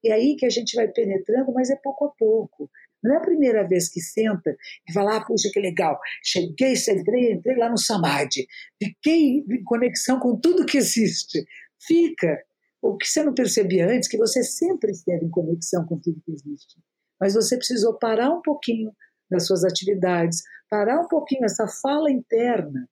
É 0.05 0.13
aí 0.13 0.35
que 0.35 0.45
a 0.45 0.49
gente 0.49 0.75
vai 0.75 0.87
penetrando, 0.87 1.53
mas 1.53 1.69
é 1.69 1.75
pouco 1.75 2.05
a 2.05 2.09
pouco. 2.11 2.69
Não 3.03 3.15
é 3.15 3.17
a 3.17 3.21
primeira 3.21 3.67
vez 3.67 3.89
que 3.89 3.99
senta 3.99 4.55
e 4.87 4.93
fala, 4.93 5.17
ah, 5.17 5.25
puxa, 5.25 5.49
que 5.53 5.59
legal, 5.59 5.99
cheguei, 6.23 6.73
entrei, 6.73 7.33
entrei 7.33 7.55
lá 7.55 7.69
no 7.69 7.77
Samadhi, 7.77 8.47
fiquei 8.81 9.43
em 9.49 9.63
conexão 9.63 10.19
com 10.19 10.39
tudo 10.39 10.65
que 10.65 10.77
existe. 10.77 11.45
Fica, 11.79 12.41
o 12.81 12.97
que 12.97 13.07
você 13.07 13.23
não 13.23 13.33
percebia 13.33 13.87
antes, 13.87 14.09
que 14.09 14.17
você 14.17 14.43
sempre 14.43 14.91
esteve 14.91 15.25
em 15.25 15.29
conexão 15.29 15.85
com 15.85 15.99
tudo 15.99 16.21
que 16.25 16.31
existe. 16.31 16.79
Mas 17.19 17.33
você 17.33 17.55
precisou 17.57 17.97
parar 17.97 18.31
um 18.31 18.41
pouquinho 18.41 18.91
das 19.29 19.45
suas 19.45 19.63
atividades, 19.63 20.41
parar 20.69 20.99
um 20.99 21.07
pouquinho 21.07 21.45
essa 21.45 21.67
fala 21.67 22.11
interna. 22.11 22.89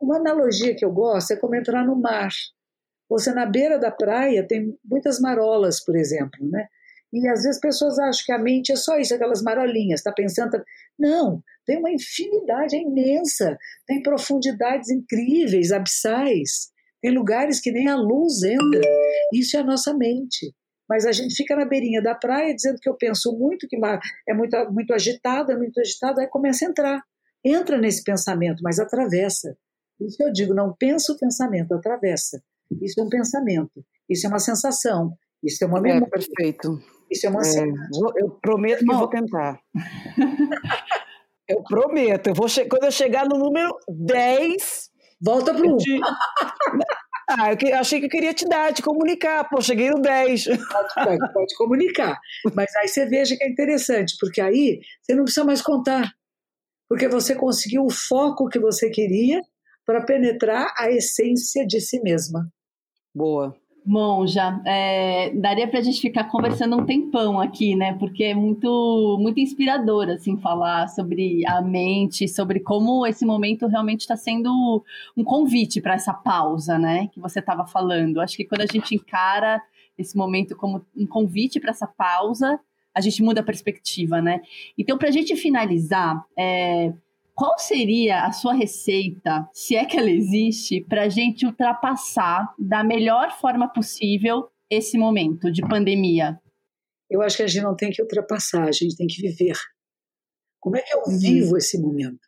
Uma 0.00 0.16
analogia 0.16 0.74
que 0.74 0.84
eu 0.84 0.92
gosto 0.92 1.32
é 1.32 1.36
como 1.36 1.54
entrar 1.54 1.84
no 1.84 1.96
mar. 1.96 2.30
Você 3.08 3.32
na 3.32 3.46
beira 3.46 3.78
da 3.78 3.90
praia 3.90 4.46
tem 4.46 4.76
muitas 4.84 5.20
marolas, 5.20 5.82
por 5.84 5.96
exemplo, 5.96 6.48
né? 6.48 6.66
E 7.12 7.28
às 7.28 7.44
vezes 7.44 7.60
pessoas 7.60 7.96
acham 7.98 8.24
que 8.26 8.32
a 8.32 8.38
mente 8.38 8.72
é 8.72 8.76
só 8.76 8.98
isso, 8.98 9.14
aquelas 9.14 9.40
marolinhas, 9.40 10.00
está 10.00 10.10
pensando. 10.10 10.60
Não, 10.98 11.40
tem 11.64 11.78
uma 11.78 11.90
infinidade, 11.90 12.74
é 12.74 12.80
imensa, 12.80 13.56
tem 13.86 14.02
profundidades 14.02 14.90
incríveis, 14.90 15.70
abissais. 15.70 16.72
Tem 17.00 17.12
lugares 17.12 17.60
que 17.60 17.70
nem 17.70 17.86
a 17.88 17.94
luz 17.94 18.42
entra. 18.42 18.80
Isso 19.32 19.56
é 19.56 19.60
a 19.60 19.64
nossa 19.64 19.94
mente. 19.94 20.52
Mas 20.88 21.06
a 21.06 21.12
gente 21.12 21.34
fica 21.34 21.54
na 21.54 21.64
beirinha 21.64 22.02
da 22.02 22.14
praia 22.14 22.54
dizendo 22.54 22.78
que 22.80 22.88
eu 22.88 22.96
penso 22.96 23.32
muito, 23.38 23.68
que 23.68 23.76
é 24.28 24.34
muito, 24.34 24.56
muito 24.72 24.92
agitado, 24.92 25.52
é 25.52 25.56
muito 25.56 25.80
agitado, 25.80 26.20
aí 26.20 26.26
começa 26.26 26.66
a 26.66 26.68
entrar. 26.68 27.02
Entra 27.44 27.78
nesse 27.78 28.02
pensamento, 28.02 28.62
mas 28.62 28.78
atravessa. 28.78 29.56
Isso 30.00 30.22
eu 30.22 30.32
digo, 30.32 30.52
não 30.52 30.74
pensa 30.74 31.12
o 31.12 31.18
pensamento, 31.18 31.74
atravessa. 31.74 32.42
Isso 32.82 33.00
é 33.00 33.04
um 33.04 33.08
pensamento, 33.08 33.84
isso 34.08 34.26
é 34.26 34.28
uma 34.28 34.38
sensação, 34.38 35.16
isso 35.42 35.62
é 35.64 35.66
uma 35.66 35.78
é, 35.78 35.82
memória. 35.82 36.06
É, 36.06 36.10
perfeito. 36.10 36.78
Isso 37.10 37.26
é 37.26 37.30
uma 37.30 37.42
é, 37.42 37.64
Eu 38.16 38.30
prometo 38.40 38.80
que 38.80 38.86
vou 38.86 39.08
tentar. 39.08 39.60
eu 41.48 41.62
prometo. 41.62 42.28
Eu 42.28 42.34
vou 42.34 42.46
quando 42.68 42.84
eu 42.84 42.90
chegar 42.90 43.28
no 43.28 43.38
número 43.38 43.76
10, 43.88 44.90
Volta 45.24 45.54
para 45.54 45.66
o 45.66 45.74
1. 45.74 45.76
Te... 45.78 46.00
ah, 47.30 47.52
eu 47.52 47.78
achei 47.78 47.98
que 47.98 48.06
eu 48.06 48.10
queria 48.10 48.34
te 48.34 48.46
dar, 48.46 48.74
te 48.74 48.82
comunicar. 48.82 49.48
Pô, 49.48 49.60
cheguei 49.60 49.90
no 49.90 50.00
10. 50.00 50.44
Pode, 50.44 50.94
pode, 50.94 51.32
pode 51.32 51.56
comunicar. 51.56 52.18
Mas 52.54 52.74
aí 52.76 52.88
você 52.88 53.06
veja 53.06 53.34
que 53.36 53.44
é 53.44 53.48
interessante, 53.48 54.16
porque 54.20 54.40
aí 54.40 54.80
você 55.00 55.14
não 55.14 55.24
precisa 55.24 55.46
mais 55.46 55.62
contar. 55.62 56.12
Porque 56.88 57.08
você 57.08 57.34
conseguiu 57.34 57.84
o 57.84 57.90
foco 57.90 58.48
que 58.48 58.58
você 58.58 58.90
queria 58.90 59.40
para 59.86 60.02
penetrar 60.02 60.72
a 60.76 60.90
essência 60.90 61.66
de 61.66 61.80
si 61.80 62.00
mesma. 62.00 62.48
Boa. 63.14 63.56
Monja, 63.86 64.62
é, 64.64 65.30
daria 65.34 65.68
para 65.68 65.78
a 65.78 65.82
gente 65.82 66.00
ficar 66.00 66.24
conversando 66.24 66.74
um 66.74 66.86
tempão 66.86 67.38
aqui, 67.38 67.76
né? 67.76 67.92
Porque 67.98 68.24
é 68.24 68.34
muito, 68.34 69.18
muito 69.20 69.38
inspirador, 69.38 70.08
assim, 70.08 70.38
falar 70.38 70.88
sobre 70.88 71.46
a 71.46 71.60
mente, 71.60 72.26
sobre 72.26 72.60
como 72.60 73.06
esse 73.06 73.26
momento 73.26 73.66
realmente 73.66 74.00
está 74.00 74.16
sendo 74.16 74.82
um 75.14 75.22
convite 75.22 75.82
para 75.82 75.94
essa 75.94 76.14
pausa, 76.14 76.78
né? 76.78 77.08
Que 77.08 77.20
você 77.20 77.40
estava 77.40 77.66
falando. 77.66 78.22
Acho 78.22 78.38
que 78.38 78.46
quando 78.46 78.62
a 78.62 78.66
gente 78.66 78.94
encara 78.94 79.60
esse 79.98 80.16
momento 80.16 80.56
como 80.56 80.82
um 80.96 81.06
convite 81.06 81.60
para 81.60 81.70
essa 81.70 81.86
pausa, 81.86 82.58
a 82.94 83.02
gente 83.02 83.22
muda 83.22 83.42
a 83.42 83.44
perspectiva, 83.44 84.22
né? 84.22 84.40
Então, 84.78 84.96
para 84.96 85.08
a 85.08 85.12
gente 85.12 85.36
finalizar, 85.36 86.24
é, 86.38 86.90
qual 87.34 87.58
seria 87.58 88.24
a 88.24 88.32
sua 88.32 88.54
receita, 88.54 89.48
se 89.52 89.74
é 89.74 89.84
que 89.84 89.96
ela 89.96 90.10
existe, 90.10 90.80
para 90.88 91.02
a 91.02 91.08
gente 91.08 91.44
ultrapassar 91.44 92.54
da 92.56 92.84
melhor 92.84 93.36
forma 93.40 93.68
possível 93.68 94.48
esse 94.70 94.96
momento 94.96 95.50
de 95.50 95.60
pandemia? 95.62 96.40
Eu 97.10 97.22
acho 97.22 97.36
que 97.36 97.42
a 97.42 97.46
gente 97.46 97.62
não 97.62 97.74
tem 97.74 97.90
que 97.90 98.00
ultrapassar, 98.00 98.68
a 98.68 98.72
gente 98.72 98.96
tem 98.96 99.06
que 99.06 99.20
viver. 99.20 99.56
Como 100.60 100.76
é 100.76 100.80
que 100.80 100.94
eu 100.94 101.00
uhum. 101.06 101.18
vivo 101.18 101.56
esse 101.56 101.76
momento? 101.78 102.20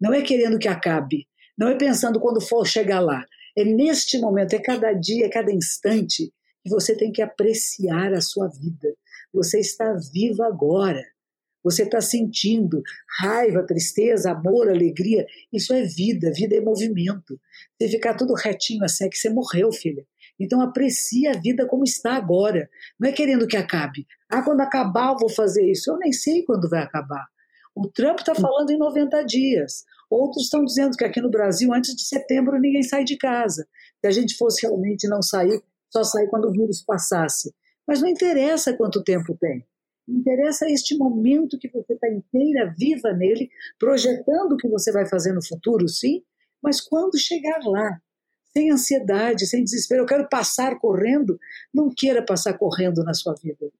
Não 0.00 0.12
é 0.12 0.22
querendo 0.22 0.58
que 0.58 0.66
acabe, 0.66 1.28
não 1.56 1.68
é 1.68 1.76
pensando 1.76 2.18
quando 2.18 2.40
for 2.40 2.66
chegar 2.66 3.00
lá. 3.00 3.22
É 3.56 3.64
neste 3.64 4.18
momento, 4.18 4.54
é 4.54 4.58
cada 4.58 4.92
dia, 4.92 5.26
é 5.26 5.28
cada 5.28 5.52
instante 5.52 6.32
que 6.62 6.70
você 6.70 6.96
tem 6.96 7.12
que 7.12 7.22
apreciar 7.22 8.12
a 8.14 8.20
sua 8.20 8.48
vida. 8.48 8.94
Você 9.32 9.60
está 9.60 9.94
viva 10.12 10.46
agora. 10.46 11.04
Você 11.64 11.84
está 11.84 12.00
sentindo 12.00 12.82
raiva, 13.20 13.66
tristeza, 13.66 14.32
amor, 14.32 14.68
alegria. 14.68 15.26
Isso 15.50 15.72
é 15.72 15.82
vida, 15.82 16.30
vida 16.30 16.54
é 16.54 16.60
movimento. 16.60 17.40
Se 17.80 17.88
ficar 17.88 18.14
tudo 18.14 18.34
retinho 18.34 18.84
assim, 18.84 19.06
é 19.06 19.08
que 19.08 19.16
você 19.16 19.30
morreu, 19.30 19.72
filha. 19.72 20.06
Então 20.38 20.60
aprecie 20.60 21.26
a 21.26 21.32
vida 21.32 21.66
como 21.66 21.84
está 21.84 22.14
agora. 22.14 22.68
Não 23.00 23.08
é 23.08 23.12
querendo 23.12 23.46
que 23.46 23.56
acabe. 23.56 24.06
Ah, 24.28 24.42
quando 24.42 24.60
acabar 24.60 25.12
eu 25.12 25.18
vou 25.18 25.30
fazer 25.30 25.64
isso. 25.70 25.90
Eu 25.90 25.98
nem 25.98 26.12
sei 26.12 26.44
quando 26.44 26.68
vai 26.68 26.82
acabar. 26.82 27.24
O 27.74 27.88
Trump 27.88 28.18
está 28.18 28.34
falando 28.34 28.70
em 28.70 28.78
90 28.78 29.24
dias. 29.24 29.84
Outros 30.10 30.44
estão 30.44 30.64
dizendo 30.64 30.96
que 30.96 31.04
aqui 31.04 31.20
no 31.20 31.30
Brasil, 31.30 31.72
antes 31.72 31.94
de 31.94 32.02
setembro, 32.02 32.60
ninguém 32.60 32.82
sai 32.82 33.04
de 33.04 33.16
casa. 33.16 33.66
Se 34.00 34.06
a 34.06 34.10
gente 34.10 34.36
fosse 34.36 34.66
realmente 34.66 35.08
não 35.08 35.22
sair, 35.22 35.60
só 35.90 36.04
sair 36.04 36.28
quando 36.28 36.46
o 36.46 36.52
vírus 36.52 36.84
passasse. 36.84 37.52
Mas 37.86 38.00
não 38.00 38.08
interessa 38.08 38.76
quanto 38.76 39.02
tempo 39.02 39.36
tem. 39.40 39.64
Interessa 40.06 40.66
este 40.66 40.96
momento 40.96 41.58
que 41.58 41.70
você 41.70 41.94
está 41.94 42.08
inteira, 42.08 42.74
viva 42.76 43.12
nele, 43.12 43.48
projetando 43.78 44.52
o 44.52 44.56
que 44.56 44.68
você 44.68 44.92
vai 44.92 45.06
fazer 45.06 45.32
no 45.32 45.44
futuro, 45.44 45.88
sim, 45.88 46.22
mas 46.62 46.80
quando 46.80 47.18
chegar 47.18 47.60
lá, 47.64 48.00
sem 48.56 48.70
ansiedade, 48.70 49.46
sem 49.46 49.64
desespero, 49.64 50.02
eu 50.02 50.06
quero 50.06 50.28
passar 50.28 50.78
correndo, 50.78 51.38
não 51.72 51.90
queira 51.90 52.24
passar 52.24 52.56
correndo 52.56 53.02
na 53.02 53.12
sua 53.12 53.34
vida. 53.34 53.70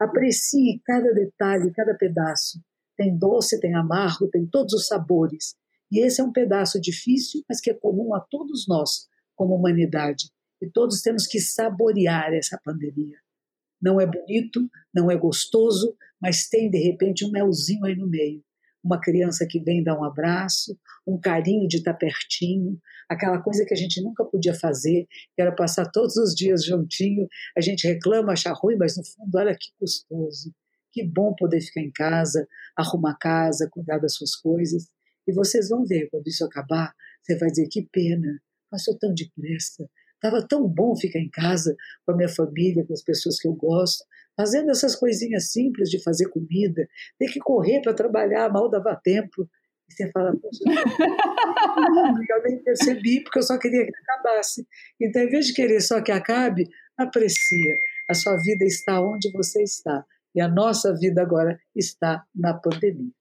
Aprecie 0.00 0.80
cada 0.84 1.12
detalhe, 1.12 1.72
cada 1.72 1.94
pedaço. 1.94 2.60
Tem 2.96 3.16
doce, 3.16 3.60
tem 3.60 3.74
amargo, 3.74 4.28
tem 4.28 4.46
todos 4.46 4.74
os 4.74 4.86
sabores. 4.86 5.54
E 5.90 6.00
esse 6.04 6.20
é 6.20 6.24
um 6.24 6.32
pedaço 6.32 6.80
difícil, 6.80 7.42
mas 7.48 7.60
que 7.60 7.70
é 7.70 7.74
comum 7.74 8.14
a 8.14 8.20
todos 8.20 8.66
nós, 8.66 9.08
como 9.36 9.54
humanidade. 9.54 10.30
E 10.60 10.68
todos 10.68 11.00
temos 11.02 11.26
que 11.26 11.40
saborear 11.40 12.32
essa 12.32 12.58
pandemia. 12.64 13.23
Não 13.84 14.00
é 14.00 14.06
bonito, 14.06 14.66
não 14.94 15.10
é 15.10 15.16
gostoso, 15.16 15.94
mas 16.18 16.48
tem 16.48 16.70
de 16.70 16.78
repente 16.78 17.22
um 17.22 17.30
melzinho 17.30 17.84
aí 17.84 17.94
no 17.94 18.08
meio. 18.08 18.42
Uma 18.82 18.98
criança 18.98 19.46
que 19.46 19.60
vem 19.60 19.84
dar 19.84 19.98
um 19.98 20.04
abraço, 20.04 20.74
um 21.06 21.20
carinho 21.20 21.68
de 21.68 21.76
estar 21.76 21.92
pertinho, 21.92 22.80
aquela 23.10 23.42
coisa 23.42 23.62
que 23.66 23.74
a 23.74 23.76
gente 23.76 24.02
nunca 24.02 24.24
podia 24.24 24.54
fazer, 24.54 25.06
que 25.34 25.42
era 25.42 25.54
passar 25.54 25.90
todos 25.90 26.16
os 26.16 26.34
dias 26.34 26.64
juntinho. 26.64 27.28
A 27.54 27.60
gente 27.60 27.86
reclama, 27.86 28.32
acha 28.32 28.50
ruim, 28.54 28.76
mas 28.76 28.96
no 28.96 29.04
fundo, 29.04 29.36
olha 29.36 29.54
que 29.54 29.70
gostoso. 29.78 30.50
Que 30.90 31.04
bom 31.04 31.34
poder 31.34 31.60
ficar 31.60 31.82
em 31.82 31.92
casa, 31.92 32.48
arrumar 32.74 33.18
casa, 33.18 33.68
cuidar 33.70 33.98
das 33.98 34.14
suas 34.14 34.34
coisas. 34.34 34.88
E 35.26 35.32
vocês 35.32 35.68
vão 35.68 35.84
ver, 35.84 36.08
quando 36.10 36.26
isso 36.26 36.42
acabar, 36.42 36.94
você 37.22 37.36
vai 37.36 37.50
dizer: 37.50 37.68
que 37.68 37.86
pena, 37.92 38.40
passou 38.70 38.98
tão 38.98 39.12
depressa. 39.12 39.86
Estava 40.24 40.46
tão 40.48 40.66
bom 40.66 40.96
ficar 40.96 41.18
em 41.18 41.28
casa 41.28 41.76
com 42.06 42.12
a 42.12 42.16
minha 42.16 42.30
família, 42.30 42.82
com 42.86 42.94
as 42.94 43.02
pessoas 43.02 43.38
que 43.38 43.46
eu 43.46 43.52
gosto, 43.52 44.02
fazendo 44.34 44.70
essas 44.70 44.96
coisinhas 44.96 45.52
simples 45.52 45.90
de 45.90 46.02
fazer 46.02 46.30
comida, 46.30 46.88
ter 47.18 47.30
que 47.30 47.38
correr 47.38 47.82
para 47.82 47.92
trabalhar, 47.92 48.50
mal 48.50 48.70
dava 48.70 48.98
tempo. 49.04 49.46
E 49.86 49.92
você 49.92 50.10
fala, 50.10 50.34
poxa, 50.34 50.64
eu 52.30 52.42
nem 52.42 52.58
percebi, 52.64 53.22
porque 53.22 53.40
eu 53.40 53.42
só 53.42 53.58
queria 53.58 53.84
que 53.84 53.92
acabasse. 53.94 54.66
Então, 54.98 55.20
em 55.20 55.28
vez 55.28 55.48
de 55.48 55.52
querer 55.52 55.82
só 55.82 56.00
que 56.00 56.10
acabe, 56.10 56.70
aprecia. 56.96 57.76
A 58.08 58.14
sua 58.14 58.38
vida 58.38 58.64
está 58.64 59.02
onde 59.02 59.30
você 59.30 59.62
está. 59.62 60.06
E 60.34 60.40
a 60.40 60.48
nossa 60.48 60.96
vida 60.96 61.20
agora 61.20 61.60
está 61.76 62.24
na 62.34 62.54
pandemia. 62.54 63.12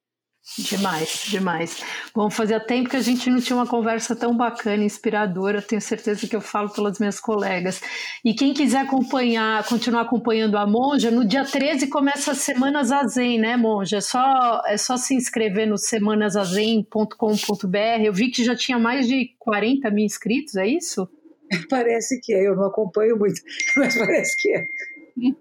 Demais, 0.57 1.23
demais. 1.29 1.81
Bom, 2.13 2.29
fazia 2.29 2.59
tempo 2.59 2.89
que 2.89 2.97
a 2.97 3.01
gente 3.01 3.29
não 3.29 3.39
tinha 3.39 3.55
uma 3.55 3.65
conversa 3.65 4.13
tão 4.13 4.35
bacana, 4.35 4.83
inspiradora. 4.83 5.61
Tenho 5.61 5.81
certeza 5.81 6.27
que 6.27 6.35
eu 6.35 6.41
falo 6.41 6.69
pelas 6.69 6.99
minhas 6.99 7.17
colegas. 7.17 7.81
E 8.25 8.33
quem 8.33 8.53
quiser 8.53 8.79
acompanhar, 8.79 9.65
continuar 9.65 10.01
acompanhando 10.01 10.57
a 10.57 10.67
Monja, 10.67 11.09
no 11.09 11.23
dia 11.23 11.45
13 11.45 11.87
começa 11.87 12.33
a 12.33 12.35
Semana 12.35 12.83
Zazen, 12.83 13.39
né, 13.39 13.55
Monja? 13.55 13.97
É 13.97 14.01
só, 14.01 14.61
é 14.67 14.75
só 14.75 14.97
se 14.97 15.15
inscrever 15.15 15.65
no 15.65 15.77
semanazazen.com.br. 15.77 18.03
Eu 18.03 18.11
vi 18.11 18.29
que 18.29 18.43
já 18.43 18.55
tinha 18.55 18.77
mais 18.77 19.07
de 19.07 19.33
40 19.39 19.89
mil 19.91 20.05
inscritos, 20.05 20.57
é 20.57 20.67
isso? 20.67 21.07
Parece 21.69 22.19
que 22.21 22.33
é, 22.33 22.45
eu 22.45 22.55
não 22.55 22.65
acompanho 22.65 23.17
muito, 23.17 23.39
mas 23.77 23.97
parece 23.97 24.35
que 24.37 24.49
é. 24.49 24.65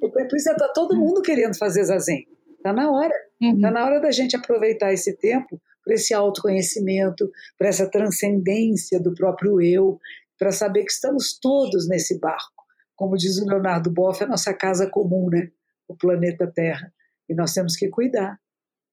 Por 0.00 0.36
isso 0.36 0.50
está 0.50 0.68
todo 0.68 0.96
mundo 0.96 1.22
querendo 1.22 1.56
fazer 1.56 1.82
Zazen. 1.84 2.26
Está 2.62 2.72
na 2.72 2.92
hora. 2.92 3.12
Está 3.40 3.68
uhum. 3.68 3.74
Na 3.74 3.84
hora 3.84 4.00
da 4.00 4.12
gente 4.12 4.36
aproveitar 4.36 4.92
esse 4.92 5.16
tempo 5.16 5.60
para 5.84 5.94
esse 5.94 6.14
autoconhecimento, 6.14 7.28
para 7.58 7.68
essa 7.68 7.90
transcendência 7.90 9.00
do 9.00 9.12
próprio 9.12 9.60
eu, 9.60 9.98
para 10.38 10.52
saber 10.52 10.84
que 10.84 10.92
estamos 10.92 11.36
todos 11.40 11.88
nesse 11.88 12.20
barco. 12.20 12.62
Como 12.94 13.16
diz 13.16 13.38
o 13.38 13.44
Leonardo 13.44 13.90
Boff, 13.90 14.22
é 14.22 14.26
a 14.26 14.28
nossa 14.28 14.54
casa 14.54 14.88
comum, 14.88 15.28
né? 15.28 15.50
o 15.88 15.96
planeta 15.96 16.46
Terra. 16.46 16.92
E 17.28 17.34
nós 17.34 17.52
temos 17.52 17.74
que 17.74 17.88
cuidar. 17.88 18.38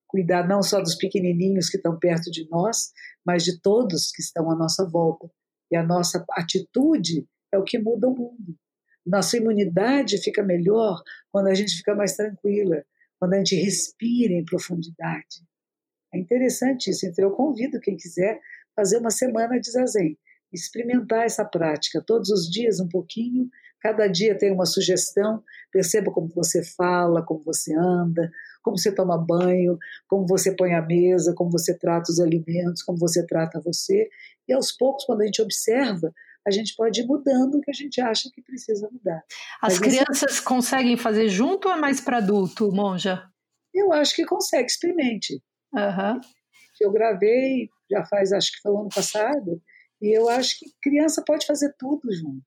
Cuidar 0.07 0.47
não 0.47 0.63
só 0.63 0.81
dos 0.81 0.95
pequenininhos 0.95 1.69
que 1.69 1.77
estão 1.77 1.97
perto 1.99 2.31
de 2.31 2.49
nós, 2.49 2.91
mas 3.23 3.43
de 3.43 3.61
todos 3.61 4.11
que 4.11 4.23
estão 4.23 4.49
à 4.49 4.55
nossa 4.55 4.83
volta. 4.83 5.29
E 5.71 5.75
a 5.75 5.83
nossa 5.83 6.25
atitude 6.31 7.27
é 7.53 7.57
o 7.59 7.63
que 7.63 7.77
muda 7.77 8.07
o 8.07 8.15
mundo. 8.15 8.57
Nossa 9.05 9.37
imunidade 9.37 10.17
fica 10.17 10.41
melhor 10.41 11.03
quando 11.31 11.47
a 11.47 11.53
gente 11.53 11.75
fica 11.75 11.93
mais 11.93 12.15
tranquila, 12.15 12.83
quando 13.19 13.33
a 13.33 13.37
gente 13.37 13.55
respira 13.55 14.33
em 14.33 14.45
profundidade. 14.45 15.43
É 16.13 16.17
interessante 16.17 16.89
isso, 16.89 17.05
então 17.05 17.25
eu 17.25 17.31
convido 17.31 17.79
quem 17.79 17.95
quiser 17.95 18.39
fazer 18.75 18.97
uma 18.97 19.11
semana 19.11 19.59
de 19.59 19.69
zazen, 19.69 20.17
experimentar 20.51 21.25
essa 21.25 21.45
prática 21.45 22.03
todos 22.05 22.29
os 22.29 22.49
dias 22.49 22.79
um 22.79 22.87
pouquinho, 22.87 23.49
cada 23.81 24.07
dia 24.07 24.37
tem 24.37 24.51
uma 24.51 24.65
sugestão, 24.65 25.43
perceba 25.71 26.11
como 26.11 26.27
você 26.29 26.63
fala, 26.63 27.23
como 27.23 27.43
você 27.43 27.75
anda, 27.75 28.31
como 28.63 28.77
você 28.77 28.91
toma 28.91 29.17
banho, 29.17 29.77
como 30.07 30.25
você 30.25 30.55
põe 30.55 30.73
a 30.73 30.81
mesa, 30.81 31.33
como 31.35 31.51
você 31.51 31.77
trata 31.77 32.11
os 32.11 32.19
alimentos, 32.19 32.81
como 32.81 32.97
você 32.97 33.25
trata 33.25 33.61
você, 33.61 34.09
e 34.47 34.53
aos 34.53 34.71
poucos, 34.71 35.05
quando 35.05 35.21
a 35.21 35.25
gente 35.25 35.41
observa, 35.41 36.13
a 36.49 36.51
gente 36.51 36.75
pode 36.75 37.01
ir 37.01 37.05
mudando 37.05 37.55
o 37.55 37.61
que 37.61 37.71
a 37.71 37.73
gente 37.73 38.01
acha 38.01 38.29
que 38.33 38.41
precisa 38.41 38.89
mudar. 38.91 39.23
As 39.61 39.79
Mas 39.79 39.79
crianças 39.79 40.39
conseguem 40.39 40.97
fazer 40.97 41.29
junto 41.29 41.67
ou 41.67 41.73
é 41.73 41.77
mais 41.77 42.01
para 42.01 42.17
adulto, 42.17 42.71
Monja? 42.71 43.23
Eu 43.73 43.93
acho 43.93 44.15
que 44.15 44.25
consegue, 44.25 44.65
experimente. 44.65 45.41
Uhum. 45.73 46.19
Eu 46.81 46.91
gravei, 46.91 47.69
já 47.89 48.03
faz, 48.05 48.31
acho 48.31 48.51
que 48.51 48.61
foi 48.61 48.71
o 48.71 48.79
ano 48.79 48.89
passado, 48.89 49.61
e 50.01 50.17
eu 50.17 50.29
acho 50.29 50.57
que 50.59 50.65
criança 50.81 51.23
pode 51.25 51.45
fazer 51.45 51.73
tudo 51.77 52.11
junto. 52.11 52.43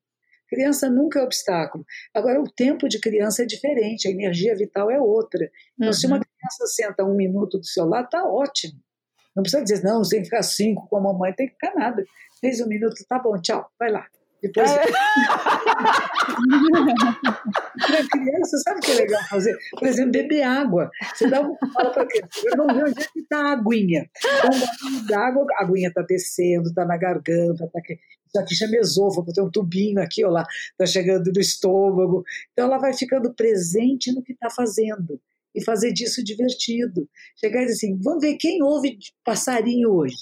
Criança 0.49 0.91
nunca 0.91 1.21
é 1.21 1.23
obstáculo. 1.23 1.85
Agora, 2.15 2.41
o 2.41 2.51
tempo 2.51 2.89
de 2.89 3.01
criança 3.01 3.43
é 3.43 3.47
diferente, 3.47 4.07
a 4.07 4.11
energia 4.11 4.55
vital 4.55 4.91
é 4.91 5.01
outra. 5.01 5.51
Então, 5.75 5.89
uhum. 5.89 5.93
se 5.93 6.07
uma 6.07 6.21
criança 6.21 6.67
senta 6.67 7.05
um 7.05 7.15
minuto 7.15 7.59
do 7.59 7.65
seu 7.65 7.87
lado, 7.87 8.05
está 8.05 8.25
ótimo. 8.25 8.79
Não 9.35 9.43
precisa 9.43 9.63
dizer, 9.63 9.83
não, 9.83 10.05
você 10.05 10.17
tem 10.17 10.21
que 10.21 10.31
ficar 10.31 10.43
cinco 10.43 10.87
com 10.89 10.97
a 10.97 11.01
mamãe, 11.01 11.33
tem 11.33 11.47
que 11.47 11.55
ficar 11.55 11.75
nada. 11.75 12.05
Fez 12.41 12.61
um 12.61 12.69
minuto, 12.69 12.95
tá 13.09 13.19
bom, 13.19 13.41
tchau, 13.41 13.71
vai 13.79 13.91
lá. 13.91 14.07
Depois. 14.43 14.71
É. 14.71 14.85
para 17.87 18.09
criança, 18.11 18.59
sabe 18.59 18.79
o 18.79 18.81
que 18.81 18.91
é 18.91 18.95
legal 18.95 19.23
fazer? 19.31 19.57
Por 19.79 19.87
exemplo, 19.87 20.11
beber 20.11 20.43
água. 20.43 20.91
Você 21.15 21.29
dá 21.29 21.41
uma 21.41 21.57
fala 21.73 21.93
para 21.93 22.07
criança, 22.07 22.41
eu 22.45 22.57
não 22.57 22.67
ver 22.67 22.85
onde 22.85 23.01
é 23.01 23.07
que 23.07 23.21
está 23.21 23.39
a 23.39 23.53
aguinha. 23.53 24.11
Então, 24.19 24.51
dá 25.07 25.29
água, 25.29 25.47
a 25.59 25.63
aguinha 25.63 25.89
está 25.89 26.03
descendo, 26.03 26.69
está 26.69 26.85
na 26.85 26.97
garganta, 26.97 27.65
está 27.65 27.79
aqui. 27.79 28.01
Isso 28.27 28.41
aqui 28.41 28.57
chama 28.57 28.77
esôfago, 28.77 29.33
tem 29.33 29.45
um 29.45 29.51
tubinho 29.51 30.03
aqui, 30.03 30.25
ó 30.25 30.31
lá, 30.31 30.45
está 30.73 30.87
chegando 30.87 31.31
no 31.33 31.41
estômago. 31.41 32.25
Então, 32.53 32.67
ela 32.67 32.79
vai 32.79 32.93
ficando 32.95 33.33
presente 33.33 34.13
no 34.13 34.23
que 34.23 34.33
está 34.33 34.51
fazendo 34.51 35.21
e 35.55 35.63
fazer 35.65 35.93
disso 35.93 36.23
divertido. 36.25 37.09
Chegar 37.37 37.63
e 37.63 37.67
dizer 37.67 37.87
assim: 37.87 37.99
vamos 38.03 38.21
ver 38.21 38.37
quem 38.37 38.63
ouve 38.63 38.99
passarinho 39.25 39.91
hoje. 39.91 40.17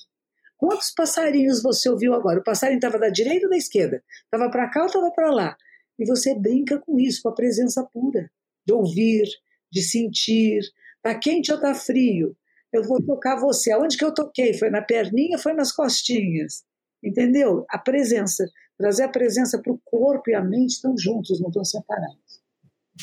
Quantos 0.57 0.93
passarinhos 0.95 1.63
você 1.63 1.89
ouviu 1.89 2.13
agora? 2.13 2.41
O 2.41 2.45
passarinho 2.45 2.79
estava 2.79 2.99
da 2.99 3.09
direita 3.09 3.47
ou 3.47 3.51
da 3.51 3.57
esquerda? 3.57 4.03
Estava 4.25 4.51
para 4.51 4.69
cá 4.69 4.81
ou 4.81 4.87
estava 4.87 5.11
para 5.11 5.31
lá? 5.31 5.57
E 5.99 6.05
você 6.07 6.35
brinca 6.35 6.79
com 6.79 6.99
isso, 6.99 7.23
com 7.23 7.31
a 7.31 7.35
presença 7.35 7.83
pura, 7.93 8.31
de 8.67 8.73
ouvir, 8.73 9.27
de 9.71 9.83
sentir. 9.83 10.61
Está 10.97 11.19
quente 11.19 11.51
ou 11.51 11.57
está 11.57 11.75
frio? 11.75 12.37
Eu 12.73 12.85
vou 12.85 13.03
tocar 13.03 13.41
você. 13.41 13.73
Aonde 13.73 13.97
que 13.97 14.05
eu 14.05 14.13
toquei? 14.13 14.53
Foi 14.55 14.71
na 14.71 14.83
perninha 14.83 15.39
foi 15.39 15.55
nas 15.55 15.73
costinhas? 15.73 16.63
Entendeu? 17.03 17.65
A 17.71 17.79
presença. 17.79 18.47
Trazer 18.77 19.05
a 19.05 19.09
presença 19.09 19.61
para 19.61 19.73
o 19.73 19.81
corpo 19.85 20.31
e 20.31 20.35
a 20.35 20.43
mente 20.43 20.73
estão 20.73 20.97
juntos, 20.97 21.41
não 21.41 21.49
estão 21.49 21.65
separados. 21.65 22.40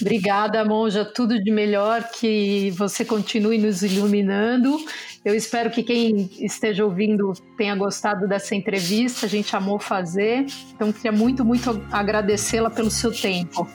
Obrigada, 0.02 0.64
Monja. 0.64 1.04
Tudo 1.04 1.42
de 1.42 1.52
melhor, 1.52 2.10
que 2.12 2.72
você 2.72 3.04
continue 3.04 3.58
nos 3.58 3.82
iluminando. 3.82 4.78
Eu 5.26 5.34
espero 5.34 5.70
que 5.70 5.84
quem 5.84 6.30
esteja 6.40 6.86
ouvindo 6.86 7.34
tenha 7.58 7.76
gostado 7.76 8.28
dessa 8.28 8.56
entrevista. 8.56 9.26
A 9.26 9.30
gente 9.30 9.56
amou 9.56 9.80
fazer. 9.80 10.46
Então, 10.76 10.92
queria 10.92 11.12
muito, 11.12 11.44
muito 11.44 11.84
agradecê-la 11.92 12.70
pelo 12.70 12.92
seu 12.92 13.12
tempo. 13.12 13.68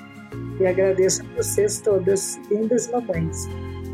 E 0.61 0.67
agradeço 0.67 1.23
a 1.23 1.37
vocês 1.37 1.81
todas, 1.81 2.41
lindas 2.51 2.91
mamães. 2.91 3.49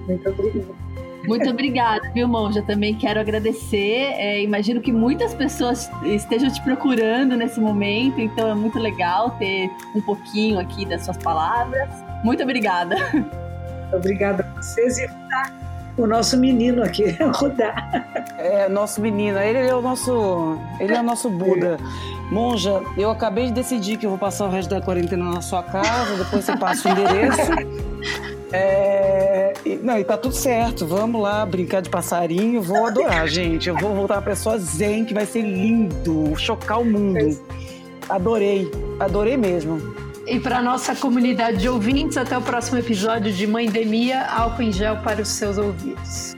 Muito 0.07 0.29
obrigada. 0.29 0.89
Muito 1.27 1.51
obrigada, 1.51 2.11
viu, 2.15 2.29
Monja? 2.29 2.63
Também 2.63 2.95
quero 2.95 3.21
agradecer. 3.21 4.15
É, 4.17 4.43
imagino 4.43 4.81
que 4.81 4.93
muitas 4.93 5.35
pessoas 5.35 5.91
estejam 6.05 6.51
te 6.51 6.63
procurando 6.63 7.37
nesse 7.37 7.61
momento, 7.61 8.21
então 8.21 8.49
é 8.49 8.55
muito 8.55 8.79
legal 8.79 9.33
ter 9.33 9.71
um 9.95 10.01
pouquinho 10.01 10.59
aqui 10.59 10.87
das 10.87 11.05
suas 11.05 11.19
palavras. 11.19 12.08
Muito 12.23 12.43
obrigada. 12.43 12.97
Obrigada 13.93 14.45
a 14.45 14.61
vocês 14.61 14.99
e 14.99 15.09
o 15.99 16.07
nosso 16.07 16.37
menino 16.37 16.83
aqui, 16.83 17.17
Rudá. 17.35 18.05
É, 18.39 18.69
nosso 18.69 19.01
menino, 19.01 19.39
ele 19.39 19.59
é 19.59 19.75
o 19.75 19.83
nosso, 19.83 20.57
ele 20.79 20.95
é 20.95 21.01
o 21.01 21.03
nosso 21.03 21.29
Buda. 21.29 21.77
Monja, 22.31 22.83
eu 22.97 23.11
acabei 23.11 23.47
de 23.47 23.53
decidir 23.53 23.97
que 23.97 24.07
eu 24.07 24.11
vou 24.11 24.19
passar 24.19 24.47
o 24.47 24.51
resto 24.51 24.71
da 24.71 24.81
quarentena 24.81 25.25
na 25.25 25.41
sua 25.41 25.63
casa, 25.63 26.17
depois 26.17 26.45
você 26.45 26.57
passa 26.57 26.89
o 26.89 26.93
endereço. 26.93 27.53
É, 28.53 29.53
e, 29.65 29.77
não, 29.77 29.99
e 29.99 30.05
tá 30.05 30.17
tudo 30.17 30.35
certo. 30.35 30.87
Vamos 30.87 31.21
lá 31.21 31.45
brincar 31.45 31.83
de 31.83 31.91
passarinho. 31.91 32.63
Vou 32.63 32.87
adorar, 32.87 33.27
gente. 33.27 33.69
Eu 33.69 33.77
vou 33.77 33.95
voltar 33.95 34.19
a 34.19 34.23
pessoa 34.23 34.59
zen, 34.59 35.05
que 35.05 35.13
vai 35.13 35.27
ser 35.27 35.43
lindo, 35.43 36.35
chocar 36.37 36.81
o 36.81 36.85
mundo. 36.85 37.39
Adorei, 38.09 38.71
adorei 39.01 39.37
mesmo. 39.37 40.08
E 40.31 40.39
para 40.39 40.61
nossa 40.61 40.95
comunidade 40.95 41.57
de 41.57 41.69
ouvintes, 41.71 42.19
até 42.19 42.37
o 42.37 42.43
próximo 42.43 42.77
episódio 42.79 43.33
de 43.33 43.47
Mãe 43.47 43.67
Demia, 43.67 44.27
álcool 44.27 44.63
em 44.63 44.71
gel 44.71 44.99
para 44.99 45.23
os 45.23 45.29
seus 45.29 45.57
ouvidos. 45.57 46.38